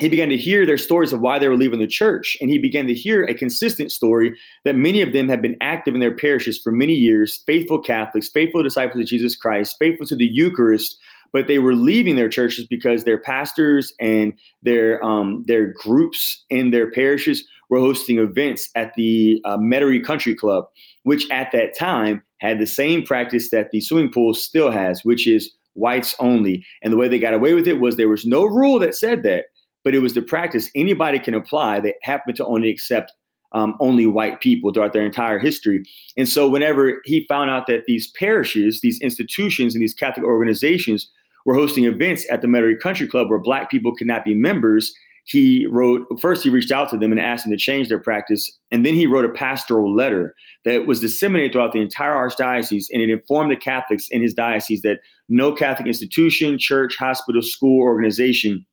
he 0.00 0.08
began 0.08 0.30
to 0.30 0.36
hear 0.36 0.64
their 0.64 0.78
stories 0.78 1.12
of 1.12 1.20
why 1.20 1.38
they 1.38 1.48
were 1.48 1.56
leaving 1.56 1.78
the 1.78 1.86
church. 1.86 2.36
And 2.40 2.48
he 2.48 2.58
began 2.58 2.86
to 2.86 2.94
hear 2.94 3.24
a 3.24 3.34
consistent 3.34 3.92
story 3.92 4.36
that 4.64 4.74
many 4.74 5.02
of 5.02 5.12
them 5.12 5.28
had 5.28 5.42
been 5.42 5.56
active 5.60 5.94
in 5.94 6.00
their 6.00 6.14
parishes 6.14 6.58
for 6.58 6.72
many 6.72 6.94
years, 6.94 7.42
faithful 7.46 7.78
Catholics, 7.78 8.28
faithful 8.28 8.62
disciples 8.62 9.02
of 9.02 9.06
Jesus 9.06 9.36
Christ, 9.36 9.76
faithful 9.78 10.06
to 10.06 10.16
the 10.16 10.26
Eucharist, 10.26 10.98
but 11.32 11.46
they 11.46 11.58
were 11.58 11.74
leaving 11.74 12.16
their 12.16 12.28
churches 12.28 12.66
because 12.66 13.04
their 13.04 13.18
pastors 13.18 13.92
and 14.00 14.32
their 14.62 15.04
um, 15.04 15.44
their 15.46 15.72
groups 15.74 16.44
in 16.50 16.70
their 16.70 16.90
parishes 16.90 17.44
were 17.68 17.78
hosting 17.78 18.18
events 18.18 18.68
at 18.74 18.94
the 18.94 19.40
uh, 19.44 19.56
Metairie 19.56 20.04
Country 20.04 20.34
Club, 20.34 20.64
which 21.04 21.30
at 21.30 21.52
that 21.52 21.76
time 21.78 22.22
had 22.38 22.58
the 22.58 22.66
same 22.66 23.04
practice 23.04 23.50
that 23.50 23.70
the 23.70 23.80
swimming 23.80 24.10
pool 24.10 24.34
still 24.34 24.70
has, 24.70 25.04
which 25.04 25.28
is 25.28 25.52
whites 25.74 26.16
only. 26.18 26.64
And 26.82 26.92
the 26.92 26.96
way 26.96 27.06
they 27.06 27.18
got 27.18 27.34
away 27.34 27.54
with 27.54 27.68
it 27.68 27.80
was 27.80 27.96
there 27.96 28.08
was 28.08 28.26
no 28.26 28.44
rule 28.44 28.78
that 28.80 28.96
said 28.96 29.22
that 29.22 29.44
but 29.84 29.94
it 29.94 30.00
was 30.00 30.14
the 30.14 30.22
practice 30.22 30.70
anybody 30.74 31.18
can 31.18 31.34
apply 31.34 31.80
that 31.80 31.94
happened 32.02 32.36
to 32.36 32.46
only 32.46 32.70
accept 32.70 33.12
um, 33.52 33.76
only 33.80 34.06
white 34.06 34.40
people 34.40 34.72
throughout 34.72 34.92
their 34.92 35.04
entire 35.04 35.38
history. 35.38 35.82
And 36.16 36.28
so, 36.28 36.48
whenever 36.48 37.00
he 37.04 37.26
found 37.28 37.50
out 37.50 37.66
that 37.66 37.84
these 37.86 38.08
parishes, 38.12 38.80
these 38.80 39.00
institutions, 39.00 39.74
and 39.74 39.82
these 39.82 39.94
Catholic 39.94 40.24
organizations 40.24 41.10
were 41.44 41.54
hosting 41.54 41.84
events 41.84 42.24
at 42.30 42.42
the 42.42 42.46
Metairie 42.46 42.78
Country 42.78 43.08
Club 43.08 43.28
where 43.28 43.38
black 43.38 43.70
people 43.70 43.94
could 43.94 44.06
not 44.06 44.24
be 44.24 44.34
members, 44.34 44.94
he 45.24 45.66
wrote 45.66 46.06
first 46.20 46.42
he 46.42 46.50
reached 46.50 46.72
out 46.72 46.88
to 46.90 46.96
them 46.96 47.12
and 47.12 47.20
asked 47.20 47.44
them 47.44 47.52
to 47.52 47.56
change 47.56 47.88
their 47.88 47.98
practice 47.98 48.50
and 48.70 48.84
then 48.84 48.94
he 48.94 49.06
wrote 49.06 49.24
a 49.24 49.28
pastoral 49.28 49.94
letter 49.94 50.34
that 50.64 50.86
was 50.86 51.00
disseminated 51.00 51.52
throughout 51.52 51.72
the 51.72 51.80
entire 51.80 52.14
archdiocese 52.14 52.86
and 52.92 53.02
it 53.02 53.10
informed 53.10 53.50
the 53.50 53.56
catholics 53.56 54.08
in 54.08 54.22
his 54.22 54.34
diocese 54.34 54.82
that 54.82 55.00
no 55.28 55.52
catholic 55.52 55.86
institution 55.86 56.58
church 56.58 56.96
hospital 56.96 57.42
school 57.42 57.80
organization 57.80 58.64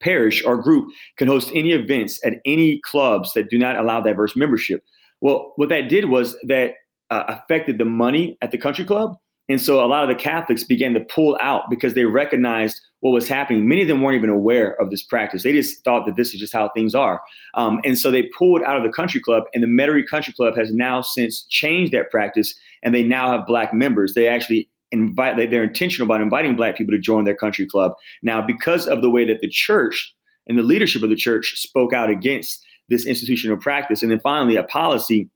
parish 0.00 0.44
or 0.44 0.56
group 0.56 0.88
can 1.16 1.28
host 1.28 1.50
any 1.54 1.72
events 1.72 2.20
at 2.24 2.40
any 2.44 2.80
clubs 2.80 3.32
that 3.34 3.50
do 3.50 3.58
not 3.58 3.76
allow 3.76 4.00
diverse 4.00 4.36
membership. 4.36 4.82
Well, 5.20 5.52
what 5.56 5.68
that 5.70 5.88
did 5.88 6.06
was 6.06 6.36
that 6.44 6.74
uh, 7.10 7.24
affected 7.28 7.78
the 7.78 7.84
money 7.84 8.36
at 8.42 8.50
the 8.50 8.58
country 8.58 8.84
club. 8.84 9.16
And 9.48 9.60
so 9.60 9.84
a 9.84 9.86
lot 9.86 10.02
of 10.02 10.08
the 10.08 10.20
Catholics 10.20 10.64
began 10.64 10.92
to 10.94 11.00
pull 11.00 11.38
out 11.40 11.70
because 11.70 11.94
they 11.94 12.04
recognized 12.04 12.80
what 13.00 13.12
was 13.12 13.28
happening. 13.28 13.68
Many 13.68 13.82
of 13.82 13.88
them 13.88 14.02
weren't 14.02 14.16
even 14.16 14.30
aware 14.30 14.80
of 14.80 14.90
this 14.90 15.04
practice. 15.04 15.44
They 15.44 15.52
just 15.52 15.84
thought 15.84 16.04
that 16.06 16.16
this 16.16 16.34
is 16.34 16.40
just 16.40 16.52
how 16.52 16.68
things 16.70 16.96
are. 16.96 17.20
Um, 17.54 17.80
and 17.84 17.96
so 17.96 18.10
they 18.10 18.24
pulled 18.36 18.62
out 18.62 18.76
of 18.76 18.82
the 18.82 18.88
country 18.90 19.20
club, 19.20 19.44
and 19.54 19.62
the 19.62 19.68
Metairie 19.68 20.06
Country 20.06 20.32
Club 20.32 20.56
has 20.56 20.72
now 20.72 21.00
since 21.00 21.44
changed 21.44 21.92
that 21.92 22.10
practice, 22.10 22.54
and 22.82 22.92
they 22.92 23.04
now 23.04 23.30
have 23.30 23.46
black 23.46 23.72
members. 23.72 24.14
They 24.14 24.26
actually 24.26 24.68
invite 24.92 25.36
they're 25.50 25.64
intentional 25.64 26.06
about 26.06 26.20
inviting 26.20 26.56
black 26.56 26.76
people 26.76 26.92
to 26.92 26.98
join 26.98 27.24
their 27.24 27.36
country 27.36 27.66
club. 27.66 27.92
Now 28.22 28.40
because 28.40 28.86
of 28.86 29.02
the 29.02 29.10
way 29.10 29.24
that 29.24 29.40
the 29.40 29.48
church 29.48 30.14
and 30.46 30.58
the 30.58 30.62
leadership 30.62 31.02
of 31.02 31.10
the 31.10 31.16
church 31.16 31.58
spoke 31.60 31.92
out 31.92 32.10
against 32.10 32.64
this 32.88 33.04
institutional 33.04 33.56
practice 33.56 34.02
and 34.02 34.12
then 34.12 34.20
finally 34.20 34.56
a 34.56 34.62
policy 34.62 35.28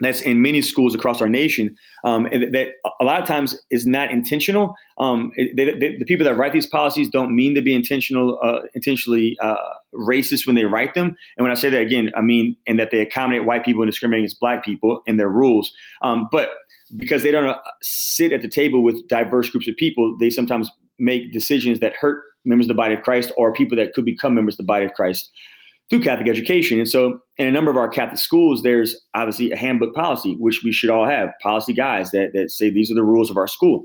that's 0.00 0.20
in 0.20 0.42
many 0.42 0.60
schools 0.60 0.94
across 0.94 1.22
our 1.22 1.28
nation 1.28 1.74
um, 2.04 2.24
that 2.24 2.72
a 3.00 3.04
lot 3.04 3.20
of 3.20 3.26
times 3.26 3.58
is 3.70 3.86
not 3.86 4.10
intentional. 4.10 4.74
Um, 4.98 5.32
they, 5.36 5.72
they, 5.72 5.96
the 5.96 6.04
people 6.04 6.24
that 6.24 6.36
write 6.36 6.52
these 6.52 6.66
policies 6.66 7.08
don't 7.08 7.34
mean 7.34 7.54
to 7.54 7.62
be 7.62 7.74
intentional 7.74 8.38
uh, 8.42 8.60
intentionally 8.74 9.38
uh, 9.40 9.56
racist 9.94 10.46
when 10.46 10.54
they 10.54 10.64
write 10.64 10.94
them. 10.94 11.16
And 11.36 11.44
when 11.44 11.50
i 11.50 11.54
say 11.54 11.70
that 11.70 11.80
again 11.80 12.12
i 12.14 12.20
mean 12.20 12.56
and 12.66 12.78
that 12.78 12.90
they 12.90 13.00
accommodate 13.00 13.44
white 13.44 13.64
people 13.64 13.82
and 13.82 13.90
discriminate 13.90 14.20
against 14.20 14.40
black 14.40 14.64
people 14.64 15.02
in 15.06 15.16
their 15.16 15.30
rules. 15.30 15.72
Um, 16.02 16.28
but 16.30 16.50
because 16.96 17.22
they 17.22 17.30
don't 17.30 17.46
uh, 17.46 17.58
sit 17.82 18.32
at 18.32 18.42
the 18.42 18.48
table 18.48 18.82
with 18.82 19.06
diverse 19.08 19.50
groups 19.50 19.68
of 19.68 19.76
people, 19.76 20.16
they 20.18 20.30
sometimes 20.30 20.70
make 20.98 21.32
decisions 21.32 21.80
that 21.80 21.94
hurt 21.94 22.22
members 22.44 22.66
of 22.66 22.68
the 22.68 22.74
body 22.74 22.94
of 22.94 23.02
Christ 23.02 23.32
or 23.36 23.52
people 23.52 23.76
that 23.76 23.92
could 23.92 24.04
become 24.04 24.34
members 24.34 24.54
of 24.54 24.58
the 24.58 24.64
body 24.64 24.84
of 24.84 24.94
Christ 24.94 25.30
through 25.90 26.02
Catholic 26.02 26.28
education. 26.28 26.78
And 26.78 26.88
so, 26.88 27.20
in 27.38 27.46
a 27.46 27.52
number 27.52 27.70
of 27.70 27.76
our 27.76 27.88
Catholic 27.88 28.18
schools, 28.18 28.62
there's 28.62 28.96
obviously 29.14 29.50
a 29.52 29.56
handbook 29.56 29.94
policy, 29.94 30.36
which 30.38 30.62
we 30.64 30.72
should 30.72 30.90
all 30.90 31.06
have 31.06 31.30
policy 31.42 31.72
guides 31.72 32.10
that, 32.12 32.32
that 32.34 32.50
say 32.50 32.70
these 32.70 32.90
are 32.90 32.94
the 32.94 33.04
rules 33.04 33.30
of 33.30 33.36
our 33.36 33.46
school. 33.46 33.84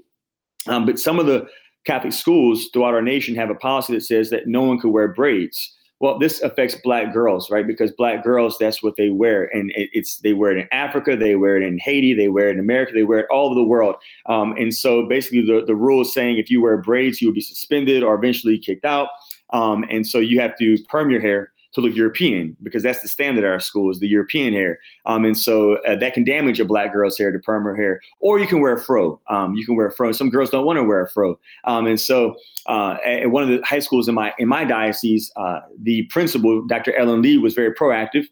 Um, 0.67 0.85
but 0.85 0.99
some 0.99 1.19
of 1.19 1.25
the 1.25 1.47
Catholic 1.85 2.13
schools 2.13 2.69
throughout 2.71 2.93
our 2.93 3.01
nation 3.01 3.35
have 3.35 3.49
a 3.49 3.55
policy 3.55 3.93
that 3.93 4.01
says 4.01 4.29
that 4.29 4.47
no 4.47 4.61
one 4.61 4.79
could 4.79 4.91
wear 4.91 5.07
braids. 5.07 5.75
Well, 6.01 6.17
this 6.17 6.41
affects 6.41 6.73
black 6.83 7.13
girls, 7.13 7.51
right? 7.51 7.65
Because 7.65 7.91
black 7.91 8.23
girls, 8.23 8.57
that's 8.57 8.81
what 8.81 8.95
they 8.95 9.09
wear, 9.09 9.43
and 9.55 9.71
it's 9.75 10.17
they 10.17 10.33
wear 10.33 10.51
it 10.51 10.57
in 10.57 10.67
Africa, 10.71 11.15
they 11.15 11.35
wear 11.35 11.57
it 11.57 11.63
in 11.63 11.77
Haiti, 11.77 12.15
they 12.15 12.27
wear 12.27 12.49
it 12.49 12.53
in 12.53 12.59
America, 12.59 12.91
they 12.91 13.03
wear 13.03 13.19
it 13.19 13.27
all 13.29 13.45
over 13.45 13.55
the 13.55 13.63
world. 13.63 13.95
Um, 14.25 14.55
and 14.57 14.73
so 14.73 15.05
basically, 15.05 15.45
the 15.45 15.63
the 15.63 15.75
rule 15.75 16.01
is 16.01 16.11
saying 16.11 16.39
if 16.39 16.49
you 16.49 16.59
wear 16.59 16.77
braids, 16.77 17.21
you 17.21 17.27
will 17.27 17.35
be 17.35 17.41
suspended 17.41 18.01
or 18.01 18.15
eventually 18.15 18.57
kicked 18.57 18.83
out. 18.83 19.09
Um, 19.51 19.85
and 19.91 20.07
so 20.07 20.17
you 20.17 20.39
have 20.39 20.57
to 20.57 20.75
perm 20.89 21.11
your 21.11 21.21
hair 21.21 21.51
to 21.73 21.81
look 21.81 21.95
European 21.95 22.55
because 22.63 22.83
that's 22.83 23.01
the 23.01 23.07
standard 23.07 23.43
at 23.43 23.49
our 23.49 23.59
school 23.59 23.89
is 23.89 23.99
the 23.99 24.07
European 24.07 24.53
hair. 24.53 24.79
Um, 25.05 25.23
and 25.25 25.37
so 25.37 25.75
uh, 25.87 25.95
that 25.95 26.13
can 26.13 26.23
damage 26.23 26.59
a 26.59 26.65
black 26.65 26.91
girl's 26.91 27.17
hair 27.17 27.31
to 27.31 27.39
perm 27.39 27.63
her 27.63 27.75
hair. 27.75 28.01
Or 28.19 28.39
you 28.39 28.47
can 28.47 28.59
wear 28.59 28.73
a 28.73 28.81
fro. 28.81 29.19
Um, 29.27 29.55
you 29.55 29.65
can 29.65 29.75
wear 29.75 29.87
a 29.87 29.91
fro. 29.91 30.11
Some 30.11 30.29
girls 30.29 30.49
don't 30.49 30.65
want 30.65 30.77
to 30.77 30.83
wear 30.83 31.01
a 31.01 31.09
fro. 31.09 31.39
Um, 31.63 31.87
and 31.87 31.99
so 31.99 32.35
uh, 32.67 32.97
at 33.05 33.31
one 33.31 33.43
of 33.43 33.49
the 33.49 33.61
high 33.65 33.79
schools 33.79 34.07
in 34.07 34.15
my 34.15 34.33
in 34.37 34.47
my 34.47 34.65
diocese, 34.65 35.31
uh, 35.35 35.61
the 35.81 36.03
principal, 36.03 36.65
Dr. 36.67 36.95
Ellen 36.95 37.21
Lee, 37.21 37.37
was 37.37 37.53
very 37.53 37.73
proactive. 37.73 38.25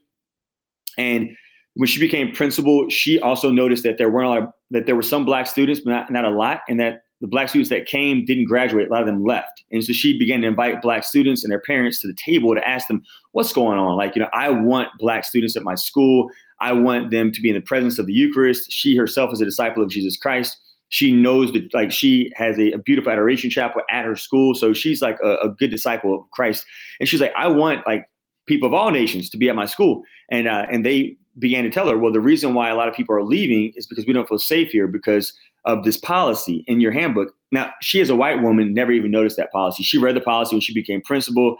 And 0.97 1.35
when 1.75 1.87
she 1.87 1.99
became 1.99 2.33
principal, 2.33 2.89
she 2.89 3.19
also 3.21 3.51
noticed 3.51 3.83
that 3.83 3.97
there 3.97 4.09
weren't 4.09 4.25
a 4.25 4.29
lot 4.29 4.37
of, 4.39 4.49
that 4.71 4.85
there 4.85 4.95
were 4.95 5.01
some 5.01 5.23
black 5.23 5.47
students, 5.47 5.79
but 5.79 5.91
not, 5.91 6.11
not 6.11 6.25
a 6.25 6.29
lot, 6.29 6.61
and 6.67 6.79
that 6.79 7.03
the 7.21 7.27
black 7.27 7.49
students 7.49 7.69
that 7.69 7.85
came 7.85 8.25
didn't 8.25 8.45
graduate. 8.45 8.87
A 8.87 8.91
lot 8.91 9.01
of 9.01 9.07
them 9.07 9.25
left. 9.25 9.63
And 9.71 9.83
so 9.83 9.91
she 9.91 10.17
began 10.17 10.41
to 10.41 10.47
invite 10.47 10.81
black 10.81 11.03
students 11.03 11.43
and 11.43 11.51
their 11.51 11.59
parents 11.59 11.99
to 12.01 12.07
the 12.07 12.13
table 12.13 12.55
to 12.55 12.67
ask 12.67 12.87
them, 12.87 13.03
what's 13.33 13.51
going 13.51 13.77
on? 13.77 13.97
Like, 13.97 14.15
you 14.15 14.21
know, 14.21 14.29
I 14.33 14.49
want 14.49 14.89
black 14.97 15.25
students 15.25 15.55
at 15.57 15.63
my 15.63 15.75
school. 15.75 16.29
I 16.61 16.71
want 16.73 17.11
them 17.11 17.31
to 17.31 17.41
be 17.41 17.49
in 17.49 17.55
the 17.55 17.61
presence 17.61 17.99
of 17.99 18.05
the 18.05 18.13
Eucharist. 18.13 18.71
She 18.71 18.95
herself 18.95 19.33
is 19.33 19.41
a 19.41 19.45
disciple 19.45 19.83
of 19.83 19.89
Jesus 19.89 20.15
Christ. 20.17 20.57
She 20.89 21.11
knows 21.11 21.51
that, 21.53 21.71
like, 21.73 21.91
she 21.91 22.31
has 22.35 22.57
a, 22.57 22.71
a 22.71 22.77
beautiful 22.77 23.11
adoration 23.11 23.49
chapel 23.49 23.81
at 23.91 24.05
her 24.05 24.15
school. 24.15 24.55
So 24.55 24.73
she's 24.73 25.01
like 25.01 25.17
a, 25.23 25.35
a, 25.35 25.49
good 25.49 25.69
disciple 25.69 26.15
of 26.15 26.31
Christ. 26.31 26.65
And 26.99 27.07
she's 27.07 27.21
like, 27.21 27.33
I 27.37 27.47
want 27.47 27.85
like 27.85 28.09
people 28.47 28.67
of 28.67 28.73
all 28.73 28.89
nations 28.89 29.29
to 29.29 29.37
be 29.37 29.49
at 29.49 29.55
my 29.55 29.67
school. 29.67 30.03
And 30.31 30.47
uh, 30.47 30.65
and 30.71 30.83
they 30.83 31.15
began 31.37 31.63
to 31.63 31.69
tell 31.69 31.87
her, 31.87 31.97
well, 31.97 32.11
the 32.11 32.19
reason 32.19 32.53
why 32.53 32.69
a 32.69 32.75
lot 32.75 32.87
of 32.87 32.95
people 32.95 33.15
are 33.15 33.23
leaving 33.23 33.71
is 33.75 33.85
because 33.85 34.05
we 34.05 34.13
don't 34.13 34.27
feel 34.27 34.39
safe 34.39 34.71
here 34.71 34.87
because 34.87 35.33
of 35.65 35.83
this 35.83 35.97
policy 35.97 36.63
in 36.67 36.79
your 36.79 36.91
handbook. 36.91 37.33
Now, 37.51 37.71
she 37.81 38.01
as 38.01 38.09
a 38.09 38.15
white 38.15 38.41
woman 38.41 38.73
never 38.73 38.91
even 38.91 39.11
noticed 39.11 39.37
that 39.37 39.51
policy. 39.51 39.83
She 39.83 39.97
read 39.97 40.15
the 40.15 40.21
policy 40.21 40.55
when 40.55 40.61
she 40.61 40.73
became 40.73 41.01
principal, 41.01 41.57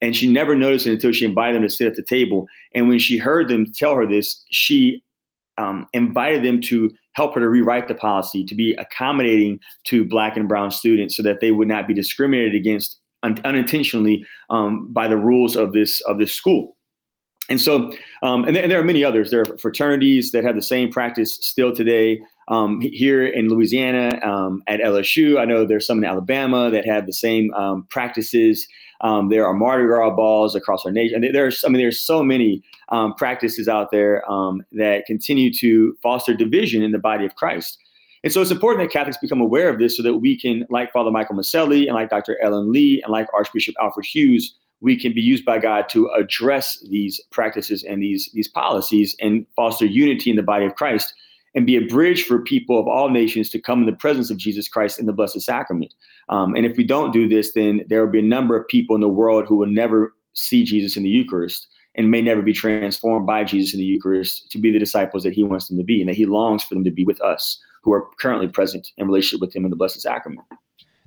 and 0.00 0.16
she 0.16 0.30
never 0.30 0.54
noticed 0.54 0.86
it 0.86 0.92
until 0.92 1.12
she 1.12 1.24
invited 1.24 1.56
them 1.56 1.62
to 1.62 1.70
sit 1.70 1.86
at 1.86 1.96
the 1.96 2.02
table. 2.02 2.46
And 2.74 2.88
when 2.88 2.98
she 2.98 3.18
heard 3.18 3.48
them 3.48 3.72
tell 3.72 3.94
her 3.94 4.06
this, 4.06 4.44
she 4.50 5.02
um, 5.58 5.86
invited 5.92 6.44
them 6.44 6.60
to 6.62 6.90
help 7.12 7.34
her 7.34 7.40
to 7.40 7.48
rewrite 7.48 7.88
the 7.88 7.94
policy 7.94 8.44
to 8.44 8.54
be 8.54 8.74
accommodating 8.74 9.60
to 9.84 10.04
black 10.04 10.36
and 10.36 10.48
brown 10.48 10.70
students 10.70 11.16
so 11.16 11.22
that 11.22 11.40
they 11.40 11.50
would 11.50 11.68
not 11.68 11.86
be 11.86 11.94
discriminated 11.94 12.54
against 12.54 12.98
un- 13.22 13.40
unintentionally 13.44 14.24
um, 14.50 14.90
by 14.92 15.06
the 15.06 15.16
rules 15.16 15.56
of 15.56 15.72
this 15.72 16.00
of 16.02 16.18
this 16.18 16.32
school. 16.32 16.76
And 17.48 17.60
so, 17.60 17.92
um, 18.22 18.44
and, 18.44 18.54
th- 18.54 18.62
and, 18.62 18.72
there 18.72 18.80
are 18.80 18.84
many 18.84 19.04
others. 19.04 19.30
There 19.30 19.42
are 19.42 19.58
fraternities 19.58 20.30
that 20.32 20.44
have 20.44 20.54
the 20.54 20.62
same 20.62 20.90
practice 20.90 21.34
still 21.42 21.74
today. 21.74 22.20
Um, 22.48 22.80
here 22.80 23.24
in 23.24 23.48
Louisiana, 23.48 24.18
um, 24.22 24.62
at 24.66 24.80
LSU, 24.80 25.40
I 25.40 25.44
know 25.44 25.64
there's 25.64 25.86
some 25.86 25.98
in 25.98 26.04
Alabama 26.04 26.70
that 26.70 26.84
have 26.86 27.06
the 27.06 27.12
same 27.12 27.52
um, 27.54 27.84
practices. 27.88 28.66
Um, 29.00 29.28
there 29.28 29.46
are 29.46 29.54
Mardi 29.54 29.84
Gras 29.84 30.10
balls 30.10 30.54
across 30.54 30.84
our 30.84 30.92
nation. 30.92 31.26
There's, 31.32 31.64
I 31.64 31.68
mean, 31.68 31.78
there's 31.78 32.00
so 32.00 32.22
many 32.22 32.62
um, 32.88 33.14
practices 33.14 33.68
out 33.68 33.90
there 33.90 34.22
that 34.72 35.04
continue 35.06 35.52
to 35.54 35.96
foster 36.02 36.34
division 36.34 36.82
in 36.82 36.92
the 36.92 36.98
body 36.98 37.24
of 37.24 37.34
Christ. 37.36 37.78
And 38.24 38.32
so 38.32 38.40
it's 38.40 38.52
important 38.52 38.84
that 38.84 38.92
Catholics 38.92 39.18
become 39.18 39.40
aware 39.40 39.68
of 39.68 39.78
this 39.78 39.96
so 39.96 40.02
that 40.02 40.18
we 40.18 40.38
can, 40.38 40.64
like 40.70 40.92
Father 40.92 41.10
Michael 41.10 41.34
Maselli 41.34 41.86
and 41.86 41.94
like 41.94 42.10
Dr. 42.10 42.40
Ellen 42.40 42.70
Lee 42.70 43.02
and 43.02 43.12
like 43.12 43.26
Archbishop 43.34 43.74
Alfred 43.80 44.06
Hughes, 44.06 44.54
we 44.80 44.96
can 44.96 45.12
be 45.12 45.20
used 45.20 45.44
by 45.44 45.58
God 45.58 45.88
to 45.90 46.08
address 46.10 46.78
these 46.88 47.20
practices 47.30 47.82
and 47.84 48.02
these, 48.02 48.30
these 48.32 48.48
policies 48.48 49.16
and 49.20 49.46
foster 49.56 49.86
unity 49.86 50.30
in 50.30 50.36
the 50.36 50.42
body 50.42 50.66
of 50.66 50.74
Christ 50.76 51.14
and 51.54 51.66
be 51.66 51.76
a 51.76 51.86
bridge 51.86 52.24
for 52.24 52.40
people 52.40 52.78
of 52.78 52.88
all 52.88 53.10
nations 53.10 53.50
to 53.50 53.60
come 53.60 53.80
in 53.80 53.86
the 53.86 53.92
presence 53.92 54.30
of 54.30 54.36
Jesus 54.36 54.68
Christ 54.68 54.98
in 54.98 55.06
the 55.06 55.12
Blessed 55.12 55.40
Sacrament. 55.40 55.94
Um, 56.28 56.54
and 56.54 56.64
if 56.64 56.76
we 56.76 56.84
don't 56.84 57.12
do 57.12 57.28
this, 57.28 57.52
then 57.52 57.82
there 57.88 58.04
will 58.04 58.12
be 58.12 58.20
a 58.20 58.22
number 58.22 58.56
of 58.56 58.66
people 58.68 58.94
in 58.94 59.00
the 59.00 59.08
world 59.08 59.46
who 59.46 59.56
will 59.56 59.66
never 59.66 60.14
see 60.32 60.64
Jesus 60.64 60.96
in 60.96 61.02
the 61.02 61.10
Eucharist 61.10 61.68
and 61.94 62.10
may 62.10 62.22
never 62.22 62.40
be 62.40 62.54
transformed 62.54 63.26
by 63.26 63.44
Jesus 63.44 63.74
in 63.74 63.80
the 63.80 63.86
Eucharist 63.86 64.50
to 64.50 64.58
be 64.58 64.72
the 64.72 64.78
disciples 64.78 65.22
that 65.24 65.34
he 65.34 65.44
wants 65.44 65.68
them 65.68 65.76
to 65.76 65.84
be 65.84 66.00
and 66.00 66.08
that 66.08 66.16
he 66.16 66.24
longs 66.24 66.62
for 66.62 66.74
them 66.74 66.84
to 66.84 66.90
be 66.90 67.04
with 67.04 67.20
us 67.20 67.62
who 67.82 67.92
are 67.92 68.08
currently 68.18 68.48
present 68.48 68.92
in 68.96 69.06
relationship 69.06 69.40
with 69.40 69.54
him 69.54 69.64
in 69.64 69.70
the 69.70 69.76
Blessed 69.76 70.00
Sacrament. 70.00 70.46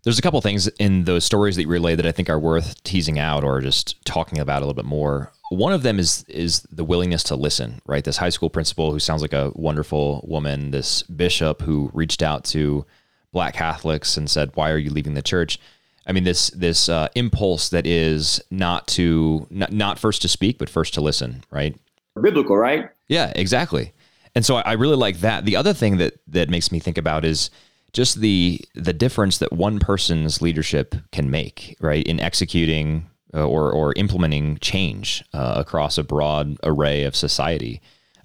There's 0.05 0.19
a 0.19 0.21
couple 0.21 0.39
things 0.39 0.67
in 0.67 1.05
those 1.05 1.25
stories 1.25 1.55
that 1.55 1.63
you 1.63 1.67
relay 1.67 1.95
that 1.95 2.05
I 2.05 2.11
think 2.11 2.29
are 2.29 2.39
worth 2.39 2.81
teasing 2.83 3.17
out 3.17 3.43
or 3.43 3.59
just 3.59 4.05
talking 4.05 4.37
about 4.37 4.61
a 4.61 4.65
little 4.65 4.75
bit 4.75 4.85
more. 4.85 5.31
One 5.49 5.73
of 5.73 5.81
them 5.81 5.97
is 5.97 6.23
is 6.27 6.61
the 6.71 6.83
willingness 6.83 7.23
to 7.23 7.35
listen, 7.35 7.81
right? 7.87 8.03
This 8.03 8.17
high 8.17 8.29
school 8.29 8.51
principal 8.51 8.91
who 8.91 8.99
sounds 8.99 9.23
like 9.23 9.33
a 9.33 9.51
wonderful 9.55 10.23
woman, 10.27 10.69
this 10.69 11.01
bishop 11.03 11.63
who 11.63 11.89
reached 11.91 12.21
out 12.21 12.45
to 12.45 12.85
black 13.31 13.55
Catholics 13.55 14.15
and 14.15 14.29
said, 14.29 14.51
"Why 14.53 14.69
are 14.69 14.77
you 14.77 14.91
leaving 14.91 15.15
the 15.15 15.23
church?" 15.23 15.59
I 16.05 16.11
mean, 16.11 16.23
this 16.23 16.51
this 16.51 16.87
uh, 16.87 17.07
impulse 17.15 17.69
that 17.69 17.87
is 17.87 18.39
not 18.51 18.87
to 18.89 19.47
not, 19.49 19.71
not 19.71 19.97
first 19.97 20.21
to 20.21 20.27
speak, 20.27 20.59
but 20.59 20.69
first 20.69 20.93
to 20.95 21.01
listen, 21.01 21.43
right? 21.49 21.75
Biblical, 22.21 22.57
right? 22.57 22.89
Yeah, 23.07 23.33
exactly. 23.35 23.93
And 24.35 24.45
so 24.45 24.57
I 24.57 24.73
really 24.73 24.97
like 24.97 25.21
that. 25.21 25.45
The 25.45 25.55
other 25.55 25.73
thing 25.73 25.97
that 25.97 26.13
that 26.27 26.49
makes 26.49 26.71
me 26.71 26.79
think 26.79 26.99
about 26.99 27.25
is 27.25 27.49
just 27.95 28.19
the 28.19 28.59
the 28.75 28.91
difference 28.91 29.37
that 29.37 29.53
one 29.53 29.79
person's 29.79 30.41
leadership 30.41 30.95
can 31.13 31.31
make, 31.31 31.77
right, 31.79 32.05
in 32.05 32.19
executing 32.19 33.09
uh, 33.33 33.47
or 33.47 33.71
or 33.71 33.93
implementing 33.95 34.57
change 34.57 35.23
uh, 35.33 35.53
across 35.55 35.97
a 35.97 36.03
broad 36.03 36.57
array 36.63 37.05
of 37.05 37.15
society, 37.15 37.81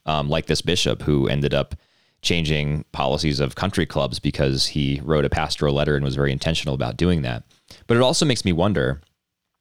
um, 0.07 0.29
like 0.29 0.47
this 0.47 0.61
bishop 0.61 1.03
who 1.03 1.29
ended 1.29 1.55
up 1.55 1.77
changing 2.21 2.85
policies 2.91 3.39
of 3.39 3.55
country 3.55 3.87
clubs 3.87 4.19
because 4.19 4.67
he 4.67 5.01
wrote 5.05 5.25
a 5.25 5.31
pastoral 5.31 5.73
letter 5.73 5.95
and 5.95 6.05
was 6.05 6.17
very 6.17 6.33
intentional 6.33 6.75
about 6.75 6.97
doing 6.97 7.23
that. 7.23 7.45
But 7.87 7.97
it 7.97 8.03
also 8.03 8.27
makes 8.27 8.45
me 8.45 8.53
wonder. 8.53 9.01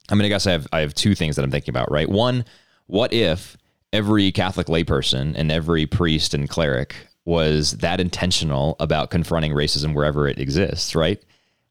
I 0.09 0.15
mean, 0.15 0.25
I 0.25 0.29
guess 0.29 0.47
I 0.47 0.51
have 0.53 0.67
I 0.73 0.79
have 0.79 0.95
two 0.95 1.13
things 1.13 1.35
that 1.35 1.45
I'm 1.45 1.51
thinking 1.51 1.71
about. 1.71 1.91
Right, 1.91 2.09
one, 2.09 2.45
what 2.87 3.13
if 3.13 3.57
every 3.93 4.31
Catholic 4.31 4.67
layperson 4.67 5.35
and 5.35 5.51
every 5.51 5.85
priest 5.85 6.33
and 6.33 6.49
cleric 6.49 6.95
was 7.29 7.73
that 7.77 7.99
intentional 7.99 8.75
about 8.79 9.11
confronting 9.11 9.51
racism 9.51 9.93
wherever 9.93 10.27
it 10.27 10.39
exists, 10.39 10.95
right? 10.95 11.23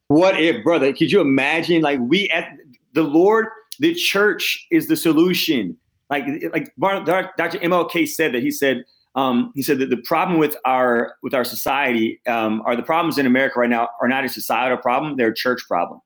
What 0.07 0.41
if, 0.41 0.63
brother? 0.63 0.93
Could 0.93 1.11
you 1.11 1.21
imagine? 1.21 1.83
Like 1.83 1.99
we 2.01 2.31
at 2.31 2.57
the 2.95 3.03
Lord, 3.03 3.49
the 3.81 3.93
church 3.93 4.67
is 4.71 4.87
the 4.87 4.97
solution. 4.97 5.77
Like 6.09 6.25
like 6.53 6.73
Dr. 6.79 7.59
MLK 7.59 8.09
said 8.09 8.33
that 8.33 8.43
he 8.43 8.53
said 8.53 8.85
um, 9.17 9.53
he 9.57 9.63
said 9.63 9.81
that 9.81 9.91
the 9.91 9.97
problem 9.97 10.39
with 10.39 10.57
our 10.65 11.17
with 11.23 11.35
our 11.35 11.45
society 11.45 12.21
um, 12.29 12.63
are 12.65 12.77
the 12.77 12.83
problems 12.85 13.19
in 13.19 13.27
America 13.27 13.59
right 13.59 13.69
now 13.69 13.89
are 14.01 14.09
not 14.09 14.25
a 14.25 14.29
societal 14.29 14.79
problem; 14.79 15.17
they're 15.17 15.29
a 15.29 15.35
church 15.35 15.61
problem. 15.67 16.01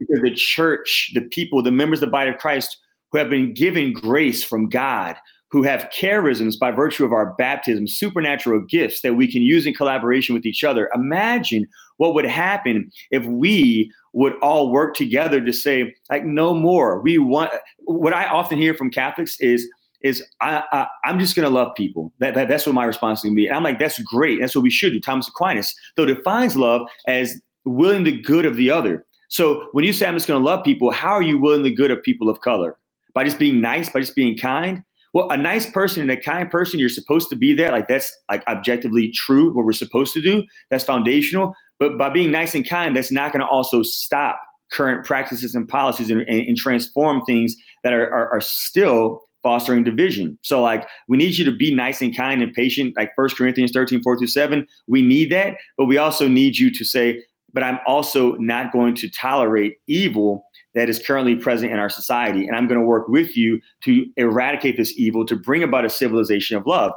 Because 0.00 0.20
the 0.22 0.34
church, 0.34 1.12
the 1.14 1.22
people, 1.22 1.62
the 1.62 1.70
members 1.70 2.02
of 2.02 2.08
the 2.08 2.12
body 2.12 2.30
of 2.30 2.38
Christ 2.38 2.78
who 3.10 3.18
have 3.18 3.30
been 3.30 3.54
given 3.54 3.92
grace 3.92 4.44
from 4.44 4.68
God, 4.68 5.16
who 5.50 5.62
have 5.62 5.90
charisms 5.90 6.58
by 6.58 6.70
virtue 6.70 7.04
of 7.04 7.12
our 7.12 7.34
baptism, 7.34 7.86
supernatural 7.86 8.60
gifts 8.60 9.00
that 9.00 9.14
we 9.14 9.30
can 9.30 9.42
use 9.42 9.66
in 9.66 9.74
collaboration 9.74 10.34
with 10.34 10.44
each 10.44 10.62
other. 10.62 10.90
Imagine 10.94 11.66
what 11.96 12.14
would 12.14 12.26
happen 12.26 12.90
if 13.10 13.24
we 13.24 13.90
would 14.12 14.34
all 14.42 14.70
work 14.70 14.94
together 14.94 15.40
to 15.40 15.52
say, 15.52 15.94
like, 16.10 16.24
no 16.24 16.54
more. 16.54 17.00
We 17.00 17.18
want 17.18 17.50
what 17.84 18.12
I 18.12 18.26
often 18.26 18.58
hear 18.58 18.74
from 18.74 18.90
Catholics 18.90 19.40
is, 19.40 19.68
is 20.02 20.22
I, 20.40 20.62
I 20.72 20.86
am 21.10 21.18
just 21.18 21.34
gonna 21.34 21.50
love 21.50 21.74
people. 21.74 22.12
That, 22.18 22.34
that 22.34 22.48
that's 22.48 22.66
what 22.66 22.74
my 22.74 22.84
response 22.84 23.20
is 23.20 23.24
going 23.24 23.34
to 23.34 23.36
be. 23.36 23.46
And 23.46 23.56
I'm 23.56 23.62
like, 23.62 23.78
that's 23.78 24.00
great. 24.02 24.40
That's 24.40 24.54
what 24.54 24.62
we 24.62 24.70
should 24.70 24.92
do. 24.92 25.00
Thomas 25.00 25.28
Aquinas, 25.28 25.74
though 25.96 26.04
defines 26.04 26.56
love 26.56 26.82
as 27.06 27.40
willing 27.64 28.04
the 28.04 28.20
good 28.20 28.46
of 28.46 28.56
the 28.56 28.70
other. 28.70 29.04
So 29.28 29.68
when 29.72 29.84
you 29.84 29.92
say 29.92 30.06
I'm 30.06 30.14
just 30.14 30.28
gonna 30.28 30.44
love 30.44 30.64
people, 30.64 30.90
how 30.90 31.10
are 31.10 31.22
you 31.22 31.38
willing 31.38 31.62
the 31.62 31.74
good 31.74 31.90
of 31.90 32.02
people 32.02 32.28
of 32.28 32.40
color? 32.40 32.76
By 33.14 33.24
just 33.24 33.38
being 33.38 33.60
nice, 33.60 33.88
by 33.88 34.00
just 34.00 34.14
being 34.14 34.38
kind? 34.38 34.84
Well, 35.14 35.30
a 35.30 35.36
nice 35.36 35.70
person 35.70 36.02
and 36.02 36.10
a 36.10 36.16
kind 36.16 36.50
person, 36.50 36.78
you're 36.78 36.88
supposed 36.88 37.28
to 37.30 37.36
be 37.36 37.54
there. 37.54 37.70
Like 37.72 37.88
that's 37.88 38.14
like 38.30 38.46
objectively 38.46 39.10
true, 39.10 39.54
what 39.54 39.64
we're 39.64 39.72
supposed 39.72 40.12
to 40.14 40.22
do. 40.22 40.44
That's 40.70 40.84
foundational. 40.84 41.54
But 41.78 41.96
by 41.96 42.10
being 42.10 42.30
nice 42.30 42.54
and 42.54 42.68
kind, 42.68 42.96
that's 42.96 43.12
not 43.12 43.32
going 43.32 43.40
to 43.40 43.46
also 43.46 43.82
stop 43.82 44.40
current 44.70 45.06
practices 45.06 45.54
and 45.54 45.68
policies 45.68 46.10
and, 46.10 46.20
and, 46.22 46.48
and 46.48 46.56
transform 46.56 47.24
things 47.24 47.56
that 47.84 47.92
are, 47.92 48.12
are, 48.12 48.30
are 48.30 48.40
still 48.40 49.22
fostering 49.42 49.84
division. 49.84 50.38
So 50.42 50.60
like 50.60 50.86
we 51.06 51.16
need 51.16 51.38
you 51.38 51.44
to 51.44 51.52
be 51.52 51.74
nice 51.74 52.02
and 52.02 52.14
kind 52.14 52.42
and 52.42 52.52
patient, 52.52 52.94
like 52.96 53.12
First 53.14 53.36
Corinthians 53.36 53.72
13, 53.72 54.02
4 54.02 54.18
through 54.18 54.26
7. 54.26 54.66
We 54.88 55.00
need 55.00 55.30
that, 55.32 55.56
but 55.76 55.86
we 55.86 55.96
also 55.96 56.28
need 56.28 56.58
you 56.58 56.70
to 56.72 56.84
say, 56.84 57.22
but 57.52 57.62
I'm 57.62 57.78
also 57.86 58.32
not 58.34 58.72
going 58.72 58.94
to 58.96 59.08
tolerate 59.08 59.78
evil 59.86 60.44
that 60.74 60.88
is 60.88 60.98
currently 60.98 61.34
present 61.34 61.72
in 61.72 61.78
our 61.78 61.88
society. 61.88 62.46
And 62.46 62.56
I'm 62.56 62.68
going 62.68 62.80
to 62.80 62.86
work 62.86 63.08
with 63.08 63.36
you 63.36 63.60
to 63.84 64.06
eradicate 64.16 64.76
this 64.76 64.92
evil, 64.96 65.24
to 65.26 65.36
bring 65.36 65.62
about 65.62 65.84
a 65.84 65.90
civilization 65.90 66.56
of 66.56 66.66
love, 66.66 66.92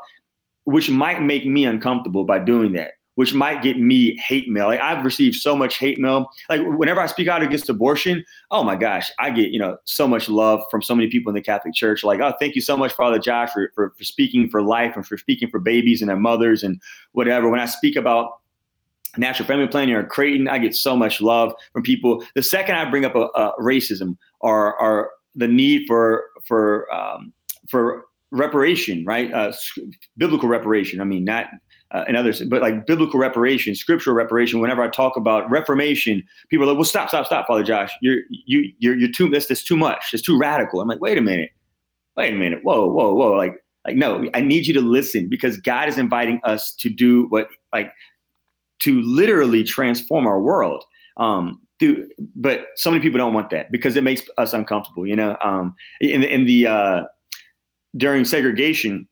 which 0.65 0.89
might 0.89 1.21
make 1.21 1.45
me 1.45 1.65
uncomfortable 1.65 2.23
by 2.23 2.39
doing 2.39 2.73
that, 2.73 2.91
which 3.15 3.33
might 3.33 3.63
get 3.63 3.79
me 3.79 4.15
hate 4.17 4.49
mail. 4.49 4.67
Like 4.67 4.81
I've 4.81 5.03
received 5.05 5.35
so 5.35 5.55
much 5.55 5.77
hate 5.77 5.99
mail. 5.99 6.29
Like 6.49 6.61
whenever 6.63 6.99
I 6.99 7.07
speak 7.07 7.27
out 7.27 7.41
against 7.41 7.69
abortion, 7.69 8.23
oh 8.51 8.63
my 8.63 8.75
gosh, 8.75 9.09
I 9.19 9.31
get, 9.31 9.51
you 9.51 9.59
know, 9.59 9.77
so 9.85 10.07
much 10.07 10.29
love 10.29 10.61
from 10.69 10.81
so 10.81 10.93
many 10.93 11.09
people 11.09 11.29
in 11.29 11.35
the 11.35 11.41
Catholic 11.41 11.73
Church. 11.73 12.03
Like, 12.03 12.19
oh, 12.19 12.33
thank 12.39 12.55
you 12.55 12.61
so 12.61 12.77
much, 12.77 12.93
Father 12.93 13.19
Josh, 13.19 13.51
for, 13.51 13.71
for, 13.73 13.93
for 13.97 14.03
speaking 14.03 14.49
for 14.49 14.61
life 14.61 14.95
and 14.95 15.07
for 15.07 15.17
speaking 15.17 15.49
for 15.49 15.59
babies 15.59 16.01
and 16.01 16.09
their 16.09 16.17
mothers 16.17 16.61
and 16.61 16.81
whatever. 17.13 17.49
When 17.49 17.59
I 17.59 17.65
speak 17.65 17.95
about 17.95 18.40
natural 19.17 19.47
family 19.47 19.67
planning 19.67 19.95
or 19.95 20.05
Creighton, 20.05 20.47
I 20.47 20.57
get 20.57 20.75
so 20.75 20.95
much 20.95 21.21
love 21.21 21.53
from 21.73 21.83
people. 21.83 22.23
The 22.35 22.43
second 22.43 22.75
I 22.75 22.89
bring 22.89 23.05
up 23.05 23.15
a, 23.15 23.27
a 23.35 23.53
racism 23.59 24.17
or, 24.39 24.79
or 24.79 25.11
the 25.35 25.47
need 25.47 25.85
for 25.87 26.25
for 26.45 26.91
um, 26.93 27.33
for 27.67 28.05
reparation, 28.31 29.05
right? 29.05 29.31
Uh, 29.33 29.53
biblical 30.17 30.49
reparation. 30.49 31.01
I 31.01 31.03
mean, 31.03 31.23
not 31.23 31.47
uh, 31.91 32.05
and 32.07 32.15
others, 32.15 32.41
but 32.41 32.61
like 32.61 32.85
biblical 32.85 33.19
reparation, 33.19 33.75
scriptural 33.75 34.15
reparation. 34.15 34.59
Whenever 34.59 34.81
I 34.81 34.87
talk 34.87 35.17
about 35.17 35.49
reformation, 35.49 36.23
people 36.49 36.65
are 36.65 36.67
like, 36.67 36.77
"Well, 36.77 36.85
stop, 36.85 37.09
stop, 37.09 37.25
stop, 37.25 37.47
Father 37.47 37.63
Josh. 37.63 37.91
You're 38.01 38.21
you 38.29 38.71
you're 38.79 38.95
you're 38.95 39.11
too 39.11 39.29
this 39.29 39.47
this 39.47 39.63
too 39.63 39.77
much. 39.77 40.13
It's 40.13 40.23
too 40.23 40.37
radical." 40.37 40.81
I'm 40.81 40.87
like, 40.87 41.01
"Wait 41.01 41.17
a 41.17 41.21
minute, 41.21 41.51
wait 42.15 42.33
a 42.33 42.37
minute. 42.37 42.59
Whoa, 42.63 42.87
whoa, 42.87 43.13
whoa!" 43.13 43.33
Like 43.33 43.55
like 43.85 43.95
no, 43.95 44.29
I 44.33 44.41
need 44.41 44.67
you 44.67 44.73
to 44.75 44.81
listen 44.81 45.27
because 45.27 45.57
God 45.57 45.89
is 45.89 45.97
inviting 45.97 46.39
us 46.43 46.73
to 46.75 46.89
do 46.89 47.25
what 47.29 47.49
like 47.73 47.91
to 48.81 49.01
literally 49.01 49.63
transform 49.63 50.27
our 50.27 50.41
world. 50.41 50.83
Um, 51.17 51.61
through, 51.79 52.07
but 52.35 52.67
so 52.75 52.91
many 52.91 53.01
people 53.01 53.17
don't 53.17 53.33
want 53.33 53.49
that 53.49 53.71
because 53.71 53.95
it 53.95 54.03
makes 54.03 54.21
us 54.37 54.53
uncomfortable. 54.53 55.05
You 55.07 55.15
know, 55.15 55.35
um, 55.43 55.75
in, 55.99 56.23
in 56.23 56.45
the 56.45 56.67
uh, 56.67 57.03
during 57.97 58.23
segregation, 58.23 59.07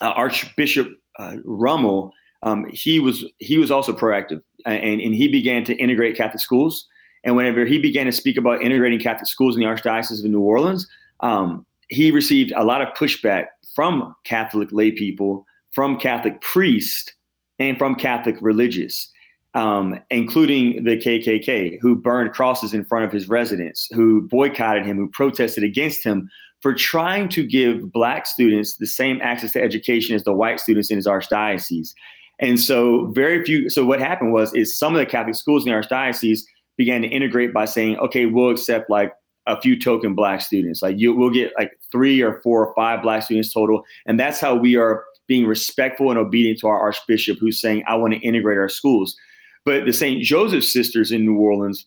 uh, 0.00 0.10
Archbishop 0.10 0.88
uh, 1.18 1.36
Rummel, 1.44 2.12
um, 2.42 2.66
he 2.72 2.98
was 2.98 3.24
he 3.38 3.58
was 3.58 3.70
also 3.70 3.92
proactive, 3.92 4.42
and 4.64 5.00
and 5.00 5.14
he 5.14 5.28
began 5.28 5.64
to 5.64 5.76
integrate 5.76 6.16
Catholic 6.16 6.40
schools. 6.40 6.86
And 7.24 7.36
whenever 7.36 7.66
he 7.66 7.78
began 7.78 8.06
to 8.06 8.12
speak 8.12 8.36
about 8.36 8.62
integrating 8.62 9.00
Catholic 9.00 9.26
schools 9.26 9.56
in 9.56 9.60
the 9.60 9.66
Archdiocese 9.66 10.24
of 10.24 10.30
New 10.30 10.40
Orleans, 10.40 10.88
um, 11.20 11.66
he 11.88 12.10
received 12.10 12.52
a 12.56 12.64
lot 12.64 12.80
of 12.80 12.88
pushback 12.96 13.46
from 13.74 14.14
Catholic 14.24 14.70
lay 14.72 14.92
people, 14.92 15.44
from 15.72 15.98
Catholic 15.98 16.40
priests, 16.40 17.12
and 17.58 17.78
from 17.78 17.94
Catholic 17.94 18.36
religious, 18.40 19.10
um, 19.54 19.98
including 20.10 20.84
the 20.84 20.96
KKK, 20.96 21.78
who 21.80 21.96
burned 21.96 22.32
crosses 22.32 22.74
in 22.74 22.84
front 22.84 23.04
of 23.04 23.12
his 23.12 23.28
residence, 23.28 23.88
who 23.92 24.22
boycotted 24.28 24.86
him, 24.86 24.96
who 24.96 25.08
protested 25.08 25.64
against 25.64 26.04
him 26.04 26.30
for 26.60 26.74
trying 26.74 27.28
to 27.28 27.46
give 27.46 27.92
black 27.92 28.26
students 28.26 28.76
the 28.76 28.86
same 28.86 29.20
access 29.22 29.52
to 29.52 29.62
education 29.62 30.14
as 30.14 30.24
the 30.24 30.32
white 30.32 30.60
students 30.60 30.90
in 30.90 30.96
his 30.96 31.06
archdiocese. 31.06 31.94
And 32.40 32.60
so 32.60 33.06
very 33.06 33.44
few 33.44 33.68
so 33.68 33.84
what 33.84 34.00
happened 34.00 34.32
was 34.32 34.54
is 34.54 34.78
some 34.78 34.94
of 34.94 34.98
the 34.98 35.06
Catholic 35.06 35.34
schools 35.34 35.66
in 35.66 35.72
the 35.72 35.78
archdiocese 35.78 36.42
began 36.76 37.02
to 37.02 37.08
integrate 37.08 37.52
by 37.52 37.64
saying, 37.64 37.96
okay, 37.98 38.26
we'll 38.26 38.50
accept 38.50 38.88
like 38.88 39.12
a 39.46 39.60
few 39.60 39.78
token 39.78 40.14
black 40.14 40.40
students. 40.40 40.82
Like 40.82 40.98
you 40.98 41.14
we'll 41.14 41.30
get 41.30 41.52
like 41.58 41.72
three 41.90 42.20
or 42.20 42.40
four 42.42 42.66
or 42.66 42.74
five 42.74 43.02
black 43.02 43.22
students 43.22 43.52
total. 43.52 43.82
And 44.06 44.18
that's 44.20 44.40
how 44.40 44.54
we 44.54 44.76
are 44.76 45.04
being 45.28 45.46
respectful 45.46 46.10
and 46.10 46.18
obedient 46.18 46.58
to 46.60 46.66
our 46.66 46.80
archbishop 46.80 47.38
who's 47.38 47.60
saying, 47.60 47.84
I 47.86 47.94
want 47.94 48.14
to 48.14 48.20
integrate 48.20 48.58
our 48.58 48.68
schools. 48.68 49.16
But 49.64 49.84
the 49.84 49.92
St. 49.92 50.22
Joseph 50.22 50.64
sisters 50.64 51.12
in 51.12 51.24
New 51.24 51.36
Orleans, 51.36 51.86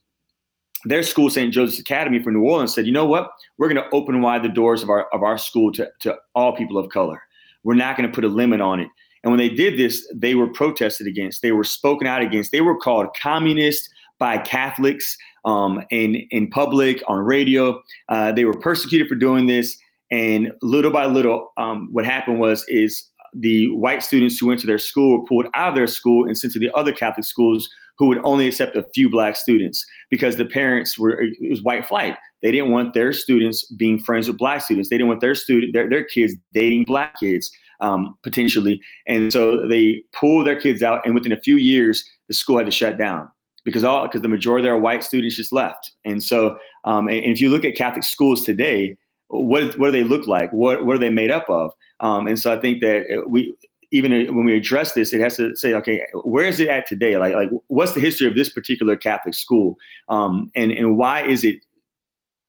their 0.86 1.04
school, 1.04 1.30
St. 1.30 1.54
Joseph's 1.54 1.80
Academy 1.80 2.22
for 2.22 2.32
New 2.32 2.44
Orleans, 2.44 2.74
said, 2.74 2.86
you 2.86 2.92
know 2.92 3.06
what? 3.06 3.32
We're 3.58 3.68
going 3.68 3.84
to 3.84 3.96
open 3.96 4.22
wide 4.22 4.44
the 4.44 4.50
doors 4.50 4.84
of 4.84 4.90
our 4.90 5.08
of 5.14 5.24
our 5.24 5.38
school 5.38 5.72
to, 5.74 5.90
to 6.02 6.16
all 6.36 6.56
people 6.56 6.78
of 6.78 6.90
color. 6.90 7.22
We're 7.64 7.76
not 7.76 7.98
going 7.98 8.10
to 8.10 8.14
put 8.14 8.24
a 8.24 8.30
limit 8.30 8.62
on 8.62 8.80
it. 8.80 8.88
And 9.24 9.32
when 9.32 9.38
they 9.38 9.50
did 9.50 9.78
this, 9.78 10.08
they 10.14 10.34
were 10.36 10.48
protested 10.48 11.08
against. 11.08 11.42
They 11.42 11.52
were 11.52 11.64
spoken 11.64 12.08
out 12.08 12.22
against. 12.22 12.52
They 12.52 12.62
were 12.62 12.78
called 12.78 13.08
communist 13.22 13.88
by 14.18 14.38
Catholics 14.38 15.18
um, 15.46 15.84
in 15.90 16.16
in 16.32 16.50
public 16.50 17.04
on 17.08 17.20
radio. 17.20 17.82
Uh, 18.10 18.32
they 18.32 18.46
were 18.46 18.58
persecuted 18.58 19.08
for 19.08 19.16
doing 19.16 19.48
this, 19.48 19.78
and 20.12 20.52
little 20.62 20.92
by 20.92 21.06
little, 21.06 21.54
um, 21.58 21.88
what 21.92 22.06
happened 22.06 22.40
was 22.40 22.66
is 22.68 23.04
the 23.34 23.70
white 23.72 24.04
students 24.04 24.38
who 24.38 24.48
went 24.48 24.60
to 24.62 24.68
their 24.68 24.78
school 24.78 25.20
were 25.20 25.26
pulled 25.26 25.48
out 25.54 25.70
of 25.70 25.76
their 25.76 25.88
school 25.88 26.26
and 26.26 26.38
sent 26.38 26.54
to 26.54 26.60
the 26.60 26.72
other 26.76 26.92
Catholic 26.92 27.26
schools 27.26 27.70
who 27.98 28.08
would 28.08 28.20
only 28.24 28.48
accept 28.48 28.76
a 28.76 28.86
few 28.96 29.10
black 29.10 29.36
students 29.36 29.86
because 30.10 30.36
the 30.36 30.46
parents 30.46 30.98
were 30.98 31.22
it 31.22 31.50
was 31.50 31.62
white 31.62 31.88
flight. 31.88 32.18
They 32.42 32.52
didn't 32.52 32.72
want 32.72 32.94
their 32.94 33.14
students 33.14 33.66
being 33.74 34.00
friends 34.00 34.28
with 34.28 34.38
black 34.38 34.62
students. 34.62 34.90
They 34.90 34.98
didn't 34.98 35.10
want 35.10 35.22
their 35.22 35.36
student 35.36 35.74
their, 35.74 35.90
their 35.90 36.04
kids 36.04 36.34
dating 36.54 36.86
black 36.86 37.20
kids 37.20 37.52
um, 37.82 38.16
potentially. 38.24 38.82
And 39.08 39.34
so 39.34 39.68
they 39.68 40.04
pulled 40.14 40.48
their 40.48 40.60
kids 40.60 40.82
out, 40.82 41.06
and 41.06 41.14
within 41.14 41.32
a 41.32 41.42
few 41.42 41.58
years, 41.58 42.04
the 42.28 42.34
school 42.34 42.58
had 42.58 42.66
to 42.66 42.72
shut 42.72 42.98
down 42.98 43.30
because 43.66 43.84
all 43.84 44.08
because 44.08 44.22
the 44.22 44.28
majority 44.28 44.68
of 44.68 44.72
their 44.72 44.78
white 44.78 45.04
students 45.04 45.36
just 45.36 45.52
left. 45.52 45.92
And 46.06 46.24
so, 46.24 46.58
um, 46.86 47.08
and, 47.08 47.18
and 47.18 47.34
if 47.34 47.42
you 47.42 47.50
look 47.50 47.66
at 47.66 47.76
Catholic 47.76 48.04
schools 48.04 48.44
today, 48.44 48.96
what 49.32 49.78
what 49.80 49.88
do 49.88 49.92
they 49.92 50.04
look 50.04 50.28
like? 50.28 50.52
What 50.52 50.86
what 50.86 50.96
are 50.96 51.00
they 51.00 51.10
made 51.10 51.32
up 51.32 51.50
of? 51.50 51.72
Um, 52.00 52.28
and 52.28 52.38
so 52.38 52.54
I 52.54 52.60
think 52.60 52.82
that 52.82 53.26
we 53.28 53.56
even 53.92 54.12
when 54.36 54.46
we 54.46 54.56
address 54.56 54.94
this, 54.94 55.14
it 55.14 55.22
has 55.22 55.38
to 55.38 55.56
say, 55.56 55.74
okay, 55.74 56.06
where 56.24 56.46
is 56.46 56.60
it 56.60 56.70
at 56.70 56.88
today? 56.88 57.18
Like 57.18 57.34
like 57.34 57.50
what's 57.68 57.94
the 57.94 58.02
history 58.02 58.28
of 58.28 58.36
this 58.36 58.50
particular 58.50 58.96
Catholic 58.96 59.34
school? 59.34 59.78
Um, 60.10 60.52
and 60.56 60.72
and 60.72 60.98
why 60.98 61.26
is 61.26 61.44
it 61.44 61.58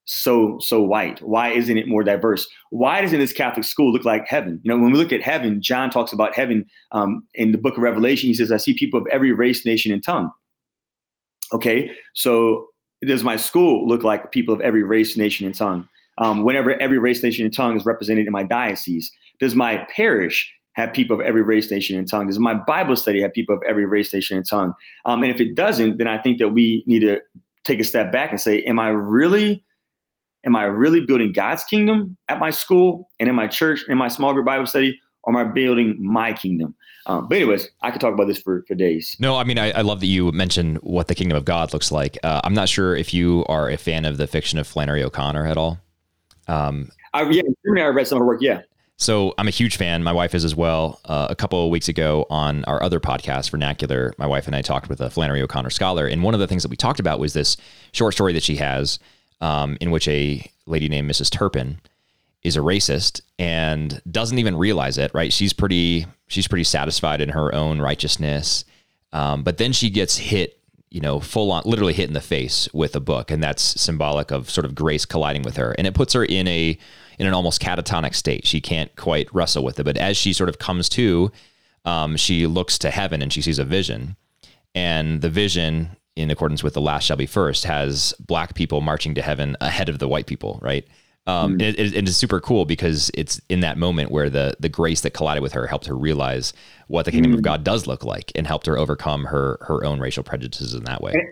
so 0.04 0.58
so 0.60 0.82
white? 0.82 1.22
Why 1.22 1.50
isn't 1.50 1.78
it 1.78 1.86
more 1.86 2.02
diverse? 2.02 2.48
Why 2.70 3.00
doesn't 3.00 3.18
this 3.18 3.32
Catholic 3.32 3.64
school 3.64 3.92
look 3.92 4.04
like 4.04 4.26
heaven? 4.26 4.60
You 4.64 4.70
know, 4.70 4.82
when 4.82 4.92
we 4.92 4.98
look 4.98 5.12
at 5.12 5.22
heaven, 5.22 5.62
John 5.62 5.88
talks 5.88 6.12
about 6.12 6.34
heaven 6.34 6.66
um, 6.90 7.24
in 7.34 7.52
the 7.52 7.58
book 7.58 7.76
of 7.76 7.82
Revelation. 7.82 8.28
He 8.28 8.34
says, 8.34 8.50
"I 8.50 8.56
see 8.56 8.74
people 8.74 9.00
of 9.00 9.06
every 9.08 9.30
race, 9.30 9.64
nation, 9.64 9.92
and 9.92 10.02
tongue." 10.02 10.30
Okay, 11.52 11.92
so 12.14 12.68
does 13.02 13.22
my 13.22 13.36
school 13.36 13.86
look 13.86 14.02
like 14.02 14.32
people 14.32 14.54
of 14.54 14.60
every 14.60 14.82
race, 14.82 15.16
nation, 15.16 15.46
and 15.46 15.54
tongue? 15.54 15.88
Um, 16.18 16.44
whenever 16.44 16.80
every 16.80 16.98
race, 16.98 17.22
nation, 17.22 17.44
and 17.44 17.54
tongue 17.54 17.76
is 17.76 17.86
represented 17.86 18.26
in 18.26 18.32
my 18.32 18.42
diocese, 18.42 19.10
does 19.40 19.54
my 19.54 19.86
parish 19.94 20.52
have 20.74 20.92
people 20.92 21.18
of 21.18 21.24
every 21.24 21.42
race, 21.42 21.70
nation, 21.70 21.98
and 21.98 22.08
tongue? 22.08 22.26
Does 22.26 22.38
my 22.38 22.54
Bible 22.54 22.96
study 22.96 23.20
have 23.22 23.32
people 23.32 23.54
of 23.54 23.62
every 23.68 23.86
race, 23.86 24.12
nation, 24.12 24.36
and 24.36 24.46
tongue? 24.48 24.74
Um, 25.04 25.22
and 25.22 25.32
if 25.32 25.40
it 25.40 25.54
doesn't, 25.54 25.98
then 25.98 26.06
I 26.06 26.18
think 26.18 26.38
that 26.38 26.50
we 26.50 26.84
need 26.86 27.00
to 27.00 27.20
take 27.64 27.80
a 27.80 27.84
step 27.84 28.12
back 28.12 28.30
and 28.30 28.40
say, 28.40 28.62
Am 28.62 28.78
I 28.78 28.88
really 28.88 29.64
am 30.44 30.56
I 30.56 30.64
really 30.64 31.00
building 31.00 31.32
God's 31.32 31.64
kingdom 31.64 32.16
at 32.28 32.38
my 32.38 32.50
school 32.50 33.10
and 33.20 33.28
in 33.28 33.34
my 33.34 33.46
church, 33.46 33.84
in 33.88 33.96
my 33.96 34.08
small 34.08 34.32
group 34.32 34.46
Bible 34.46 34.66
study, 34.66 35.00
or 35.22 35.32
am 35.32 35.36
I 35.36 35.50
building 35.50 35.96
my 36.00 36.32
kingdom? 36.32 36.74
Um, 37.06 37.28
but 37.28 37.36
anyways, 37.36 37.68
I 37.82 37.90
could 37.90 38.00
talk 38.00 38.14
about 38.14 38.28
this 38.28 38.40
for, 38.40 38.64
for 38.68 38.74
days. 38.74 39.16
No, 39.18 39.36
I 39.36 39.44
mean, 39.44 39.58
I, 39.58 39.72
I 39.72 39.80
love 39.80 40.00
that 40.00 40.06
you 40.06 40.30
mentioned 40.32 40.78
what 40.78 41.08
the 41.08 41.14
kingdom 41.14 41.36
of 41.36 41.44
God 41.44 41.72
looks 41.72 41.90
like. 41.90 42.16
Uh, 42.22 42.40
I'm 42.44 42.54
not 42.54 42.68
sure 42.68 42.94
if 42.94 43.12
you 43.12 43.44
are 43.48 43.68
a 43.68 43.76
fan 43.76 44.04
of 44.04 44.18
the 44.18 44.26
fiction 44.26 44.58
of 44.58 44.66
Flannery 44.66 45.02
O'Connor 45.02 45.46
at 45.46 45.56
all. 45.56 45.78
Um, 46.48 46.90
I, 47.12 47.28
yeah, 47.30 47.42
I 47.66 47.86
read 47.88 48.06
some 48.06 48.16
of 48.16 48.20
her 48.20 48.26
work. 48.26 48.42
Yeah. 48.42 48.62
So 49.02 49.34
I'm 49.36 49.48
a 49.48 49.52
huge 49.52 49.76
fan. 49.76 50.04
My 50.04 50.12
wife 50.12 50.34
is 50.34 50.44
as 50.44 50.54
well. 50.54 51.00
Uh, 51.04 51.26
a 51.28 51.34
couple 51.34 51.64
of 51.64 51.70
weeks 51.70 51.88
ago 51.88 52.24
on 52.30 52.64
our 52.66 52.80
other 52.82 53.00
podcast, 53.00 53.50
Vernacular, 53.50 54.14
my 54.16 54.26
wife 54.26 54.46
and 54.46 54.54
I 54.54 54.62
talked 54.62 54.88
with 54.88 55.00
a 55.00 55.10
Flannery 55.10 55.42
O'Connor 55.42 55.70
scholar, 55.70 56.06
and 56.06 56.22
one 56.22 56.34
of 56.34 56.40
the 56.40 56.46
things 56.46 56.62
that 56.62 56.68
we 56.70 56.76
talked 56.76 57.00
about 57.00 57.18
was 57.18 57.32
this 57.32 57.56
short 57.90 58.14
story 58.14 58.32
that 58.32 58.44
she 58.44 58.56
has 58.56 59.00
um, 59.40 59.76
in 59.80 59.90
which 59.90 60.06
a 60.06 60.48
lady 60.66 60.88
named 60.88 61.10
Mrs. 61.10 61.30
Turpin 61.30 61.80
is 62.44 62.56
a 62.56 62.60
racist 62.60 63.20
and 63.40 64.00
doesn't 64.10 64.38
even 64.38 64.56
realize 64.56 64.98
it. 64.98 65.10
Right? 65.12 65.32
She's 65.32 65.52
pretty 65.52 66.06
she's 66.28 66.46
pretty 66.46 66.64
satisfied 66.64 67.20
in 67.20 67.30
her 67.30 67.52
own 67.52 67.80
righteousness, 67.80 68.64
um, 69.12 69.42
but 69.42 69.58
then 69.58 69.72
she 69.72 69.90
gets 69.90 70.16
hit. 70.16 70.58
You 70.92 71.00
know, 71.00 71.20
full 71.20 71.50
on, 71.50 71.62
literally 71.64 71.94
hit 71.94 72.08
in 72.08 72.12
the 72.12 72.20
face 72.20 72.68
with 72.74 72.94
a 72.94 73.00
book, 73.00 73.30
and 73.30 73.42
that's 73.42 73.80
symbolic 73.80 74.30
of 74.30 74.50
sort 74.50 74.66
of 74.66 74.74
grace 74.74 75.06
colliding 75.06 75.42
with 75.42 75.56
her, 75.56 75.74
and 75.78 75.86
it 75.86 75.94
puts 75.94 76.12
her 76.12 76.24
in 76.24 76.46
a 76.46 76.76
in 77.18 77.26
an 77.26 77.32
almost 77.32 77.62
catatonic 77.62 78.14
state. 78.14 78.46
She 78.46 78.60
can't 78.60 78.94
quite 78.96 79.32
wrestle 79.34 79.64
with 79.64 79.80
it, 79.80 79.84
but 79.84 79.96
as 79.96 80.16
she 80.16 80.32
sort 80.32 80.50
of 80.50 80.58
comes 80.58 80.88
to, 80.90 81.32
um, 81.86 82.16
she 82.16 82.46
looks 82.46 82.76
to 82.78 82.90
heaven 82.90 83.22
and 83.22 83.32
she 83.32 83.40
sees 83.40 83.58
a 83.58 83.64
vision, 83.64 84.16
and 84.74 85.22
the 85.22 85.30
vision 85.30 85.96
in 86.14 86.30
accordance 86.30 86.62
with 86.62 86.74
the 86.74 86.80
last 86.80 87.04
shall 87.04 87.16
be 87.16 87.26
first, 87.26 87.64
has 87.64 88.12
black 88.20 88.54
people 88.54 88.82
marching 88.82 89.14
to 89.14 89.22
heaven 89.22 89.56
ahead 89.60 89.88
of 89.88 89.98
the 89.98 90.08
white 90.08 90.26
people, 90.26 90.58
right? 90.62 90.86
Um, 91.26 91.58
mm. 91.58 91.62
it, 91.62 91.78
it, 91.78 91.94
it 91.94 92.08
is 92.08 92.16
super 92.16 92.40
cool 92.40 92.64
because 92.64 93.10
it's 93.14 93.40
in 93.48 93.60
that 93.60 93.78
moment 93.78 94.10
where 94.10 94.28
the 94.28 94.56
the 94.58 94.68
grace 94.68 95.02
that 95.02 95.10
collided 95.10 95.42
with 95.42 95.52
her 95.52 95.66
helped 95.66 95.86
her 95.86 95.96
realize 95.96 96.52
what 96.88 97.04
the 97.04 97.12
kingdom 97.12 97.32
mm. 97.32 97.36
of 97.36 97.42
God 97.42 97.62
does 97.62 97.86
look 97.86 98.04
like, 98.04 98.32
and 98.34 98.46
helped 98.46 98.66
her 98.66 98.76
overcome 98.76 99.24
her 99.26 99.58
her 99.62 99.84
own 99.84 100.00
racial 100.00 100.24
prejudices 100.24 100.74
in 100.74 100.84
that 100.84 101.00
way. 101.00 101.12
And, 101.12 101.22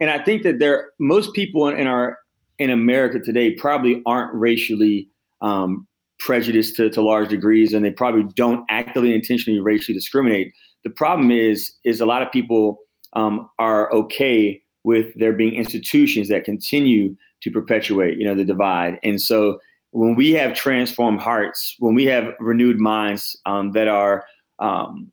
and 0.00 0.10
I 0.10 0.24
think 0.24 0.42
that 0.44 0.58
there 0.60 0.90
most 0.98 1.34
people 1.34 1.68
in 1.68 1.86
our 1.86 2.18
in 2.58 2.70
America 2.70 3.20
today 3.20 3.54
probably 3.54 4.02
aren't 4.06 4.34
racially 4.34 5.08
um, 5.40 5.86
prejudiced 6.18 6.76
to, 6.76 6.88
to 6.90 7.02
large 7.02 7.28
degrees, 7.28 7.74
and 7.74 7.84
they 7.84 7.90
probably 7.90 8.24
don't 8.36 8.64
actively 8.70 9.14
intentionally 9.14 9.60
racially 9.60 9.94
discriminate. 9.94 10.52
The 10.84 10.90
problem 10.90 11.30
is 11.30 11.74
is 11.84 12.00
a 12.00 12.06
lot 12.06 12.22
of 12.22 12.32
people 12.32 12.78
um, 13.12 13.48
are 13.58 13.92
okay 13.92 14.62
with 14.84 15.06
there 15.16 15.32
being 15.32 15.54
institutions 15.54 16.28
that 16.28 16.44
continue 16.44 17.14
to 17.44 17.50
perpetuate, 17.50 18.18
you 18.18 18.24
know, 18.24 18.34
the 18.34 18.44
divide. 18.44 18.98
And 19.02 19.20
so 19.20 19.60
when 19.90 20.16
we 20.16 20.32
have 20.32 20.54
transformed 20.54 21.20
hearts, 21.20 21.76
when 21.78 21.94
we 21.94 22.04
have 22.06 22.34
renewed 22.40 22.80
minds 22.80 23.38
um, 23.46 23.72
that 23.72 23.86
are 23.86 24.24
um, 24.58 25.12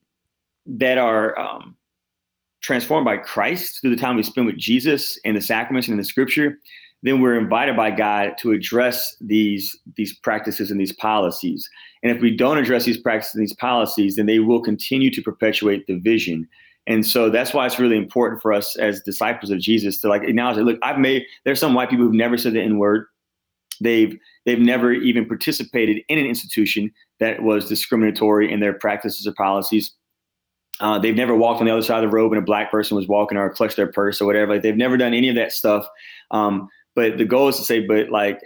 that 0.65 0.97
are 0.97 1.37
um, 1.37 1.75
transformed 2.61 3.05
by 3.05 3.17
Christ 3.17 3.81
through 3.81 3.93
the 3.95 4.01
time 4.01 4.15
we 4.15 4.23
spend 4.23 4.47
with 4.47 4.57
Jesus 4.57 5.19
and 5.25 5.35
the 5.35 5.41
sacraments 5.41 5.87
and 5.87 5.99
the 5.99 6.03
Scripture, 6.03 6.57
then 7.03 7.19
we're 7.19 7.37
invited 7.37 7.75
by 7.75 7.91
God 7.91 8.37
to 8.39 8.51
address 8.51 9.15
these 9.19 9.77
these 9.97 10.13
practices 10.13 10.71
and 10.71 10.79
these 10.79 10.93
policies. 10.93 11.69
And 12.01 12.15
if 12.15 12.21
we 12.21 12.35
don't 12.35 12.57
address 12.57 12.85
these 12.85 12.99
practices 12.99 13.35
and 13.35 13.43
these 13.43 13.53
policies, 13.53 14.15
then 14.15 14.25
they 14.25 14.39
will 14.39 14.61
continue 14.61 15.11
to 15.11 15.21
perpetuate 15.21 15.85
division 15.85 16.47
and 16.87 17.05
so 17.05 17.29
that's 17.29 17.53
why 17.53 17.65
it's 17.65 17.79
really 17.79 17.97
important 17.97 18.41
for 18.41 18.51
us 18.51 18.75
as 18.77 19.01
disciples 19.01 19.51
of 19.51 19.59
Jesus 19.59 19.99
to 19.99 20.07
like 20.07 20.23
acknowledge 20.23 20.57
that, 20.57 20.63
look, 20.63 20.79
I've 20.81 20.97
made, 20.97 21.23
there's 21.45 21.59
some 21.59 21.73
white 21.73 21.89
people 21.89 22.05
who've 22.05 22.13
never 22.13 22.37
said 22.37 22.53
the 22.53 22.61
N 22.61 22.79
word. 22.79 23.05
They've, 23.79 24.17
they've 24.45 24.59
never 24.59 24.91
even 24.91 25.27
participated 25.27 26.03
in 26.07 26.19
an 26.19 26.25
institution 26.25 26.91
that 27.19 27.43
was 27.43 27.67
discriminatory 27.69 28.51
in 28.51 28.59
their 28.59 28.73
practices 28.73 29.25
or 29.27 29.33
policies. 29.33 29.93
Uh, 30.79 30.97
they've 30.97 31.15
never 31.15 31.35
walked 31.35 31.59
on 31.59 31.67
the 31.67 31.71
other 31.71 31.83
side 31.83 32.03
of 32.03 32.09
the 32.09 32.15
road 32.15 32.31
when 32.31 32.39
a 32.39 32.43
black 32.43 32.71
person 32.71 32.97
was 32.97 33.07
walking 33.07 33.37
or 33.37 33.49
clutched 33.51 33.75
their 33.75 33.91
purse 33.91 34.19
or 34.19 34.25
whatever. 34.25 34.53
Like 34.53 34.63
they've 34.63 34.75
never 34.75 34.97
done 34.97 35.13
any 35.13 35.29
of 35.29 35.35
that 35.35 35.51
stuff. 35.51 35.87
Um, 36.31 36.67
but 36.95 37.17
the 37.17 37.25
goal 37.25 37.47
is 37.47 37.57
to 37.57 37.63
say, 37.63 37.85
but 37.85 38.09
like 38.09 38.39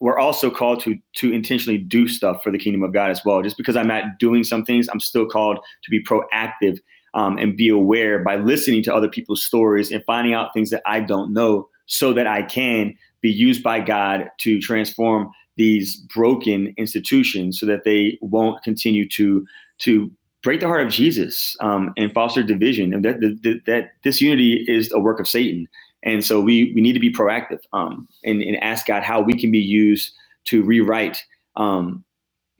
we're 0.00 0.18
also 0.18 0.50
called 0.50 0.80
to 0.80 0.96
to 1.14 1.32
intentionally 1.32 1.78
do 1.78 2.06
stuff 2.06 2.42
for 2.42 2.52
the 2.52 2.58
kingdom 2.58 2.82
of 2.82 2.92
God 2.92 3.10
as 3.10 3.24
well. 3.24 3.42
Just 3.42 3.56
because 3.56 3.76
I'm 3.76 3.88
not 3.88 4.18
doing 4.18 4.44
some 4.44 4.64
things, 4.64 4.88
I'm 4.88 5.00
still 5.00 5.26
called 5.26 5.58
to 5.82 5.90
be 5.90 6.02
proactive 6.04 6.78
um, 7.16 7.38
and 7.38 7.56
be 7.56 7.68
aware 7.68 8.20
by 8.22 8.36
listening 8.36 8.82
to 8.84 8.94
other 8.94 9.08
people's 9.08 9.44
stories 9.44 9.90
and 9.90 10.04
finding 10.04 10.34
out 10.34 10.52
things 10.52 10.70
that 10.70 10.82
I 10.86 11.00
don't 11.00 11.32
know 11.32 11.68
so 11.86 12.12
that 12.12 12.26
I 12.26 12.42
can 12.42 12.94
be 13.22 13.30
used 13.30 13.62
by 13.62 13.80
God 13.80 14.30
to 14.38 14.60
transform 14.60 15.30
these 15.56 15.96
broken 16.14 16.74
institutions 16.76 17.58
so 17.58 17.66
that 17.66 17.84
they 17.84 18.18
won't 18.20 18.62
continue 18.62 19.08
to 19.08 19.44
to 19.78 20.10
break 20.42 20.60
the 20.60 20.66
heart 20.66 20.86
of 20.86 20.92
Jesus 20.92 21.56
um, 21.60 21.92
and 21.96 22.12
foster 22.12 22.42
division 22.42 22.94
and 22.94 23.04
that, 23.04 23.20
that, 23.20 23.62
that 23.66 23.90
this 24.04 24.20
unity 24.20 24.64
is 24.68 24.92
a 24.92 25.00
work 25.00 25.18
of 25.18 25.26
Satan. 25.26 25.66
And 26.04 26.24
so 26.24 26.40
we, 26.40 26.72
we 26.74 26.80
need 26.80 26.92
to 26.92 27.00
be 27.00 27.12
proactive 27.12 27.58
um, 27.72 28.06
and, 28.24 28.42
and 28.42 28.56
ask 28.62 28.86
God 28.86 29.02
how 29.02 29.20
we 29.20 29.34
can 29.34 29.50
be 29.50 29.58
used 29.58 30.12
to 30.44 30.62
rewrite 30.62 31.24
um, 31.56 32.04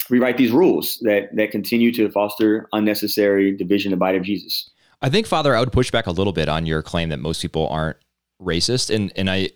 rewrite 0.09 0.37
these 0.37 0.53
rules 0.53 0.99
that 1.03 1.35
that 1.35 1.51
continue 1.51 1.93
to 1.93 2.11
foster 2.11 2.69
unnecessary 2.73 3.53
division 3.53 3.93
in 3.93 3.99
the 3.99 4.05
of 4.15 4.23
Jesus. 4.23 4.71
I 5.03 5.11
think, 5.11 5.27
Father, 5.27 5.55
I 5.55 5.61
would 5.61 5.73
push 5.73 5.91
back 5.91 6.07
a 6.07 6.11
little 6.11 6.33
bit 6.33 6.49
on 6.49 6.67
your 6.67 6.83
claim 6.83 7.11
that 7.11 7.19
most 7.19 7.43
people 7.43 7.69
aren't 7.69 7.99
racist, 8.41 8.95
and 8.95 9.13
and 9.17 9.31
I 9.31 9.51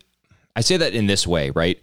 I 0.55 0.61
say 0.61 0.77
that 0.77 0.93
in 0.93 1.07
this 1.07 1.25
way, 1.25 1.49
right? 1.51 1.79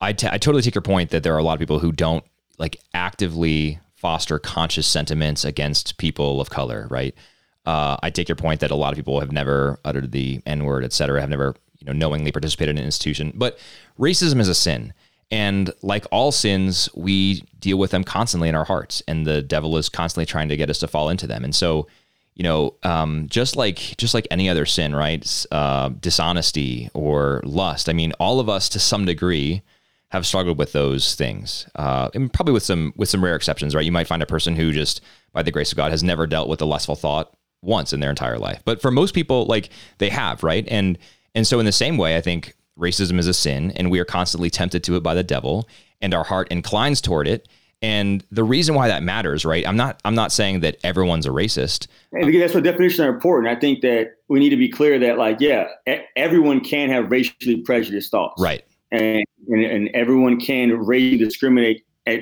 I, 0.00 0.12
t- 0.12 0.28
I 0.30 0.36
totally 0.36 0.62
take 0.62 0.74
your 0.74 0.82
point 0.82 1.10
that 1.10 1.22
there 1.22 1.34
are 1.34 1.38
a 1.38 1.42
lot 1.42 1.54
of 1.54 1.58
people 1.58 1.78
who 1.78 1.90
don't 1.90 2.24
like 2.58 2.76
actively 2.92 3.78
foster 3.94 4.38
conscious 4.38 4.86
sentiments 4.86 5.44
against 5.44 5.96
people 5.96 6.40
of 6.40 6.50
color, 6.50 6.86
right? 6.90 7.14
Uh, 7.64 7.96
I 8.02 8.10
take 8.10 8.28
your 8.28 8.36
point 8.36 8.60
that 8.60 8.70
a 8.70 8.74
lot 8.76 8.92
of 8.92 8.96
people 8.96 9.20
have 9.20 9.32
never 9.32 9.80
uttered 9.84 10.12
the 10.12 10.42
N 10.44 10.64
word, 10.64 10.84
et 10.84 10.92
cetera, 10.92 11.20
have 11.20 11.30
never 11.30 11.54
you 11.78 11.86
know 11.86 11.92
knowingly 11.92 12.32
participated 12.32 12.76
in 12.76 12.78
an 12.78 12.84
institution. 12.84 13.32
But 13.34 13.58
racism 13.98 14.40
is 14.40 14.48
a 14.48 14.54
sin, 14.54 14.92
and 15.30 15.72
like 15.82 16.06
all 16.10 16.30
sins, 16.32 16.88
we 16.94 17.42
deal 17.58 17.78
with 17.78 17.90
them 17.90 18.04
constantly 18.04 18.48
in 18.48 18.54
our 18.54 18.64
hearts, 18.64 19.02
and 19.08 19.26
the 19.26 19.42
devil 19.42 19.76
is 19.76 19.88
constantly 19.88 20.26
trying 20.26 20.48
to 20.48 20.56
get 20.56 20.70
us 20.70 20.78
to 20.78 20.88
fall 20.88 21.08
into 21.08 21.26
them. 21.26 21.44
And 21.44 21.54
so, 21.54 21.88
you 22.34 22.42
know, 22.42 22.74
um, 22.82 23.26
just 23.28 23.56
like 23.56 23.78
just 23.96 24.14
like 24.14 24.28
any 24.30 24.48
other 24.48 24.66
sin, 24.66 24.94
right? 24.94 25.46
Uh, 25.50 25.88
dishonesty 25.88 26.90
or 26.94 27.40
lust. 27.44 27.88
I 27.88 27.92
mean, 27.92 28.12
all 28.20 28.40
of 28.40 28.48
us 28.48 28.68
to 28.70 28.78
some 28.78 29.04
degree 29.04 29.62
have 30.10 30.26
struggled 30.26 30.58
with 30.58 30.72
those 30.72 31.16
things, 31.16 31.66
uh, 31.74 32.08
and 32.14 32.32
probably 32.32 32.54
with 32.54 32.62
some 32.62 32.92
with 32.96 33.08
some 33.08 33.24
rare 33.24 33.34
exceptions, 33.34 33.74
right? 33.74 33.84
You 33.84 33.92
might 33.92 34.06
find 34.06 34.22
a 34.22 34.26
person 34.26 34.54
who 34.54 34.70
just, 34.70 35.00
by 35.32 35.42
the 35.42 35.50
grace 35.50 35.72
of 35.72 35.76
God, 35.76 35.90
has 35.90 36.04
never 36.04 36.26
dealt 36.26 36.48
with 36.48 36.60
a 36.60 36.66
lustful 36.66 36.94
thought 36.94 37.34
once 37.62 37.92
in 37.92 38.00
their 38.00 38.10
entire 38.10 38.38
life. 38.38 38.62
But 38.64 38.80
for 38.80 38.90
most 38.90 39.14
people, 39.14 39.46
like 39.46 39.70
they 39.98 40.10
have, 40.10 40.44
right? 40.44 40.66
And 40.68 40.98
and 41.34 41.46
so 41.46 41.58
in 41.58 41.66
the 41.66 41.72
same 41.72 41.96
way, 41.96 42.16
I 42.16 42.20
think 42.20 42.54
racism 42.78 43.18
is 43.18 43.26
a 43.26 43.34
sin, 43.34 43.72
and 43.72 43.90
we 43.90 43.98
are 43.98 44.04
constantly 44.04 44.50
tempted 44.50 44.84
to 44.84 44.96
it 44.96 45.02
by 45.02 45.14
the 45.14 45.22
devil, 45.22 45.68
and 46.00 46.14
our 46.14 46.24
heart 46.24 46.48
inclines 46.50 47.00
toward 47.00 47.26
it. 47.26 47.48
And 47.82 48.24
the 48.30 48.44
reason 48.44 48.74
why 48.74 48.88
that 48.88 49.02
matters, 49.02 49.44
right? 49.44 49.66
I'm 49.66 49.76
not 49.76 50.00
I'm 50.04 50.14
not 50.14 50.32
saying 50.32 50.60
that 50.60 50.78
everyone's 50.82 51.26
a 51.26 51.30
racist. 51.30 51.88
And 52.12 52.34
that's 52.40 52.54
what 52.54 52.64
definitions 52.64 53.00
are 53.00 53.08
important. 53.08 53.54
I 53.54 53.60
think 53.60 53.82
that 53.82 54.12
we 54.28 54.40
need 54.40 54.48
to 54.50 54.56
be 54.56 54.68
clear 54.68 54.98
that, 54.98 55.18
like, 55.18 55.40
yeah, 55.40 55.68
everyone 56.16 56.60
can 56.60 56.88
have 56.88 57.10
racially 57.10 57.58
prejudiced 57.58 58.10
thoughts, 58.10 58.40
right? 58.40 58.64
And 58.90 59.24
and, 59.48 59.64
and 59.64 59.90
everyone 59.94 60.40
can 60.40 60.72
racially 60.78 61.18
discriminate 61.18 61.84
at 62.06 62.20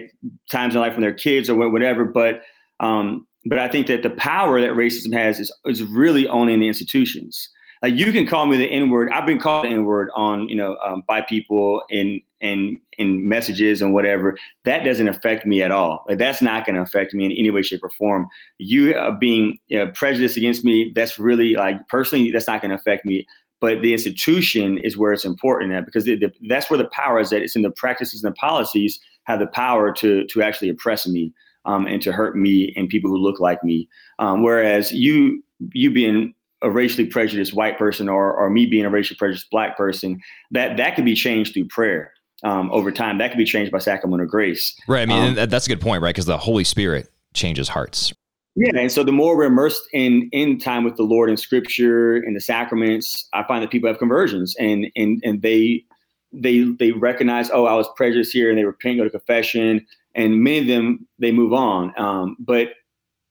times 0.51 0.75
in 0.75 0.81
life 0.81 0.95
when 0.95 1.03
they're 1.03 1.15
kids 1.15 1.49
or 1.49 1.71
whatever. 1.71 2.05
But 2.05 2.43
um, 2.81 3.27
but 3.47 3.59
I 3.59 3.69
think 3.69 3.87
that 3.87 4.03
the 4.03 4.11
power 4.11 4.61
that 4.61 4.71
racism 4.71 5.13
has 5.13 5.39
is 5.39 5.53
is 5.67 5.85
really 5.85 6.27
only 6.27 6.53
in 6.53 6.61
the 6.61 6.69
institutions. 6.69 7.49
Like 7.85 7.97
you 7.97 8.13
can 8.13 8.27
call 8.27 8.47
me 8.47 8.57
the 8.57 8.65
N 8.65 8.89
word. 8.89 9.11
I've 9.13 9.27
been 9.27 9.39
called 9.39 9.67
the 9.67 9.69
N 9.69 9.85
word 9.85 10.09
on 10.15 10.49
you 10.49 10.55
know 10.55 10.79
um, 10.83 11.03
by 11.07 11.21
people 11.21 11.83
in 11.91 12.19
in 12.41 12.81
in 12.97 13.29
messages 13.29 13.83
and 13.83 13.93
whatever. 13.93 14.39
That 14.65 14.85
doesn't 14.85 15.07
affect 15.07 15.45
me 15.45 15.63
at 15.63 15.71
all. 15.71 16.03
Like 16.09 16.17
that's 16.17 16.41
not 16.41 16.65
going 16.65 16.77
to 16.77 16.81
affect 16.81 17.13
me 17.13 17.27
in 17.27 17.33
any 17.33 17.51
way, 17.51 17.61
shape, 17.61 17.85
or 17.85 17.91
form. 17.91 18.27
You 18.57 18.95
uh, 18.95 19.11
being 19.11 19.59
you 19.67 19.79
know, 19.79 19.91
prejudiced 19.91 20.39
against 20.39 20.65
me, 20.65 20.93
that's 20.95 21.19
really 21.19 21.57
like 21.57 21.87
personally, 21.89 22.31
that's 22.31 22.47
not 22.47 22.63
going 22.63 22.71
to 22.71 22.77
affect 22.77 23.05
me. 23.05 23.27
But 23.61 23.83
the 23.83 23.93
institution 23.93 24.79
is 24.79 24.97
where 24.97 25.13
it's 25.13 25.27
important 25.27 25.75
at 25.75 25.85
because 25.85 26.07
the, 26.07 26.17
the, 26.17 26.33
that's 26.49 26.71
where 26.71 26.79
the 26.79 26.89
power 26.89 27.21
is. 27.21 27.29
That 27.29 27.43
it's 27.43 27.55
in 27.55 27.61
the 27.61 27.71
practices 27.71 28.25
and 28.25 28.33
the 28.33 28.37
policies 28.37 28.99
have 29.25 29.41
the 29.41 29.47
power 29.49 29.93
to 29.93 30.25
to 30.25 30.43
actually 30.43 30.71
oppress 30.71 31.07
me 31.07 31.35
um, 31.67 31.87
and 31.87 32.01
to 32.01 32.13
hurt 32.13 32.35
me 32.35 32.73
and 32.79 32.89
people 32.89 33.11
who 33.11 33.19
look 33.19 33.41
like 33.41 33.63
me. 33.63 33.91
Um, 34.19 34.43
whereas 34.43 34.91
you 34.91 35.45
you 35.75 35.91
being 35.91 36.33
a 36.65 36.71
racially 36.71 37.07
prejudiced 37.07 37.55
white 37.55 37.79
person 37.79 38.09
or, 38.09 38.33
or 38.33 38.51
me 38.51 38.67
being 38.67 38.85
a 38.85 38.91
racially 38.91 39.17
prejudiced 39.17 39.51
black 39.51 39.77
person, 39.77 40.21
that 40.51 40.77
that 40.77 40.97
could 40.97 41.05
be 41.05 41.15
changed 41.15 41.55
through 41.55 41.69
prayer. 41.69 42.13
Um, 42.43 42.71
over 42.73 42.91
time, 42.91 43.19
that 43.19 43.31
could 43.31 43.39
be 43.39 43.45
changed 43.45 43.73
by 43.73 43.79
sacrament 43.79 44.23
of 44.23 44.29
grace. 44.29 44.75
Right. 44.89 45.03
I 45.03 45.07
mean, 45.07 45.39
um, 45.39 45.49
that's 45.49 45.67
a 45.67 45.69
good 45.69 45.81
point, 45.81 46.03
right? 46.03 46.11
Because 46.15 46.27
the 46.27 46.37
Holy 46.37 46.65
Spirit 46.65 47.09
changes 47.33 47.69
hearts. 47.69 48.13
Yeah, 48.57 48.71
and 48.77 48.93
so 48.93 49.03
the 49.03 49.13
more 49.13 49.37
we're 49.37 49.45
immersed 49.45 49.83
in 49.93 50.29
in 50.33 50.59
time 50.59 50.85
with 50.85 50.97
the 50.97 51.03
Lord 51.03 51.29
in 51.29 51.37
Scripture 51.37 52.17
and 52.17 52.37
the 52.37 52.41
sacraments, 52.41 53.29
I 53.33 53.43
find 53.45 53.63
that 53.63 53.71
people 53.71 53.89
have 53.89 53.99
conversions, 53.99 54.55
and 54.61 54.87
and 54.95 55.21
and 55.25 55.43
they 55.43 55.85
they 56.33 56.63
they 56.63 56.93
recognize, 56.93 57.51
oh, 57.51 57.67
I 57.67 57.75
was 57.75 57.89
prejudiced 57.97 58.33
here, 58.33 58.51
and 58.51 58.59
they 58.59 58.65
repent, 58.65 58.99
go 58.99 59.05
to 59.05 59.11
confession, 59.11 59.85
and 60.15 60.41
many 60.41 60.59
of 60.59 60.67
them 60.67 61.07
they 61.19 61.33
move 61.33 61.53
on. 61.53 61.99
Um, 61.99 62.37
but 62.39 62.69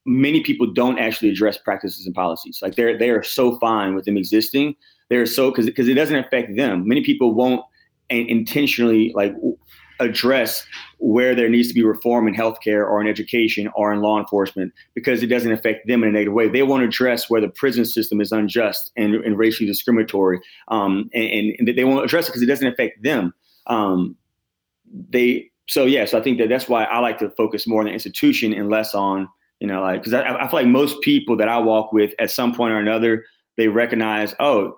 many 0.06 0.42
people 0.42 0.68
don't 0.68 1.00
actually 1.00 1.30
address 1.30 1.58
practices 1.58 2.06
and 2.06 2.16
policies. 2.16 2.60
Like 2.62 2.76
they're 2.76 2.98
they 2.98 3.10
are 3.10 3.24
so 3.24 3.58
fine 3.60 3.96
with 3.96 4.06
them 4.06 4.18
existing. 4.18 4.76
They're 5.10 5.26
so 5.26 5.52
because 5.52 5.66
because 5.66 5.88
it 5.88 5.94
doesn't 5.94 6.16
affect 6.16 6.56
them. 6.56 6.88
Many 6.88 7.04
people 7.04 7.34
won't 7.34 7.64
intentionally 8.10 9.12
like 9.16 9.34
address 10.00 10.66
where 10.98 11.36
there 11.36 11.50
needs 11.50 11.68
to 11.68 11.74
be 11.74 11.84
reform 11.84 12.28
in 12.28 12.34
healthcare 12.34 12.88
or 12.88 13.00
in 13.02 13.08
education 13.08 13.70
or 13.76 13.94
in 13.94 14.02
law 14.02 14.20
enforcement 14.20 14.74
because 14.94 15.24
it 15.24 15.28
doesn't 15.28 15.52
affect 15.52 15.88
them 15.88 16.04
in 16.04 16.10
a 16.10 16.12
negative 16.12 16.34
way. 16.34 16.48
They 16.48 16.64
won't 16.64 16.84
address 16.84 17.30
where 17.30 17.42
the 17.42 17.50
prison 17.50 17.86
system 17.86 18.20
is 18.20 18.32
unjust 18.32 18.92
and, 18.98 19.16
and 19.16 19.38
racially 19.38 19.68
discriminatory, 19.68 20.40
um, 20.70 21.10
and, 21.14 21.56
and, 21.60 21.78
they 21.78 21.84
won't 21.84 22.04
address 22.04 22.28
it 22.28 22.32
because 22.32 22.42
it 22.42 22.48
doesn't 22.48 22.68
affect 22.68 23.02
them. 23.04 23.34
Um, 23.68 24.16
they 25.10 25.50
so 25.68 25.86
yeah, 25.86 26.06
so 26.06 26.20
I 26.20 26.22
think 26.22 26.38
that 26.40 26.50
that's 26.50 26.68
why 26.68 26.84
I 26.84 27.00
like 27.00 27.20
to 27.20 27.30
focus 27.32 27.66
more 27.66 27.80
on 27.80 27.86
the 27.86 27.94
institution 27.94 28.54
and 28.54 28.70
less 28.70 28.94
on 28.94 29.30
you 29.64 29.70
know, 29.70 29.80
like 29.80 30.02
because 30.02 30.14
I, 30.14 30.36
I 30.36 30.50
feel 30.50 30.60
like 30.60 30.68
most 30.68 31.00
people 31.00 31.38
that 31.38 31.48
I 31.48 31.58
walk 31.58 31.94
with 31.94 32.14
at 32.20 32.30
some 32.30 32.54
point 32.54 32.74
or 32.74 32.80
another, 32.80 33.24
they 33.56 33.70
recognize, 33.70 34.36
oh, 34.42 34.78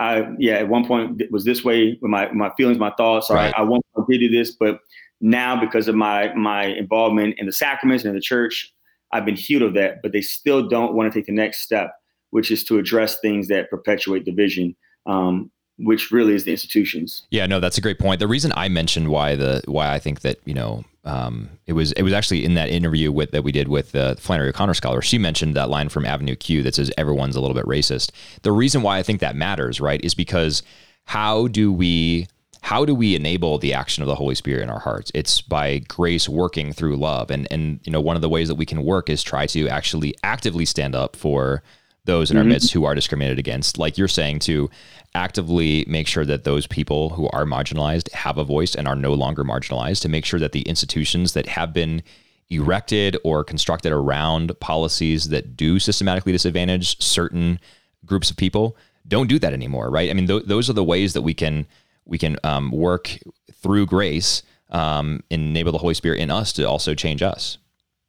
I 0.00 0.26
yeah, 0.40 0.54
at 0.54 0.68
one 0.68 0.84
point 0.84 1.20
it 1.20 1.30
was 1.30 1.44
this 1.44 1.62
way 1.62 1.96
with 2.02 2.10
my 2.10 2.28
my 2.32 2.50
feelings, 2.56 2.80
my 2.80 2.90
thoughts. 2.96 3.30
Right. 3.30 3.54
I, 3.56 3.60
I 3.60 3.62
want 3.62 3.84
to 3.96 4.18
do 4.18 4.28
this, 4.28 4.50
but 4.50 4.80
now 5.20 5.58
because 5.58 5.86
of 5.86 5.94
my 5.94 6.34
my 6.34 6.64
involvement 6.64 7.36
in 7.38 7.46
the 7.46 7.52
sacraments 7.52 8.02
and 8.02 8.08
in 8.08 8.16
the 8.16 8.20
church, 8.20 8.74
I've 9.12 9.24
been 9.24 9.36
healed 9.36 9.62
of 9.62 9.74
that. 9.74 10.02
But 10.02 10.10
they 10.10 10.20
still 10.20 10.68
don't 10.68 10.94
want 10.94 11.12
to 11.12 11.16
take 11.16 11.26
the 11.26 11.32
next 11.32 11.60
step, 11.60 11.92
which 12.30 12.50
is 12.50 12.64
to 12.64 12.78
address 12.78 13.20
things 13.20 13.46
that 13.48 13.70
perpetuate 13.70 14.24
division. 14.24 14.74
Um, 15.06 15.52
which 15.78 16.10
really 16.10 16.34
is 16.34 16.44
the 16.44 16.50
institutions. 16.50 17.26
Yeah, 17.30 17.46
no, 17.46 17.58
that's 17.58 17.78
a 17.78 17.80
great 17.80 17.98
point. 17.98 18.20
The 18.20 18.28
reason 18.28 18.52
I 18.56 18.68
mentioned 18.68 19.08
why 19.08 19.36
the 19.36 19.62
why 19.66 19.92
I 19.92 20.00
think 20.00 20.22
that 20.22 20.40
you 20.44 20.54
know 20.54 20.84
um, 21.04 21.50
it 21.66 21.72
was 21.72 21.92
it 21.92 22.02
was 22.02 22.12
actually 22.12 22.44
in 22.44 22.54
that 22.54 22.68
interview 22.68 23.10
with 23.10 23.32
that 23.32 23.42
we 23.42 23.52
did 23.52 23.68
with 23.68 23.92
the 23.92 24.16
Flannery 24.20 24.50
O'Connor 24.50 24.74
scholar. 24.74 25.02
She 25.02 25.18
mentioned 25.18 25.54
that 25.54 25.68
line 25.68 25.88
from 25.88 26.06
Avenue 26.06 26.36
Q 26.36 26.62
that 26.62 26.76
says 26.76 26.92
everyone's 26.96 27.34
a 27.34 27.40
little 27.40 27.56
bit 27.56 27.66
racist. 27.66 28.10
The 28.42 28.52
reason 28.52 28.82
why 28.82 28.98
I 28.98 29.02
think 29.02 29.20
that 29.20 29.34
matters, 29.34 29.80
right, 29.80 30.02
is 30.04 30.14
because 30.14 30.62
how 31.06 31.48
do 31.48 31.72
we 31.72 32.28
how 32.60 32.84
do 32.84 32.94
we 32.94 33.16
enable 33.16 33.58
the 33.58 33.74
action 33.74 34.02
of 34.02 34.06
the 34.06 34.14
Holy 34.14 34.36
Spirit 34.36 34.62
in 34.62 34.70
our 34.70 34.78
hearts? 34.78 35.10
It's 35.14 35.40
by 35.40 35.80
grace 35.80 36.28
working 36.28 36.72
through 36.72 36.96
love, 36.96 37.30
and 37.30 37.48
and 37.50 37.80
you 37.82 37.90
know 37.90 38.00
one 38.00 38.14
of 38.14 38.22
the 38.22 38.28
ways 38.28 38.46
that 38.46 38.54
we 38.54 38.66
can 38.66 38.84
work 38.84 39.10
is 39.10 39.22
try 39.22 39.46
to 39.46 39.68
actually 39.68 40.14
actively 40.22 40.64
stand 40.64 40.94
up 40.94 41.16
for 41.16 41.64
those 42.04 42.30
in 42.30 42.36
mm-hmm. 42.36 42.46
our 42.46 42.48
midst 42.48 42.72
who 42.72 42.84
are 42.84 42.94
discriminated 42.94 43.38
against. 43.38 43.78
Like 43.78 43.96
you're 43.96 44.08
saying, 44.08 44.40
to 44.40 44.70
actively 45.14 45.84
make 45.86 46.06
sure 46.06 46.24
that 46.24 46.44
those 46.44 46.66
people 46.66 47.10
who 47.10 47.28
are 47.28 47.44
marginalized 47.44 48.10
have 48.12 48.38
a 48.38 48.44
voice 48.44 48.74
and 48.74 48.88
are 48.88 48.96
no 48.96 49.14
longer 49.14 49.44
marginalized, 49.44 50.00
to 50.02 50.08
make 50.08 50.24
sure 50.24 50.40
that 50.40 50.52
the 50.52 50.62
institutions 50.62 51.34
that 51.34 51.46
have 51.46 51.72
been 51.72 52.02
erected 52.50 53.16
or 53.24 53.44
constructed 53.44 53.92
around 53.92 54.58
policies 54.60 55.28
that 55.28 55.56
do 55.56 55.78
systematically 55.78 56.32
disadvantage 56.32 57.00
certain 57.02 57.58
groups 58.04 58.30
of 58.30 58.36
people 58.36 58.76
don't 59.08 59.28
do 59.28 59.38
that 59.38 59.52
anymore, 59.52 59.90
right? 59.90 60.10
I 60.10 60.14
mean, 60.14 60.26
th- 60.26 60.44
those 60.44 60.70
are 60.70 60.74
the 60.74 60.84
ways 60.84 61.12
that 61.14 61.22
we 61.22 61.34
can 61.34 61.66
we 62.04 62.18
can 62.18 62.36
um, 62.42 62.70
work 62.70 63.16
through 63.52 63.86
grace, 63.86 64.42
um, 64.70 65.22
enable 65.30 65.72
the 65.72 65.78
Holy 65.78 65.94
Spirit 65.94 66.18
in 66.18 66.30
us 66.30 66.52
to 66.54 66.64
also 66.64 66.94
change 66.94 67.22
us. 67.22 67.58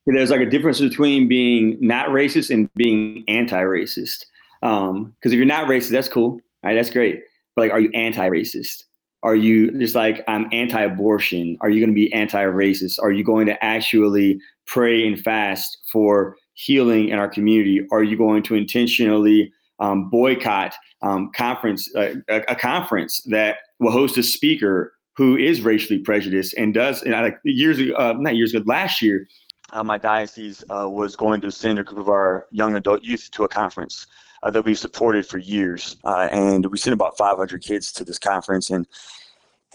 There's 0.05 0.29
like 0.29 0.41
a 0.41 0.49
difference 0.49 0.79
between 0.79 1.27
being 1.27 1.77
not 1.79 2.09
racist 2.09 2.49
and 2.49 2.69
being 2.75 3.23
anti-racist. 3.27 4.25
Because 4.61 4.89
um, 4.89 5.15
if 5.21 5.33
you're 5.33 5.45
not 5.45 5.67
racist, 5.67 5.91
that's 5.91 6.09
cool. 6.09 6.39
Right, 6.63 6.75
that's 6.75 6.89
great. 6.89 7.21
But 7.55 7.63
like, 7.63 7.71
are 7.71 7.79
you 7.79 7.89
anti-racist? 7.93 8.83
Are 9.23 9.35
you 9.35 9.71
just 9.79 9.95
like 9.95 10.23
I'm 10.27 10.47
anti-abortion? 10.51 11.57
Are 11.61 11.69
you 11.69 11.79
going 11.79 11.89
to 11.89 11.95
be 11.95 12.11
anti-racist? 12.13 13.01
Are 13.01 13.11
you 13.11 13.23
going 13.23 13.45
to 13.47 13.63
actually 13.63 14.39
pray 14.65 15.07
and 15.07 15.19
fast 15.19 15.77
for 15.91 16.35
healing 16.53 17.09
in 17.09 17.19
our 17.19 17.29
community? 17.29 17.85
Are 17.91 18.03
you 18.03 18.17
going 18.17 18.43
to 18.43 18.55
intentionally 18.55 19.51
um, 19.79 20.09
boycott 20.09 20.75
um, 21.01 21.31
conference 21.35 21.93
uh, 21.95 22.15
a, 22.29 22.41
a, 22.47 22.55
conference 22.55 23.21
that 23.25 23.57
will 23.79 23.91
host 23.91 24.17
a 24.17 24.23
speaker 24.23 24.93
who 25.15 25.35
is 25.35 25.61
racially 25.61 25.99
prejudiced 25.99 26.53
and 26.57 26.73
does 26.73 27.01
and 27.03 27.11
like 27.11 27.37
years 27.43 27.79
ago, 27.79 27.93
uh, 27.95 28.13
not 28.17 28.35
years 28.35 28.53
ago, 28.53 28.63
last 28.65 29.01
year, 29.01 29.27
uh, 29.73 29.83
my 29.83 29.97
diocese 29.97 30.63
uh, 30.69 30.87
was 30.89 31.15
going 31.15 31.41
to 31.41 31.51
send 31.51 31.79
a 31.79 31.83
group 31.83 31.99
of 31.99 32.07
our 32.07 32.47
young 32.51 32.75
adult 32.75 33.03
youth 33.03 33.29
to 33.31 33.43
a 33.43 33.47
conference 33.47 34.07
uh, 34.43 34.51
that 34.51 34.63
we've 34.63 34.77
supported 34.77 35.25
for 35.25 35.39
years. 35.39 35.97
Uh, 36.03 36.29
and 36.31 36.65
we 36.67 36.77
sent 36.77 36.93
about 36.93 37.17
500 37.17 37.61
kids 37.61 37.91
to 37.93 38.05
this 38.05 38.19
conference. 38.19 38.69
And 38.69 38.87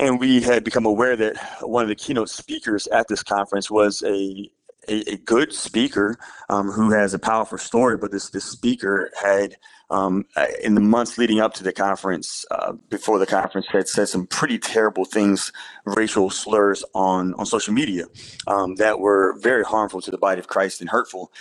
and 0.01 0.21
we 0.21 0.41
had 0.41 0.63
become 0.63 0.87
aware 0.87 1.17
that 1.17 1.37
one 1.61 1.83
of 1.83 1.89
the 1.89 1.97
keynote 1.97 2.31
speakers 2.31 2.87
at 2.87 3.09
this 3.09 3.25
conference 3.25 3.69
was 3.69 4.01
a 4.07 4.49
a, 4.89 5.12
a 5.12 5.16
good 5.16 5.53
speaker 5.53 6.16
um, 6.49 6.70
who 6.70 6.91
has 6.91 7.14
a 7.14 7.18
powerful 7.18 7.59
story, 7.59 7.97
but 7.97 8.11
this 8.11 8.30
this 8.30 8.45
speaker 8.45 9.11
had 9.22 9.57
um, 9.91 10.26
in 10.62 10.74
the 10.74 10.80
months 10.80 11.16
leading 11.16 11.41
up 11.41 11.55
to 11.55 11.64
the 11.64 11.72
conference, 11.72 12.45
uh, 12.51 12.72
before 12.91 13.18
the 13.18 13.26
conference, 13.26 13.66
had 13.68 13.89
said 13.89 14.09
some 14.09 14.26
pretty 14.26 14.59
terrible 14.59 15.05
things, 15.05 15.53
racial 15.84 16.30
slurs 16.30 16.84
on 16.95 17.34
on 17.34 17.47
social 17.47 17.72
media 17.72 18.07
um, 18.47 18.74
that 18.76 19.01
were 19.01 19.39
very 19.41 19.64
harmful 19.64 20.01
to 20.01 20.11
the 20.11 20.18
body 20.18 20.39
of 20.39 20.49
Christ 20.49 20.80
and 20.80 20.91
hurtful. 20.91 21.32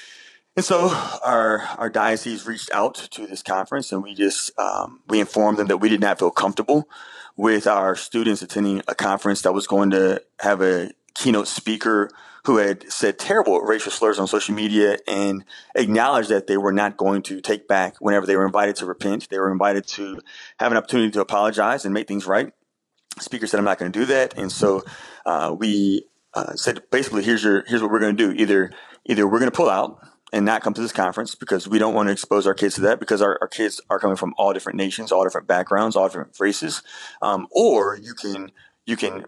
And 0.55 0.65
so 0.65 0.89
our 1.23 1.59
our 1.77 1.89
diocese 1.89 2.47
reached 2.47 2.71
out 2.73 2.95
to 3.11 3.27
this 3.27 3.43
conference, 3.43 3.91
and 3.91 4.01
we 4.01 4.15
just 4.15 4.57
um, 4.57 5.01
we 5.07 5.19
informed 5.19 5.57
them 5.57 5.67
that 5.67 5.77
we 5.77 5.89
did 5.89 6.01
not 6.01 6.17
feel 6.17 6.31
comfortable 6.31 6.89
with 7.35 7.67
our 7.67 7.95
students 7.95 8.41
attending 8.41 8.81
a 8.87 8.95
conference 8.95 9.43
that 9.43 9.53
was 9.53 9.67
going 9.67 9.91
to 9.91 10.21
have 10.39 10.61
a 10.61 10.91
keynote 11.13 11.47
speaker 11.47 12.09
who 12.47 12.57
had 12.57 12.89
said 12.89 13.19
terrible 13.19 13.59
racial 13.59 13.91
slurs 13.91 14.17
on 14.19 14.25
social 14.25 14.55
media 14.55 14.97
and 15.05 15.43
acknowledged 15.75 16.29
that 16.29 16.47
they 16.47 16.55
were 16.55 16.71
not 16.71 16.95
going 16.95 17.21
to 17.21 17.41
take 17.41 17.67
back 17.67 17.97
whenever 17.99 18.25
they 18.25 18.37
were 18.37 18.45
invited 18.45 18.73
to 18.73 18.85
repent. 18.85 19.27
They 19.29 19.37
were 19.37 19.51
invited 19.51 19.85
to 19.87 20.21
have 20.57 20.71
an 20.71 20.77
opportunity 20.77 21.11
to 21.11 21.19
apologize 21.19 21.83
and 21.83 21.93
make 21.93 22.07
things 22.07 22.25
right. 22.25 22.53
The 23.17 23.23
speaker 23.23 23.47
said, 23.47 23.57
"I'm 23.57 23.65
not 23.65 23.77
going 23.77 23.91
to 23.91 23.99
do 23.99 24.05
that," 24.05 24.37
and 24.37 24.49
so 24.49 24.85
uh, 25.25 25.53
we 25.59 26.05
uh, 26.33 26.53
said, 26.55 26.83
basically, 26.89 27.23
here's 27.23 27.43
your 27.43 27.65
here's 27.67 27.81
what 27.81 27.91
we're 27.91 27.99
going 27.99 28.15
to 28.15 28.33
do. 28.33 28.41
Either 28.41 28.71
either 29.05 29.27
we're 29.27 29.39
going 29.39 29.51
to 29.51 29.55
pull 29.55 29.69
out 29.69 29.99
and 30.31 30.45
not 30.45 30.61
come 30.61 30.73
to 30.73 30.81
this 30.81 30.93
conference 30.93 31.35
because 31.35 31.67
we 31.67 31.79
don't 31.79 31.93
want 31.93 32.07
to 32.07 32.13
expose 32.13 32.47
our 32.47 32.53
kids 32.53 32.75
to 32.75 32.81
that 32.81 32.99
because 32.99 33.21
our, 33.21 33.37
our 33.41 33.47
kids 33.49 33.81
are 33.89 33.99
coming 33.99 34.15
from 34.15 34.33
all 34.37 34.53
different 34.53 34.77
nations, 34.77 35.11
all 35.11 35.23
different 35.23 35.47
backgrounds, 35.47 35.97
all 35.97 36.07
different 36.07 36.39
races. 36.39 36.81
Um, 37.21 37.47
or 37.51 37.97
you 38.01 38.13
can 38.13 38.51
you 38.85 38.95
can 38.95 39.25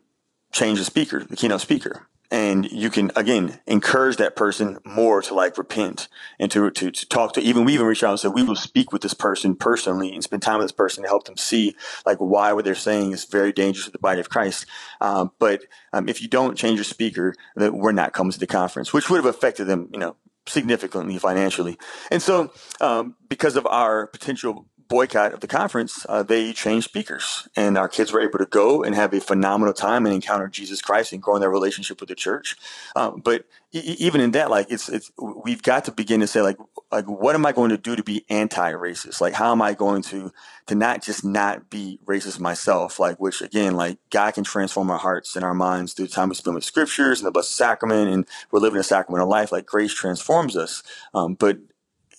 change 0.53 0.80
the 0.80 0.86
speaker, 0.86 1.22
the 1.24 1.36
keynote 1.36 1.59
speaker. 1.59 2.09
And 2.32 2.72
you 2.72 2.92
can 2.92 3.12
again 3.16 3.60
encourage 3.66 4.18
that 4.18 4.36
person 4.36 4.78
more 4.86 5.22
to 5.24 5.34
like 5.34 5.58
repent 5.58 6.08
and 6.40 6.52
to, 6.52 6.70
to, 6.70 6.92
to 6.92 7.08
talk 7.08 7.34
to 7.34 7.42
even 7.42 7.66
we 7.66 7.74
even 7.74 7.88
reach 7.88 8.04
out 8.04 8.12
and 8.12 8.20
say 8.20 8.28
we 8.28 8.44
will 8.44 8.56
speak 8.56 8.92
with 8.92 9.02
this 9.02 9.16
person 9.16 9.56
personally 9.56 10.14
and 10.14 10.24
spend 10.24 10.44
time 10.44 10.60
with 10.60 10.66
this 10.66 10.72
person 10.72 11.04
to 11.04 11.10
help 11.10 11.26
them 11.26 11.38
see 11.38 11.76
like 12.06 12.20
why 12.20 12.54
what 12.54 12.66
they're 12.66 12.76
saying 12.76 13.14
is 13.14 13.26
very 13.26 13.52
dangerous 13.52 13.86
to 13.86 13.92
the 13.92 13.98
body 13.98 14.20
of 14.20 14.30
Christ. 14.30 14.68
Um, 15.02 15.32
but 15.40 15.64
um, 15.92 16.08
if 16.08 16.22
you 16.22 16.28
don't 16.28 16.58
change 16.58 16.78
your 16.78 16.84
speaker, 16.84 17.34
that 17.56 17.74
we're 17.74 17.92
not 17.92 18.14
coming 18.14 18.32
to 18.32 18.40
the 18.40 18.48
conference, 18.48 18.94
which 18.94 19.10
would 19.10 19.18
have 19.18 19.26
affected 19.26 19.66
them, 19.66 19.90
you 19.92 20.00
know, 20.00 20.16
significantly 20.46 21.18
financially. 21.18 21.78
And 22.12 22.22
so, 22.22 22.52
um, 22.82 23.16
because 23.28 23.56
of 23.56 23.66
our 23.66 24.08
potential 24.08 24.66
boycott 24.90 25.34
of 25.34 25.40
the 25.40 25.48
conference, 25.48 26.06
uh, 26.10 26.24
they 26.24 26.52
changed 26.52 26.90
speakers, 26.90 27.48
and 27.56 27.78
our 27.78 27.88
kids 27.88 28.12
were 28.12 28.22
able 28.22 28.40
to 28.40 28.46
go 28.46 28.84
and 28.84 28.96
have 28.96 29.14
a 29.14 29.22
phenomenal 29.22 29.74
time 29.74 30.06
and 30.06 30.14
encounter 30.14 30.48
Jesus 30.48 30.82
Christ 30.82 31.14
and 31.14 31.22
grow 31.22 31.36
in 31.36 31.42
their 31.42 31.52
relationship 31.52 32.00
with 32.02 32.10
the 32.10 32.16
church. 32.16 32.58
Um, 32.96 33.22
but 33.24 33.46
e- 33.72 33.96
even 34.00 34.20
in 34.20 34.32
that, 34.32 34.50
like 34.50 34.68
it's 34.70 34.90
it's 34.90 35.12
we've 35.46 35.64
got 35.64 35.86
to 35.86 35.92
begin 35.92 36.20
to 36.22 36.28
say 36.28 36.42
like 36.42 36.58
like 36.92 37.06
what 37.06 37.36
am 37.36 37.46
I 37.46 37.52
going 37.52 37.70
to 37.70 37.78
do 37.78 37.96
to 37.96 38.04
be 38.04 38.26
anti-racist? 38.30 39.22
Like 39.22 39.34
how 39.34 39.52
am 39.52 39.62
I 39.62 39.74
going 39.74 40.02
to 40.04 40.32
to 40.68 40.76
not 40.76 41.04
just 41.04 41.24
not 41.24 41.70
be 41.70 42.00
racist 42.06 42.40
myself? 42.40 43.00
Like 43.00 43.20
which 43.20 43.42
again, 43.42 43.76
like 43.76 44.00
God 44.10 44.34
can 44.34 44.44
transform 44.44 44.90
our 44.90 44.98
hearts 44.98 45.36
and 45.36 45.46
our 45.46 45.54
minds 45.54 45.94
through 45.94 46.08
time 46.08 46.30
we 46.30 46.36
spend 46.36 46.56
with 46.56 46.66
scriptures 46.66 47.20
and 47.20 47.28
the 47.28 47.32
blessed 47.32 47.56
sacrament, 47.56 48.12
and 48.12 48.26
we're 48.52 48.60
living 48.60 48.80
a 48.80 48.84
sacramental 48.84 49.30
life. 49.30 49.52
Like 49.52 49.68
grace 49.68 49.94
transforms 49.94 50.58
us, 50.58 50.84
um, 51.14 51.36
but 51.36 51.60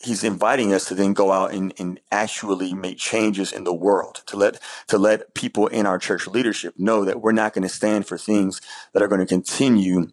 he's 0.01 0.25
inviting 0.25 0.73
us 0.73 0.87
to 0.87 0.95
then 0.95 1.13
go 1.13 1.31
out 1.31 1.53
and, 1.53 1.75
and 1.79 2.01
actually 2.11 2.73
make 2.75 2.99
changes 2.99 3.53
in 3.53 3.65
the 3.65 3.75
world 3.75 4.23
to 4.27 4.37
let 4.37 4.61
to 4.89 4.99
let 4.99 5.35
people 5.35 5.67
in 5.67 5.87
our 5.87 5.99
church 5.99 6.27
leadership 6.27 6.75
know 6.79 7.05
that 7.05 7.21
we're 7.21 7.33
not 7.33 7.53
going 7.53 7.63
to 7.63 7.69
stand 7.69 8.07
for 8.07 8.19
things 8.19 8.61
that 8.93 9.03
are 9.03 9.09
going 9.09 9.21
to 9.21 9.27
continue 9.27 10.09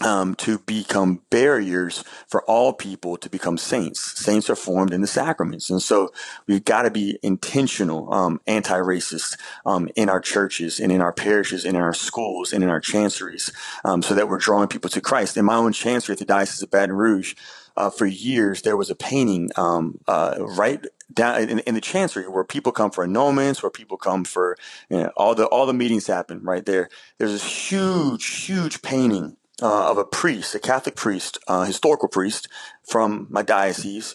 um, 0.00 0.34
to 0.34 0.58
become 0.58 1.22
barriers 1.30 2.02
for 2.26 2.42
all 2.44 2.72
people 2.72 3.16
to 3.16 3.30
become 3.30 3.56
saints. 3.56 4.00
Saints 4.18 4.50
are 4.50 4.56
formed 4.56 4.92
in 4.92 5.00
the 5.00 5.06
sacraments. 5.06 5.70
And 5.70 5.80
so 5.80 6.12
we've 6.48 6.64
got 6.64 6.82
to 6.82 6.90
be 6.90 7.18
intentional, 7.22 8.12
um, 8.12 8.40
anti-racist, 8.46 9.38
um, 9.64 9.88
in 9.94 10.08
our 10.08 10.20
churches 10.20 10.80
and 10.80 10.90
in 10.90 11.00
our 11.00 11.12
parishes 11.12 11.64
and 11.64 11.76
in 11.76 11.82
our 11.82 11.94
schools 11.94 12.52
and 12.52 12.64
in 12.64 12.70
our 12.70 12.80
chanceries, 12.80 13.52
um, 13.84 14.02
so 14.02 14.14
that 14.14 14.28
we're 14.28 14.38
drawing 14.38 14.68
people 14.68 14.90
to 14.90 15.00
Christ. 15.00 15.36
In 15.36 15.44
my 15.44 15.54
own 15.54 15.72
chancery 15.72 16.14
at 16.14 16.18
the 16.18 16.24
Diocese 16.24 16.62
of 16.62 16.72
Baton 16.72 16.96
Rouge, 16.96 17.34
uh, 17.76 17.90
for 17.90 18.06
years, 18.06 18.62
there 18.62 18.76
was 18.76 18.90
a 18.90 18.94
painting 18.94 19.50
um, 19.56 19.98
uh, 20.06 20.36
right 20.38 20.84
down 21.12 21.40
in, 21.42 21.58
in, 21.60 21.74
the 21.74 21.80
chancery 21.80 22.28
where 22.28 22.44
people 22.44 22.72
come 22.72 22.90
for 22.90 23.06
annulments, 23.06 23.62
where 23.62 23.70
people 23.70 23.96
come 23.96 24.24
for 24.24 24.56
you 24.88 24.98
know, 24.98 25.12
all 25.16 25.34
the 25.34 25.46
all 25.46 25.66
the 25.66 25.72
meetings 25.72 26.06
happen 26.06 26.42
right 26.42 26.64
there. 26.64 26.88
There's 27.18 27.32
this 27.32 27.70
huge, 27.70 28.26
huge 28.44 28.82
painting 28.82 29.36
uh, 29.62 29.90
of 29.90 29.98
a 29.98 30.04
priest, 30.04 30.54
a 30.54 30.58
Catholic 30.58 30.96
priest, 30.96 31.38
uh, 31.48 31.64
historical 31.64 32.08
priest 32.08 32.48
from 32.82 33.26
my 33.30 33.42
diocese, 33.42 34.14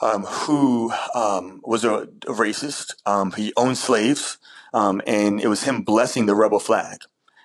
um, 0.00 0.24
who 0.24 0.92
um, 1.14 1.60
was 1.64 1.84
a, 1.84 1.94
a 1.94 2.32
racist. 2.32 2.94
Um, 3.06 3.32
he 3.32 3.52
owned 3.56 3.78
slaves, 3.78 4.38
um, 4.74 5.00
and 5.06 5.40
it 5.40 5.48
was 5.48 5.64
him 5.64 5.82
blessing 5.82 6.26
the 6.26 6.34
rebel 6.34 6.60
flag. 6.60 6.98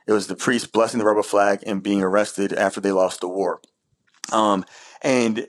It 0.05 0.11
was 0.11 0.27
the 0.27 0.35
priest 0.35 0.73
blessing 0.73 0.99
the 0.99 1.05
rebel 1.05 1.23
flag 1.23 1.63
and 1.65 1.81
being 1.81 2.01
arrested 2.01 2.53
after 2.53 2.81
they 2.81 2.91
lost 2.91 3.21
the 3.21 3.29
war. 3.29 3.61
Um, 4.31 4.65
and 5.03 5.47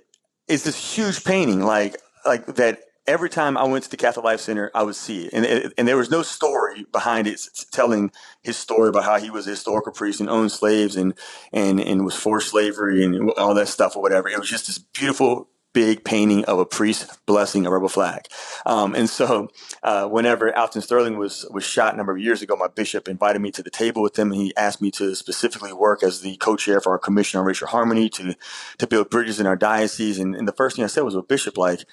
it's 0.49 0.65
this 0.65 0.97
huge 0.97 1.25
painting, 1.25 1.63
like 1.63 1.97
like 2.27 2.47
that. 2.47 2.81
Every 3.07 3.29
time 3.29 3.59
I 3.59 3.65
went 3.65 3.85
to 3.85 3.91
the 3.91 3.99
Catholic 3.99 4.25
Life 4.25 4.41
Center, 4.41 4.71
I 4.75 4.83
would 4.83 4.97
see 4.97 5.27
it, 5.27 5.35
and 5.35 5.75
and 5.77 5.87
there 5.87 5.99
was 5.99 6.11
no 6.11 6.23
story 6.23 6.87
behind 6.91 7.27
it 7.27 7.39
telling 7.71 8.11
his 8.43 8.57
story 8.57 8.89
about 8.89 9.05
how 9.05 9.19
he 9.19 9.29
was 9.29 9.47
a 9.47 9.51
historical 9.51 9.93
priest 9.93 10.21
and 10.21 10.31
owned 10.31 10.53
slaves 10.53 10.97
and 10.97 11.13
and 11.53 11.81
and 11.81 12.05
was 12.07 12.17
for 12.17 12.41
slavery 12.41 13.05
and 13.05 13.31
all 13.33 13.53
that 13.55 13.69
stuff 13.69 13.95
or 13.95 14.01
whatever. 14.01 14.31
It 14.31 14.39
was 14.39 14.49
just 14.49 14.69
this 14.69 14.79
beautiful 14.79 15.49
big 15.75 16.05
painting 16.05 16.45
of 16.47 16.59
a 16.59 16.65
priest 16.65 17.19
blessing 17.27 17.67
a 17.67 17.71
rebel 17.71 17.91
flag. 17.91 18.23
Um, 18.65 18.95
and 18.95 19.11
so, 19.11 19.49
uh, 19.83 20.09
whenever 20.09 20.57
Alton 20.57 20.81
Sterling 20.81 21.19
was 21.19 21.47
was 21.51 21.65
shot 21.65 21.93
a 21.93 21.97
number 21.99 22.13
of 22.13 22.19
years 22.19 22.41
ago, 22.41 22.57
my 22.57 22.69
bishop 22.69 23.07
invited 23.09 23.43
me 23.43 23.51
to 23.51 23.63
the 23.63 23.71
table 23.71 24.01
with 24.01 24.19
him, 24.19 24.33
and 24.33 24.41
he 24.41 24.57
asked 24.57 24.81
me 24.81 24.91
to 24.93 25.15
specifically 25.15 25.75
work 25.75 26.03
as 26.03 26.23
the 26.23 26.37
co-chair 26.37 26.81
for 26.81 26.93
our 26.93 26.99
Commission 26.99 27.39
on 27.39 27.45
Racial 27.45 27.69
Harmony 27.69 28.09
to 28.11 28.35
to 28.79 28.87
build 28.87 29.11
bridges 29.11 29.39
in 29.39 29.47
our 29.47 29.57
diocese. 29.57 30.19
And, 30.19 30.35
and 30.35 30.49
the 30.49 30.53
first 30.53 30.77
thing 30.77 30.85
I 30.85 30.89
said 30.89 31.03
was, 31.05 31.15
"Well, 31.15 31.23
Bishop, 31.23 31.59
like." 31.59 31.85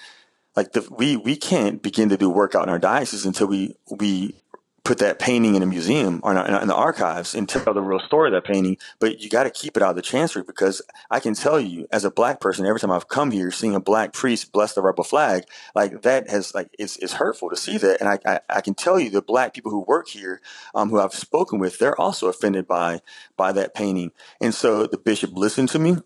Like 0.53 0.73
the, 0.73 0.85
we 0.91 1.15
we 1.15 1.37
can't 1.37 1.81
begin 1.81 2.09
to 2.09 2.17
do 2.17 2.29
work 2.29 2.55
out 2.55 2.63
in 2.63 2.69
our 2.69 2.77
diocese 2.77 3.25
until 3.25 3.47
we 3.47 3.77
we 3.89 4.35
put 4.83 4.97
that 4.97 5.19
painting 5.19 5.53
in 5.53 5.61
a 5.61 5.65
museum 5.65 6.19
or 6.23 6.31
in 6.35 6.67
the 6.67 6.75
archives 6.75 7.35
and 7.35 7.47
tell 7.47 7.73
the 7.73 7.81
real 7.81 7.99
story 7.99 8.29
of 8.29 8.33
that 8.33 8.51
painting. 8.51 8.77
But 8.99 9.21
you 9.21 9.29
got 9.29 9.43
to 9.43 9.51
keep 9.51 9.77
it 9.77 9.83
out 9.83 9.91
of 9.91 9.95
the 9.95 10.01
chancery 10.01 10.43
because 10.43 10.81
I 11.11 11.19
can 11.19 11.35
tell 11.35 11.59
you, 11.59 11.87
as 11.91 12.03
a 12.03 12.09
black 12.09 12.39
person, 12.39 12.65
every 12.65 12.79
time 12.79 12.91
I've 12.91 13.07
come 13.07 13.29
here, 13.29 13.51
seeing 13.51 13.75
a 13.75 13.79
black 13.79 14.11
priest 14.11 14.51
bless 14.51 14.73
the 14.73 14.81
rebel 14.81 15.03
flag, 15.03 15.43
like 15.75 16.01
that 16.01 16.29
has 16.29 16.55
like 16.55 16.69
it's, 16.79 16.97
it's 16.97 17.13
hurtful 17.13 17.49
to 17.51 17.55
see 17.55 17.77
that. 17.77 18.01
And 18.01 18.09
I, 18.09 18.19
I, 18.25 18.39
I 18.49 18.61
can 18.61 18.73
tell 18.73 18.99
you, 18.99 19.09
the 19.09 19.21
black 19.21 19.53
people 19.53 19.71
who 19.71 19.85
work 19.87 20.07
here, 20.07 20.41
um, 20.73 20.89
who 20.89 20.99
I've 20.99 21.13
spoken 21.13 21.59
with, 21.59 21.77
they're 21.77 21.99
also 21.99 22.27
offended 22.27 22.67
by 22.67 23.01
by 23.37 23.51
that 23.51 23.75
painting. 23.75 24.11
And 24.39 24.53
so 24.53 24.87
the 24.87 24.97
bishop 24.97 25.31
listened 25.33 25.69
to 25.69 25.79
me 25.79 25.97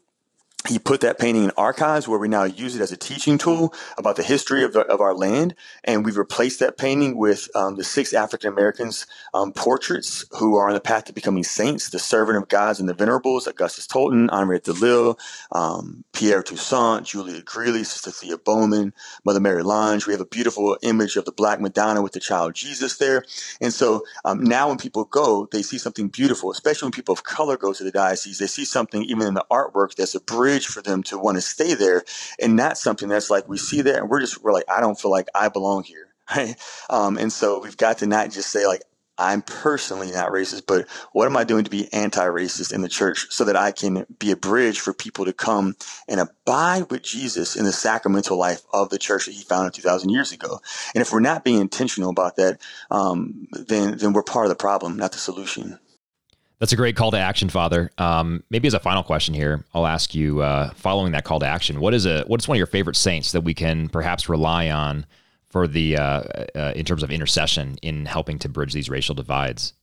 he 0.67 0.79
put 0.79 1.01
that 1.01 1.19
painting 1.19 1.43
in 1.43 1.51
archives 1.57 2.07
where 2.07 2.19
we 2.19 2.27
now 2.27 2.43
use 2.43 2.75
it 2.75 2.81
as 2.81 2.91
a 2.91 2.97
teaching 2.97 3.37
tool 3.37 3.73
about 3.97 4.15
the 4.15 4.23
history 4.23 4.63
of, 4.63 4.73
the, 4.73 4.81
of 4.81 5.01
our 5.01 5.13
land. 5.13 5.55
And 5.83 6.03
we've 6.03 6.17
replaced 6.17 6.59
that 6.59 6.77
painting 6.77 7.17
with 7.17 7.47
um, 7.55 7.75
the 7.75 7.83
six 7.83 8.13
African 8.13 8.51
Americans 8.51 9.05
um, 9.33 9.53
portraits 9.53 10.25
who 10.31 10.55
are 10.55 10.67
on 10.67 10.73
the 10.73 10.79
path 10.79 11.05
to 11.05 11.13
becoming 11.13 11.43
saints, 11.43 11.89
the 11.89 11.99
servant 11.99 12.37
of 12.37 12.49
gods 12.49 12.79
and 12.79 12.89
the 12.89 12.93
venerables, 12.93 13.47
Augustus 13.47 13.87
Tolton, 13.87 14.29
Henriette 14.31 14.63
Delille, 14.63 15.19
um, 15.51 16.03
Pierre 16.13 16.43
Toussaint, 16.43 17.05
Julia 17.05 17.41
Greeley, 17.41 17.83
Sister 17.83 18.11
Thea 18.11 18.37
Bowman, 18.37 18.93
Mother 19.23 19.39
Mary 19.39 19.63
Lange. 19.63 20.01
We 20.07 20.13
have 20.13 20.21
a 20.21 20.25
beautiful 20.25 20.77
image 20.81 21.15
of 21.15 21.25
the 21.25 21.31
Black 21.31 21.61
Madonna 21.61 22.01
with 22.01 22.13
the 22.13 22.19
child 22.19 22.55
Jesus 22.55 22.97
there. 22.97 23.23
And 23.61 23.73
so 23.73 24.03
um, 24.23 24.43
now 24.43 24.69
when 24.69 24.77
people 24.77 25.05
go, 25.05 25.47
they 25.51 25.61
see 25.61 25.77
something 25.77 26.07
beautiful, 26.07 26.51
especially 26.51 26.87
when 26.87 26.91
people 26.91 27.13
of 27.13 27.23
color 27.23 27.57
go 27.57 27.73
to 27.73 27.83
the 27.83 27.91
diocese, 27.91 28.39
they 28.39 28.47
see 28.47 28.65
something 28.65 29.03
even 29.03 29.27
in 29.27 29.33
the 29.33 29.45
artwork 29.51 29.95
that's 29.95 30.15
a 30.15 30.21
bridge 30.21 30.54
bridge 30.55 30.67
for 30.67 30.81
them 30.81 31.03
to 31.03 31.17
want 31.17 31.35
to 31.35 31.41
stay 31.41 31.73
there 31.73 32.03
and 32.39 32.55
not 32.55 32.77
something 32.77 33.09
that's 33.09 33.29
like 33.29 33.47
we 33.49 33.57
see 33.57 33.81
there 33.81 33.99
and 33.99 34.09
we're 34.09 34.21
just 34.21 34.41
we're 34.43 34.53
like 34.53 34.65
I 34.69 34.81
don't 34.81 34.99
feel 34.99 35.11
like 35.11 35.27
I 35.35 35.49
belong 35.49 35.83
here 35.83 36.07
right 36.35 36.55
um, 36.89 37.17
and 37.17 37.31
so 37.31 37.61
we've 37.61 37.77
got 37.77 37.99
to 37.99 38.07
not 38.07 38.31
just 38.31 38.49
say 38.51 38.65
like 38.67 38.81
I'm 39.17 39.43
personally 39.43 40.11
not 40.11 40.31
racist, 40.31 40.63
but 40.67 40.87
what 41.13 41.27
am 41.27 41.37
I 41.37 41.45
doing 41.45 41.63
to 41.63 41.69
be 41.69 41.93
anti-racist 41.93 42.73
in 42.73 42.81
the 42.81 42.89
church 42.89 43.27
so 43.29 43.45
that 43.45 43.55
I 43.55 43.71
can 43.71 44.05
be 44.19 44.31
a 44.31 44.35
bridge 44.37 44.79
for 44.79 44.93
people 44.93 45.25
to 45.25 45.33
come 45.33 45.75
and 46.09 46.19
abide 46.19 46.91
with 46.91 47.03
Jesus 47.03 47.55
in 47.55 47.65
the 47.65 47.71
sacramental 47.71 48.37
life 48.37 48.63
of 48.73 48.89
the 48.89 48.97
church 48.97 49.27
that 49.27 49.33
he 49.33 49.43
founded 49.43 49.73
2,000 49.75 50.09
years 50.09 50.33
ago? 50.33 50.59
And 50.93 51.01
if 51.01 51.13
we're 51.13 51.21
not 51.21 51.45
being 51.45 51.61
intentional 51.61 52.09
about 52.09 52.35
that, 52.37 52.59
um, 52.91 53.47
then 53.53 53.97
then 53.97 54.13
we're 54.13 54.23
part 54.23 54.47
of 54.47 54.49
the 54.49 54.55
problem, 54.55 54.97
not 54.97 55.13
the 55.13 55.19
solution. 55.19 55.79
That's 56.59 56.71
a 56.71 56.77
great 56.77 56.95
call 56.95 57.11
to 57.11 57.17
action, 57.17 57.49
Father. 57.49 57.91
Um, 57.97 58.43
maybe 58.49 58.67
as 58.67 58.73
a 58.73 58.79
final 58.79 59.03
question 59.03 59.33
here, 59.33 59.65
I'll 59.73 59.87
ask 59.87 60.15
you, 60.15 60.41
uh, 60.41 60.71
following 60.73 61.11
that 61.11 61.25
call 61.25 61.39
to 61.41 61.45
action, 61.45 61.81
what 61.81 61.93
is 61.93 62.05
a 62.05 62.23
what 62.23 62.41
is 62.41 62.47
one 62.47 62.55
of 62.55 62.59
your 62.59 62.67
favorite 62.67 62.95
saints 62.95 63.33
that 63.33 63.41
we 63.41 63.53
can 63.53 63.89
perhaps 63.89 64.29
rely 64.29 64.69
on 64.69 65.05
for 65.49 65.67
the 65.67 65.97
uh, 65.97 66.23
uh, 66.55 66.73
in 66.75 66.85
terms 66.85 67.03
of 67.03 67.11
intercession 67.11 67.77
in 67.81 68.05
helping 68.05 68.39
to 68.39 68.49
bridge 68.49 68.73
these 68.73 68.89
racial 68.89 69.15
divides? 69.15 69.73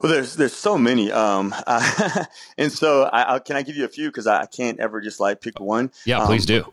Well, 0.00 0.12
there's 0.12 0.34
there's 0.34 0.52
so 0.52 0.76
many, 0.76 1.12
um, 1.12 1.54
uh, 1.66 2.24
and 2.58 2.72
so 2.72 3.04
I, 3.04 3.36
I, 3.36 3.38
can 3.38 3.56
I 3.56 3.62
give 3.62 3.76
you 3.76 3.84
a 3.84 3.88
few 3.88 4.08
because 4.08 4.26
I, 4.26 4.46
can't 4.46 4.80
ever 4.80 5.00
just 5.00 5.20
like 5.20 5.40
pick 5.40 5.60
one. 5.60 5.92
Yeah, 6.04 6.18
um, 6.20 6.26
please 6.26 6.44
do. 6.44 6.72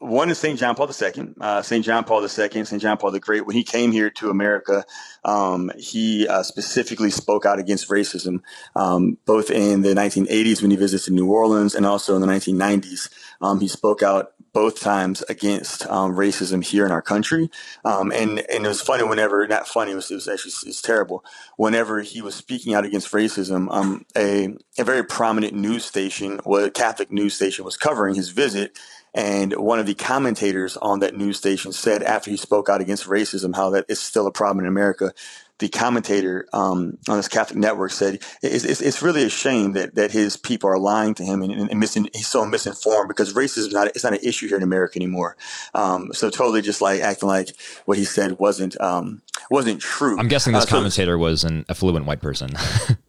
One 0.00 0.30
is 0.30 0.38
St. 0.38 0.56
John 0.58 0.76
Paul 0.76 0.88
II. 0.88 1.34
Uh, 1.40 1.60
St. 1.60 1.84
John 1.84 2.04
Paul 2.04 2.22
II, 2.22 2.28
St. 2.28 2.80
John 2.80 2.98
Paul 2.98 3.10
the 3.10 3.18
Great, 3.18 3.46
when 3.46 3.56
he 3.56 3.64
came 3.64 3.90
here 3.90 4.10
to 4.10 4.30
America, 4.30 4.84
um, 5.24 5.72
he 5.76 6.28
uh, 6.28 6.44
specifically 6.44 7.10
spoke 7.10 7.44
out 7.44 7.58
against 7.58 7.88
racism, 7.88 8.40
um, 8.76 9.18
both 9.26 9.50
in 9.50 9.82
the 9.82 9.94
1980s 9.94 10.62
when 10.62 10.70
he 10.70 10.76
visited 10.76 11.12
New 11.12 11.28
Orleans 11.28 11.74
and 11.74 11.84
also 11.84 12.14
in 12.14 12.20
the 12.20 12.28
1990s. 12.28 13.10
Um, 13.40 13.58
he 13.58 13.66
spoke 13.66 14.02
out 14.02 14.34
both 14.52 14.80
times 14.80 15.22
against 15.28 15.86
um, 15.88 16.14
racism 16.14 16.64
here 16.64 16.86
in 16.86 16.92
our 16.92 17.02
country. 17.02 17.50
Um, 17.84 18.10
and, 18.12 18.38
and 18.50 18.64
it 18.64 18.68
was 18.68 18.80
funny 18.80 19.04
whenever, 19.04 19.46
not 19.46 19.68
funny, 19.68 19.92
it 19.92 19.94
was, 19.94 20.10
it 20.10 20.14
was 20.14 20.28
actually 20.28 20.52
it 20.62 20.68
was 20.68 20.82
terrible. 20.82 21.24
Whenever 21.56 22.00
he 22.00 22.22
was 22.22 22.34
speaking 22.34 22.74
out 22.74 22.84
against 22.84 23.12
racism, 23.12 23.68
um, 23.70 24.04
a, 24.16 24.56
a 24.78 24.84
very 24.84 25.04
prominent 25.04 25.54
news 25.54 25.84
station, 25.84 26.40
a 26.46 26.70
Catholic 26.70 27.12
news 27.12 27.34
station, 27.34 27.64
was 27.64 27.76
covering 27.76 28.14
his 28.14 28.30
visit. 28.30 28.78
And 29.18 29.52
one 29.54 29.80
of 29.80 29.86
the 29.86 29.96
commentators 29.96 30.76
on 30.76 31.00
that 31.00 31.16
news 31.16 31.38
station 31.38 31.72
said 31.72 32.04
after 32.04 32.30
he 32.30 32.36
spoke 32.36 32.68
out 32.68 32.80
against 32.80 33.06
racism, 33.06 33.56
how 33.56 33.70
that 33.70 33.84
is 33.88 33.98
still 33.98 34.28
a 34.28 34.32
problem 34.32 34.64
in 34.64 34.68
America 34.68 35.12
the 35.58 35.68
commentator 35.68 36.46
um, 36.52 36.98
on 37.08 37.16
this 37.16 37.26
Catholic 37.26 37.58
network 37.58 37.90
said 37.90 38.20
it's, 38.42 38.64
it's, 38.64 38.80
it's, 38.80 39.02
really 39.02 39.24
a 39.24 39.28
shame 39.28 39.72
that, 39.72 39.96
that 39.96 40.12
his 40.12 40.36
people 40.36 40.70
are 40.70 40.78
lying 40.78 41.14
to 41.14 41.24
him 41.24 41.42
and, 41.42 41.52
and, 41.52 41.68
and 41.68 41.80
missing, 41.80 42.08
he's 42.14 42.28
so 42.28 42.44
misinformed 42.44 43.08
because 43.08 43.34
racism 43.34 43.58
is 43.58 43.72
not 43.72 43.88
it's 43.88 44.04
not 44.04 44.12
an 44.12 44.20
issue 44.22 44.46
here 44.46 44.56
in 44.56 44.62
America 44.62 44.96
anymore. 44.96 45.36
Um, 45.74 46.12
so 46.12 46.30
totally 46.30 46.62
just 46.62 46.80
like 46.80 47.00
acting 47.00 47.28
like 47.28 47.48
what 47.86 47.98
he 47.98 48.04
said 48.04 48.38
wasn't 48.38 48.80
um, 48.80 49.20
wasn't 49.50 49.80
true. 49.80 50.16
I'm 50.18 50.28
guessing 50.28 50.52
this 50.52 50.64
uh, 50.64 50.68
commentator 50.68 51.18
was 51.18 51.42
an 51.42 51.64
affluent 51.68 52.06
white 52.06 52.20
person. 52.20 52.50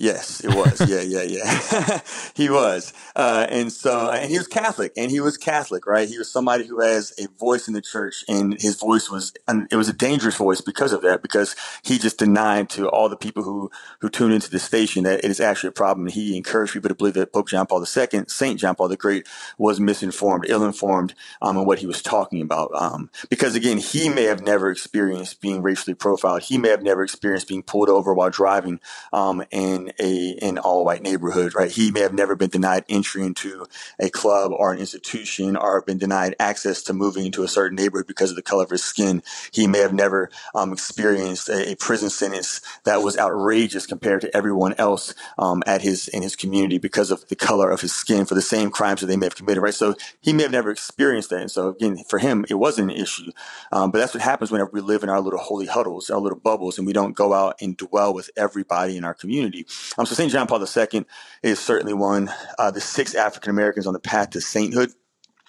Yes, 0.00 0.40
it 0.40 0.54
was. 0.54 0.80
yeah, 0.88 1.02
yeah, 1.02 1.22
yeah. 1.24 2.00
he 2.34 2.48
was, 2.48 2.94
uh, 3.14 3.46
and 3.50 3.70
so, 3.70 4.10
and 4.10 4.30
he 4.30 4.38
was 4.38 4.48
Catholic, 4.48 4.92
and 4.96 5.10
he 5.10 5.20
was 5.20 5.36
Catholic, 5.36 5.86
right? 5.86 6.08
He 6.08 6.16
was 6.16 6.32
somebody 6.32 6.66
who 6.66 6.80
has 6.80 7.12
a 7.18 7.28
voice 7.38 7.68
in 7.68 7.74
the 7.74 7.82
church, 7.82 8.24
and 8.26 8.54
his 8.60 8.76
voice 8.76 9.10
was, 9.10 9.34
it 9.70 9.76
was 9.76 9.90
a 9.90 9.92
dangerous 9.92 10.36
voice 10.36 10.62
because 10.62 10.94
of 10.94 11.02
that, 11.02 11.20
because 11.22 11.54
he 11.82 11.98
just 11.98 12.18
denied 12.18 12.70
to 12.70 12.88
all 12.88 13.10
the 13.10 13.16
people 13.16 13.42
who 13.42 13.70
who 14.00 14.08
tune 14.08 14.32
into 14.32 14.50
the 14.50 14.58
station 14.58 15.04
that 15.04 15.24
it 15.24 15.30
is 15.30 15.40
actually 15.40 15.68
a 15.68 15.72
problem. 15.72 16.06
He 16.06 16.36
encouraged 16.36 16.72
people 16.72 16.88
to 16.88 16.94
believe 16.94 17.14
that 17.14 17.32
Pope 17.32 17.48
John 17.48 17.66
Paul 17.66 17.80
II, 17.84 18.24
Saint 18.28 18.58
John 18.58 18.74
Paul 18.74 18.88
the 18.88 18.96
Great, 18.96 19.28
was 19.58 19.80
misinformed, 19.80 20.46
ill-informed, 20.48 21.14
um, 21.42 21.58
on 21.58 21.66
what 21.66 21.78
he 21.80 21.86
was 21.86 22.02
talking 22.02 22.40
about. 22.40 22.70
Um, 22.74 23.10
because 23.28 23.54
again, 23.54 23.78
he 23.78 24.08
may 24.08 24.24
have 24.24 24.42
never 24.42 24.70
experienced 24.70 25.42
being 25.42 25.62
racially 25.62 25.94
profiled. 25.94 26.42
He 26.44 26.58
may 26.58 26.68
have 26.70 26.82
never 26.82 27.02
experienced 27.02 27.48
being 27.48 27.62
pulled 27.62 27.90
over 27.90 28.14
while 28.14 28.30
driving, 28.30 28.80
um, 29.12 29.44
and 29.52 29.89
a 29.98 30.38
an 30.42 30.58
all 30.58 30.84
white 30.84 31.02
neighborhood, 31.02 31.54
right? 31.54 31.70
He 31.70 31.90
may 31.90 32.00
have 32.00 32.14
never 32.14 32.36
been 32.36 32.50
denied 32.50 32.84
entry 32.88 33.24
into 33.24 33.66
a 33.98 34.10
club 34.10 34.52
or 34.54 34.72
an 34.72 34.78
institution 34.78 35.56
or 35.56 35.82
been 35.82 35.98
denied 35.98 36.36
access 36.38 36.82
to 36.84 36.92
moving 36.92 37.26
into 37.26 37.42
a 37.42 37.48
certain 37.48 37.76
neighborhood 37.76 38.06
because 38.06 38.30
of 38.30 38.36
the 38.36 38.42
color 38.42 38.64
of 38.64 38.70
his 38.70 38.84
skin. 38.84 39.22
He 39.52 39.66
may 39.66 39.78
have 39.78 39.94
never 39.94 40.30
um, 40.54 40.72
experienced 40.72 41.48
a, 41.48 41.72
a, 41.72 41.76
prison 41.76 42.10
sentence 42.10 42.60
that 42.84 43.02
was 43.02 43.18
outrageous 43.18 43.86
compared 43.86 44.20
to 44.20 44.36
everyone 44.36 44.74
else 44.74 45.14
um, 45.38 45.62
at 45.66 45.82
his 45.82 46.08
in 46.08 46.22
his 46.22 46.36
community 46.36 46.78
because 46.78 47.10
of 47.10 47.26
the 47.28 47.36
color 47.36 47.70
of 47.70 47.80
his 47.80 47.92
skin 47.92 48.24
for 48.26 48.34
the 48.34 48.42
same 48.42 48.70
crimes 48.70 49.00
that 49.00 49.06
they 49.06 49.16
may 49.16 49.26
have 49.26 49.36
committed, 49.36 49.62
right? 49.62 49.74
So 49.74 49.94
he 50.20 50.32
may 50.32 50.42
have 50.44 50.52
never 50.52 50.70
experienced 50.70 51.30
that, 51.30 51.40
and 51.40 51.50
so 51.50 51.68
again, 51.68 51.98
for 52.08 52.18
him, 52.18 52.44
it 52.48 52.54
wasn't 52.54 52.90
an 52.90 52.96
issue. 52.96 53.30
Um, 53.72 53.90
but 53.90 53.98
that's 53.98 54.14
what 54.14 54.22
happens 54.22 54.50
whenever 54.50 54.70
we 54.72 54.80
live 54.80 55.02
in 55.02 55.08
our 55.08 55.20
little 55.20 55.38
holy 55.38 55.66
huddles, 55.66 56.10
our 56.10 56.20
little 56.20 56.38
bubbles, 56.38 56.78
and 56.78 56.86
we 56.86 56.92
don't 56.92 57.16
go 57.16 57.32
out 57.32 57.56
and 57.60 57.76
dwell 57.76 58.12
with 58.14 58.30
everybody 58.36 58.96
in 58.96 59.04
our 59.04 59.14
community. 59.14 59.66
Um, 59.98 60.06
so 60.06 60.14
St. 60.14 60.30
John 60.30 60.46
Paul 60.46 60.64
II 60.64 61.04
is 61.42 61.58
certainly 61.58 61.94
one. 61.94 62.30
Uh, 62.58 62.70
the 62.70 62.80
six 62.80 63.14
African 63.14 63.50
Americans 63.50 63.86
on 63.86 63.92
the 63.92 64.00
path 64.00 64.30
to 64.30 64.40
sainthood 64.40 64.90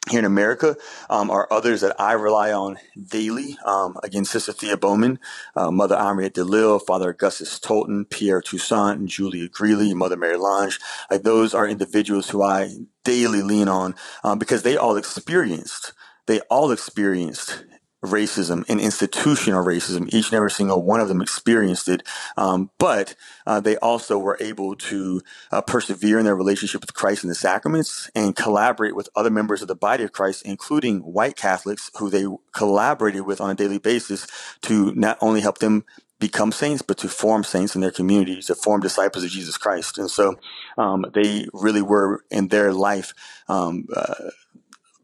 here 0.09 0.19
in 0.19 0.25
America 0.25 0.75
um, 1.09 1.29
are 1.29 1.47
others 1.51 1.82
that 1.82 1.99
I 1.99 2.13
rely 2.13 2.51
on 2.51 2.77
daily. 3.09 3.57
Um, 3.65 3.97
again, 4.03 4.25
Sister 4.25 4.51
Thea 4.51 4.77
Bowman, 4.77 5.19
uh, 5.55 5.69
Mother 5.71 5.97
Henriette 5.97 6.34
DeLille, 6.34 6.82
Father 6.86 7.09
Augustus 7.11 7.59
Tolton, 7.59 8.09
Pierre 8.09 8.41
Toussaint, 8.41 8.99
and 8.99 9.07
Julia 9.07 9.47
Greeley, 9.47 9.93
Mother 9.93 10.17
Mary 10.17 10.38
Lange. 10.38 10.71
Like 11.11 11.23
those 11.23 11.53
are 11.53 11.67
individuals 11.67 12.29
who 12.29 12.41
I 12.41 12.71
daily 13.03 13.41
lean 13.41 13.67
on 13.67 13.95
um, 14.23 14.39
because 14.39 14.63
they 14.63 14.75
all 14.77 14.97
experienced 14.97 15.93
they 16.27 16.39
all 16.41 16.71
experienced 16.71 17.65
racism 18.03 18.65
and 18.67 18.79
institutional 18.79 19.63
racism. 19.63 20.07
Each 20.13 20.27
and 20.27 20.35
every 20.35 20.51
single 20.51 20.83
one 20.83 20.99
of 20.99 21.07
them 21.07 21.21
experienced 21.21 21.87
it, 21.87 22.03
um, 22.37 22.71
but 22.77 23.15
uh, 23.45 23.59
they 23.59 23.77
also 23.77 24.17
were 24.17 24.37
able 24.39 24.75
to 24.75 25.21
uh, 25.51 25.61
persevere 25.61 26.19
in 26.19 26.25
their 26.25 26.35
relationship 26.35 26.81
with 26.81 26.93
Christ 26.93 27.23
and 27.23 27.31
the 27.31 27.35
sacraments 27.35 28.09
and 28.15 28.35
collaborate 28.35 28.95
with 28.95 29.09
other 29.15 29.29
members 29.29 29.61
of 29.61 29.67
the 29.67 29.75
body 29.75 30.03
of 30.03 30.11
Christ, 30.11 30.43
including 30.45 30.99
white 30.99 31.35
Catholics 31.35 31.91
who 31.97 32.09
they 32.09 32.25
collaborated 32.53 33.21
with 33.25 33.39
on 33.39 33.49
a 33.49 33.55
daily 33.55 33.77
basis 33.77 34.27
to 34.63 34.93
not 34.95 35.17
only 35.21 35.41
help 35.41 35.59
them 35.59 35.85
become 36.21 36.51
saints, 36.51 36.81
but 36.83 36.99
to 36.99 37.09
form 37.09 37.43
saints 37.43 37.75
in 37.75 37.81
their 37.81 37.91
communities, 37.91 38.45
to 38.45 38.55
form 38.55 38.79
disciples 38.79 39.23
of 39.23 39.31
Jesus 39.31 39.57
Christ. 39.57 39.97
And 39.97 40.09
so 40.09 40.35
um, 40.77 41.03
they 41.13 41.47
really 41.51 41.81
were 41.81 42.23
in 42.29 42.47
their 42.47 42.71
life 42.71 43.13
um, 43.49 43.87
uh, 43.93 44.29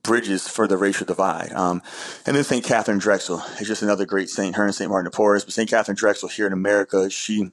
bridges 0.07 0.47
for 0.47 0.67
the 0.67 0.77
racial 0.77 1.05
divide. 1.05 1.51
Um, 1.51 1.83
and 2.25 2.35
then 2.35 2.43
St. 2.43 2.63
Catherine 2.63 2.97
Drexel 2.97 3.43
is 3.59 3.67
just 3.67 3.83
another 3.83 4.05
great 4.05 4.29
saint, 4.29 4.55
her 4.55 4.65
and 4.65 4.73
St. 4.73 4.89
Martin 4.89 5.07
of 5.07 5.13
Porres. 5.13 5.45
But 5.45 5.53
St. 5.53 5.69
Catherine 5.69 5.97
Drexel 5.97 6.29
here 6.29 6.47
in 6.47 6.53
America, 6.53 7.09
she 7.09 7.51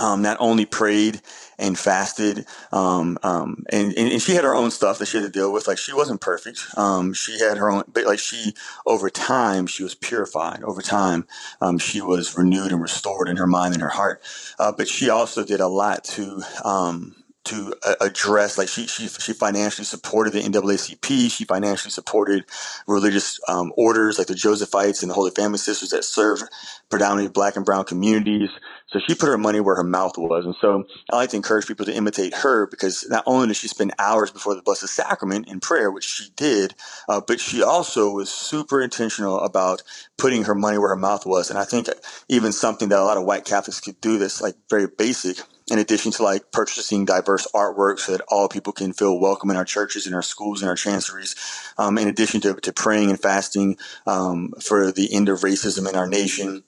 um, 0.00 0.22
not 0.22 0.38
only 0.40 0.64
prayed 0.64 1.20
and 1.58 1.78
fasted, 1.78 2.46
um, 2.72 3.18
um, 3.22 3.64
and, 3.70 3.92
and, 3.92 4.22
she 4.22 4.34
had 4.34 4.42
her 4.42 4.54
own 4.54 4.70
stuff 4.70 4.98
that 4.98 5.06
she 5.06 5.18
had 5.18 5.26
to 5.26 5.30
deal 5.30 5.52
with. 5.52 5.68
Like 5.68 5.76
she 5.76 5.92
wasn't 5.92 6.22
perfect. 6.22 6.64
Um, 6.78 7.12
she 7.12 7.38
had 7.38 7.58
her 7.58 7.70
own, 7.70 7.84
but 7.92 8.06
like 8.06 8.18
she, 8.18 8.54
over 8.86 9.10
time, 9.10 9.66
she 9.66 9.82
was 9.82 9.94
purified. 9.94 10.62
Over 10.64 10.80
time, 10.80 11.26
um, 11.60 11.78
she 11.78 12.00
was 12.00 12.38
renewed 12.38 12.72
and 12.72 12.80
restored 12.80 13.28
in 13.28 13.36
her 13.36 13.46
mind 13.46 13.74
and 13.74 13.82
her 13.82 13.90
heart. 13.90 14.22
Uh, 14.58 14.72
but 14.72 14.88
she 14.88 15.10
also 15.10 15.44
did 15.44 15.60
a 15.60 15.68
lot 15.68 16.04
to, 16.04 16.42
um, 16.64 17.14
to 17.44 17.74
uh, 17.84 17.94
address 18.00 18.58
like 18.58 18.68
she, 18.68 18.86
she 18.86 19.08
she 19.08 19.32
financially 19.32 19.84
supported 19.84 20.32
the 20.32 20.40
NAACP. 20.40 21.30
She 21.30 21.44
financially 21.44 21.90
supported 21.90 22.44
religious 22.86 23.40
um, 23.48 23.72
orders 23.76 24.18
like 24.18 24.28
the 24.28 24.34
Josephites 24.34 25.02
and 25.02 25.10
the 25.10 25.14
Holy 25.14 25.30
Family 25.30 25.58
Sisters 25.58 25.90
that 25.90 26.04
serve 26.04 26.42
predominantly 26.90 27.32
black 27.32 27.56
and 27.56 27.64
brown 27.64 27.84
communities. 27.84 28.50
So 28.92 29.00
she 29.08 29.14
put 29.14 29.28
her 29.28 29.38
money 29.38 29.60
where 29.60 29.74
her 29.76 29.84
mouth 29.84 30.18
was. 30.18 30.44
And 30.44 30.54
so 30.60 30.84
I 31.10 31.16
like 31.16 31.30
to 31.30 31.36
encourage 31.36 31.66
people 31.66 31.86
to 31.86 31.94
imitate 31.94 32.34
her 32.34 32.66
because 32.66 33.06
not 33.08 33.24
only 33.26 33.48
did 33.48 33.56
she 33.56 33.68
spend 33.68 33.92
hours 33.98 34.30
before 34.30 34.54
the 34.54 34.62
Blessed 34.62 34.88
Sacrament 34.88 35.48
in 35.48 35.60
prayer, 35.60 35.90
which 35.90 36.04
she 36.04 36.30
did, 36.36 36.74
uh, 37.08 37.20
but 37.26 37.40
she 37.40 37.62
also 37.62 38.10
was 38.10 38.30
super 38.30 38.82
intentional 38.82 39.40
about 39.40 39.82
putting 40.18 40.44
her 40.44 40.54
money 40.54 40.76
where 40.76 40.90
her 40.90 40.96
mouth 40.96 41.24
was. 41.24 41.48
And 41.48 41.58
I 41.58 41.64
think 41.64 41.88
even 42.28 42.52
something 42.52 42.90
that 42.90 42.98
a 42.98 43.04
lot 43.04 43.16
of 43.16 43.24
white 43.24 43.46
Catholics 43.46 43.80
could 43.80 44.00
do 44.00 44.18
that's 44.18 44.42
like 44.42 44.54
very 44.68 44.86
basic 44.86 45.38
in 45.72 45.78
addition 45.78 46.12
to 46.12 46.22
like 46.22 46.52
purchasing 46.52 47.06
diverse 47.06 47.46
artwork 47.54 47.98
so 47.98 48.12
that 48.12 48.20
all 48.28 48.46
people 48.46 48.74
can 48.74 48.92
feel 48.92 49.18
welcome 49.18 49.50
in 49.50 49.56
our 49.56 49.64
churches, 49.64 50.06
in 50.06 50.12
our 50.12 50.22
schools, 50.22 50.62
in 50.62 50.68
our 50.68 50.76
chanceries. 50.76 51.34
Um, 51.78 51.96
in 51.96 52.08
addition 52.08 52.42
to, 52.42 52.54
to 52.54 52.72
praying 52.74 53.08
and 53.08 53.18
fasting 53.18 53.78
um, 54.06 54.52
for 54.60 54.92
the 54.92 55.12
end 55.12 55.30
of 55.30 55.40
racism 55.40 55.88
in 55.88 55.96
our 55.96 56.06
nation 56.06 56.62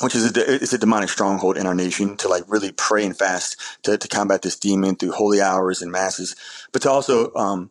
which 0.00 0.16
is 0.16 0.36
a, 0.36 0.54
it's 0.54 0.72
a 0.72 0.78
demonic 0.78 1.08
stronghold 1.08 1.56
in 1.56 1.66
our 1.66 1.74
nation 1.74 2.16
to 2.16 2.26
like 2.26 2.42
really 2.48 2.72
pray 2.72 3.04
and 3.04 3.16
fast 3.16 3.56
to, 3.84 3.96
to 3.96 4.08
combat 4.08 4.42
this 4.42 4.58
demon 4.58 4.96
through 4.96 5.12
holy 5.12 5.40
hours 5.40 5.82
and 5.82 5.92
masses, 5.92 6.34
but 6.72 6.82
to 6.82 6.90
also 6.90 7.32
um, 7.34 7.70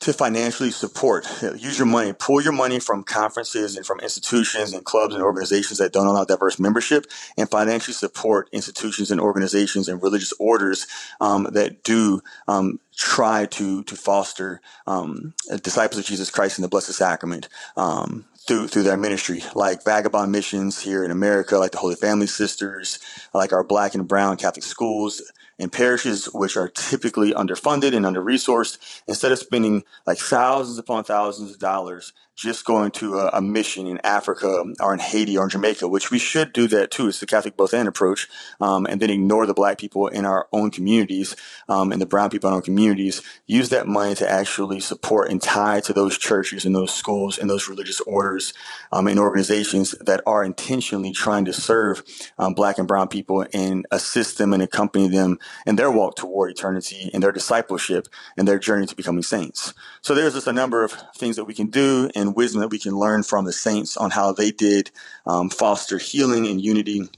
to 0.00 0.14
financially 0.14 0.70
support. 0.70 1.26
Use 1.42 1.78
your 1.78 1.86
money, 1.86 2.12
pull 2.12 2.40
your 2.42 2.52
money 2.52 2.80
from 2.80 3.04
conferences 3.04 3.76
and 3.76 3.84
from 3.84 4.00
institutions 4.00 4.72
and 4.72 4.84
clubs 4.84 5.14
and 5.14 5.22
organizations 5.22 5.78
that 5.78 5.92
don't 5.92 6.06
allow 6.06 6.24
diverse 6.24 6.58
membership, 6.58 7.06
and 7.36 7.50
financially 7.50 7.94
support 7.94 8.48
institutions 8.50 9.10
and 9.10 9.20
organizations 9.20 9.88
and 9.88 10.02
religious 10.02 10.32
orders 10.40 10.86
um, 11.20 11.46
that 11.52 11.82
do 11.84 12.22
um, 12.48 12.80
try 12.96 13.44
to 13.46 13.82
to 13.84 13.94
foster 13.94 14.60
um, 14.86 15.34
disciples 15.62 15.98
of 15.98 16.06
Jesus 16.06 16.30
Christ 16.30 16.58
in 16.58 16.62
the 16.62 16.68
Blessed 16.68 16.94
Sacrament. 16.94 17.48
Um, 17.76 18.24
through 18.46 18.68
through 18.68 18.84
their 18.84 18.96
ministry, 18.96 19.44
like 19.54 19.84
Vagabond 19.84 20.32
Missions 20.32 20.80
here 20.80 21.04
in 21.04 21.10
America, 21.10 21.58
like 21.58 21.72
the 21.72 21.78
Holy 21.78 21.94
Family 21.94 22.26
Sisters, 22.26 22.98
like 23.34 23.52
our 23.52 23.62
Black 23.62 23.94
and 23.94 24.08
Brown 24.08 24.38
Catholic 24.38 24.64
schools, 24.64 25.30
in 25.60 25.68
parishes 25.68 26.24
which 26.32 26.56
are 26.56 26.68
typically 26.68 27.32
underfunded 27.32 27.94
and 27.94 28.06
under 28.06 28.22
resourced, 28.22 28.78
instead 29.06 29.30
of 29.30 29.38
spending 29.38 29.84
like 30.06 30.18
thousands 30.18 30.78
upon 30.78 31.04
thousands 31.04 31.52
of 31.52 31.58
dollars 31.58 32.12
just 32.40 32.64
going 32.64 32.90
to 32.90 33.18
a, 33.18 33.28
a, 33.34 33.42
mission 33.42 33.86
in 33.86 34.00
Africa 34.02 34.64
or 34.80 34.94
in 34.94 34.98
Haiti 34.98 35.36
or 35.36 35.44
in 35.44 35.50
Jamaica, 35.50 35.86
which 35.86 36.10
we 36.10 36.18
should 36.18 36.54
do 36.54 36.66
that 36.68 36.90
too. 36.90 37.08
It's 37.08 37.20
the 37.20 37.26
Catholic 37.26 37.54
both 37.54 37.74
and 37.74 37.86
approach, 37.86 38.28
um, 38.62 38.86
and 38.86 39.00
then 39.00 39.10
ignore 39.10 39.44
the 39.44 39.52
black 39.52 39.76
people 39.76 40.06
in 40.08 40.24
our 40.24 40.48
own 40.50 40.70
communities 40.70 41.36
um, 41.68 41.92
and 41.92 42.00
the 42.00 42.06
brown 42.06 42.30
people 42.30 42.48
in 42.48 42.54
our 42.54 42.62
communities. 42.62 43.20
Use 43.46 43.68
that 43.68 43.86
money 43.86 44.14
to 44.14 44.28
actually 44.28 44.80
support 44.80 45.30
and 45.30 45.42
tie 45.42 45.80
to 45.80 45.92
those 45.92 46.16
churches 46.16 46.64
and 46.64 46.74
those 46.74 46.94
schools 46.94 47.36
and 47.36 47.50
those 47.50 47.68
religious 47.68 48.00
orders 48.02 48.54
um, 48.90 49.06
and 49.06 49.18
organizations 49.18 49.90
that 50.00 50.22
are 50.26 50.42
intentionally 50.42 51.12
trying 51.12 51.44
to 51.44 51.52
serve 51.52 52.02
um, 52.38 52.54
black 52.54 52.78
and 52.78 52.88
brown 52.88 53.08
people 53.08 53.44
and 53.52 53.84
assist 53.90 54.38
them 54.38 54.54
and 54.54 54.62
accompany 54.62 55.08
them 55.08 55.38
in 55.66 55.76
their 55.76 55.90
walk 55.90 56.16
toward 56.16 56.50
eternity 56.50 57.10
and 57.12 57.22
their 57.22 57.32
discipleship 57.32 58.08
and 58.38 58.48
their 58.48 58.58
journey 58.58 58.86
to 58.86 58.96
becoming 58.96 59.22
saints. 59.22 59.74
So 60.00 60.14
there's 60.14 60.32
just 60.32 60.46
a 60.46 60.52
number 60.54 60.82
of 60.82 60.92
things 61.16 61.36
that 61.36 61.44
we 61.44 61.52
can 61.52 61.66
do 61.66 62.10
and 62.14 62.29
wisdom 62.34 62.60
that 62.60 62.68
we 62.68 62.78
can 62.78 62.96
learn 62.96 63.22
from 63.22 63.44
the 63.44 63.52
saints 63.52 63.96
on 63.96 64.10
how 64.10 64.32
they 64.32 64.50
did 64.50 64.90
um, 65.26 65.50
foster 65.50 65.98
healing 65.98 66.46
and 66.46 66.60
unity 66.60 67.08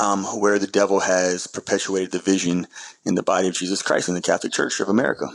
um, 0.00 0.24
where 0.40 0.58
the 0.58 0.66
devil 0.66 1.00
has 1.00 1.46
perpetuated 1.46 2.10
division 2.10 2.66
in 3.04 3.14
the 3.14 3.22
body 3.22 3.48
of 3.48 3.54
Jesus 3.54 3.82
Christ 3.82 4.08
in 4.08 4.14
the 4.14 4.22
Catholic 4.22 4.52
Church 4.52 4.80
of 4.80 4.88
America. 4.88 5.26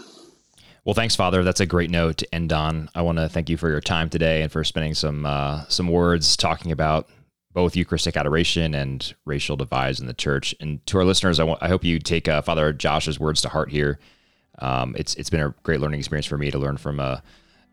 Well, 0.84 0.93
thanks, 0.93 1.15
Father. 1.15 1.43
That's 1.43 1.59
a 1.59 1.65
great 1.65 1.89
note 1.89 2.18
to 2.18 2.34
end 2.34 2.53
on. 2.53 2.89
I 2.95 3.01
want 3.01 3.18
to 3.18 3.28
thank 3.28 3.49
you 3.49 3.57
for 3.57 3.70
your 3.70 3.82
time 3.82 4.09
today 4.09 4.41
and 4.41 4.51
for 4.51 4.63
spending 4.63 4.93
some 4.93 5.26
uh, 5.26 5.65
some 5.68 5.89
words 5.89 6.38
talking 6.38 6.72
about 6.72 7.09
both 7.53 7.76
Eucharistic 7.76 8.15
adoration 8.15 8.74
and 8.74 9.13
racial 9.26 9.57
divides 9.57 9.99
in 9.99 10.07
the 10.07 10.13
church. 10.13 10.55
And 10.61 10.86
to 10.88 10.97
our 10.99 11.03
listeners, 11.03 11.39
I, 11.39 11.68
hope 11.68 11.84
you 11.84 11.99
take 11.99 12.28
uh, 12.28 12.41
Father 12.41 12.72
Josh's 12.72 13.20
words 13.20 13.41
to 13.41 13.49
heart 13.49 13.70
here. 13.70 13.99
Um, 14.59 14.95
it's 14.97 15.13
it's 15.15 15.30
been 15.30 15.41
a 15.41 15.53
great 15.63 15.82
learning 15.82 15.99
experience 15.99 16.26
for 16.26 16.38
me 16.38 16.51
to 16.51 16.57
learn 16.57 16.78
from 16.78 16.99
a, 16.99 17.22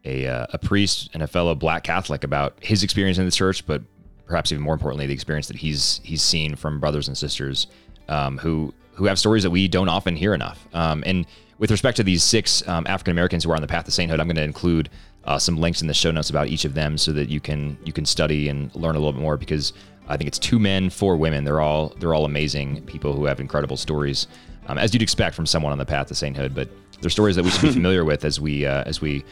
a 0.05 0.27
uh, 0.27 0.47
a 0.53 0.59
priest 0.59 1.11
and 1.15 1.23
a 1.23 1.27
fellow 1.27 1.55
Black 1.55 1.85
Catholic 1.85 2.25
about 2.25 2.57
his 2.61 2.83
experience 2.83 3.19
in 3.19 3.25
the 3.25 3.31
church, 3.31 3.67
but 3.67 3.83
perhaps 4.27 4.53
even 4.53 4.63
more 4.63 4.75
importantly, 4.75 5.07
the 5.07 5.15
experience 5.15 5.49
that 5.49 5.57
he's 5.57 6.01
he's 6.05 6.23
seen 6.23 6.57
from 6.57 6.81
brothers 6.81 7.09
and 7.09 7.17
sisters 7.17 7.67
um, 8.09 8.39
who 8.39 8.73
who 8.95 9.07
have 9.07 9.19
stories 9.19 9.43
that 9.43 9.51
we 9.51 9.69
don't 9.69 9.89
often 9.89 10.17
hear 10.17 10.35
enough. 10.35 10.67
Um, 10.73 11.03
and 11.07 11.27
with 11.59 11.71
respect 11.71 11.97
to 11.97 12.03
these 12.03 12.23
six 12.23 12.67
um, 12.69 12.87
African 12.87 13.13
Americans 13.13 13.45
who 13.45 13.51
are 13.51 13.57
on 13.57 13.63
the 13.63 13.69
path 13.69 13.85
to 13.87 13.91
sainthood, 13.91 14.21
I'm 14.21 14.27
going 14.27 14.37
to 14.37 14.43
include 14.43 14.91
uh, 15.25 15.39
some 15.39 15.59
links 15.59 15.81
in 15.81 15.89
the 15.89 15.95
show 15.95 16.11
notes 16.11 16.31
about 16.31 16.49
each 16.49 16.65
of 16.65 16.75
them 16.75 16.99
so 16.99 17.13
that 17.13 17.29
you 17.29 17.41
can 17.41 17.79
you 17.85 17.93
can 17.93 18.05
study 18.05 18.49
and 18.49 18.75
learn 18.75 18.97
a 18.97 18.99
little 18.99 19.13
bit 19.13 19.23
more 19.23 19.37
because 19.37 19.73
I 20.09 20.17
think 20.17 20.29
it's 20.29 20.39
two 20.39 20.59
men, 20.59 20.91
four 20.91 21.17
women. 21.17 21.45
They're 21.45 21.61
all 21.61 21.95
they're 21.99 22.15
all 22.15 22.25
amazing 22.25 22.83
people 22.83 23.15
who 23.15 23.25
have 23.25 23.41
incredible 23.41 23.77
stories, 23.77 24.27
um, 24.67 24.79
as 24.79 24.93
you'd 24.93 25.03
expect 25.03 25.35
from 25.35 25.47
someone 25.47 25.73
on 25.73 25.79
the 25.79 25.87
path 25.87 26.09
to 26.09 26.15
sainthood. 26.15 26.55
But 26.55 26.69
they're 27.01 27.11
stories 27.11 27.37
that 27.37 27.45
we 27.45 27.51
should 27.51 27.63
be 27.63 27.73
familiar 27.73 28.05
with 28.05 28.25
as 28.25 28.41
we 28.41 28.67
uh, 28.67 28.85
as 28.85 29.01
we 29.01 29.25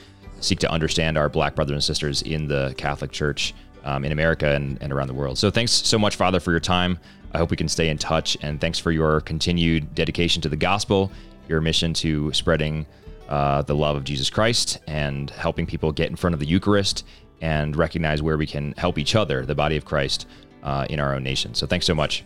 seek 0.42 0.58
to 0.60 0.70
understand 0.70 1.16
our 1.16 1.28
Black 1.28 1.54
brothers 1.54 1.74
and 1.74 1.84
sisters 1.84 2.22
in 2.22 2.48
the 2.48 2.74
Catholic 2.76 3.12
Church 3.12 3.54
um, 3.84 4.04
in 4.04 4.12
America 4.12 4.54
and, 4.54 4.78
and 4.80 4.92
around 4.92 5.08
the 5.08 5.14
world. 5.14 5.38
So 5.38 5.50
thanks 5.50 5.72
so 5.72 5.98
much, 5.98 6.16
Father, 6.16 6.40
for 6.40 6.50
your 6.50 6.60
time. 6.60 6.98
I 7.32 7.38
hope 7.38 7.50
we 7.50 7.56
can 7.56 7.68
stay 7.68 7.88
in 7.88 7.96
touch, 7.96 8.36
and 8.42 8.60
thanks 8.60 8.78
for 8.78 8.90
your 8.90 9.20
continued 9.22 9.94
dedication 9.94 10.42
to 10.42 10.48
the 10.48 10.56
gospel, 10.56 11.10
your 11.48 11.60
mission 11.60 11.94
to 11.94 12.32
spreading 12.32 12.86
uh, 13.28 13.62
the 13.62 13.74
love 13.74 13.96
of 13.96 14.04
Jesus 14.04 14.28
Christ 14.28 14.78
and 14.86 15.30
helping 15.30 15.66
people 15.66 15.92
get 15.92 16.10
in 16.10 16.16
front 16.16 16.34
of 16.34 16.40
the 16.40 16.46
Eucharist 16.46 17.06
and 17.40 17.74
recognize 17.74 18.22
where 18.22 18.36
we 18.36 18.46
can 18.46 18.72
help 18.76 18.98
each 18.98 19.16
other, 19.16 19.46
the 19.46 19.54
body 19.54 19.76
of 19.76 19.84
Christ, 19.84 20.26
uh, 20.62 20.86
in 20.90 21.00
our 21.00 21.14
own 21.14 21.22
nation. 21.22 21.54
So 21.54 21.66
thanks 21.66 21.86
so 21.86 21.94
much. 21.94 22.24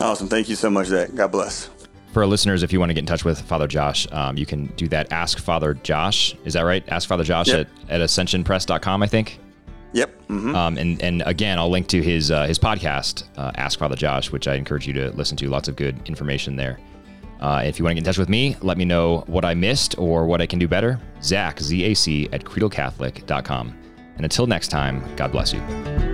Awesome. 0.00 0.28
Thank 0.28 0.48
you 0.48 0.56
so 0.56 0.70
much, 0.70 0.86
Zach. 0.86 1.14
God 1.14 1.30
bless. 1.30 1.68
For 2.12 2.22
our 2.22 2.26
listeners, 2.26 2.62
if 2.62 2.72
you 2.72 2.80
want 2.80 2.90
to 2.90 2.94
get 2.94 3.00
in 3.00 3.06
touch 3.06 3.24
with 3.24 3.40
Father 3.42 3.68
Josh, 3.68 4.10
um, 4.10 4.36
you 4.36 4.44
can 4.44 4.66
do 4.76 4.88
that. 4.88 5.12
Ask 5.12 5.38
Father 5.38 5.74
Josh. 5.74 6.34
Is 6.44 6.54
that 6.54 6.62
right? 6.62 6.82
Ask 6.88 7.08
Father 7.08 7.22
Josh 7.22 7.48
yep. 7.48 7.68
at, 7.88 7.90
at 7.90 8.00
ascensionpress.com, 8.00 9.02
I 9.02 9.06
think. 9.06 9.38
Yep. 9.92 10.28
Mm-hmm. 10.28 10.54
Um, 10.54 10.78
and 10.78 11.02
and 11.02 11.22
again, 11.26 11.58
I'll 11.58 11.70
link 11.70 11.88
to 11.88 12.00
his 12.02 12.30
uh, 12.30 12.46
his 12.46 12.58
podcast, 12.58 13.24
uh, 13.36 13.52
Ask 13.56 13.78
Father 13.78 13.96
Josh, 13.96 14.30
which 14.30 14.48
I 14.48 14.54
encourage 14.54 14.86
you 14.86 14.92
to 14.94 15.10
listen 15.10 15.36
to. 15.38 15.48
Lots 15.48 15.68
of 15.68 15.76
good 15.76 16.00
information 16.08 16.56
there. 16.56 16.78
Uh, 17.40 17.62
if 17.64 17.78
you 17.78 17.84
want 17.84 17.92
to 17.92 17.94
get 17.94 18.00
in 18.00 18.04
touch 18.04 18.18
with 18.18 18.28
me, 18.28 18.56
let 18.60 18.76
me 18.76 18.84
know 18.84 19.24
what 19.26 19.44
I 19.44 19.54
missed 19.54 19.98
or 19.98 20.26
what 20.26 20.42
I 20.42 20.46
can 20.46 20.58
do 20.58 20.68
better. 20.68 21.00
Zach, 21.22 21.58
Z 21.60 21.84
A 21.84 21.94
C, 21.94 22.28
at 22.32 22.44
creedalcatholic.com. 22.44 23.76
And 24.16 24.24
until 24.24 24.46
next 24.46 24.68
time, 24.68 25.02
God 25.16 25.32
bless 25.32 25.52
you. 25.52 26.09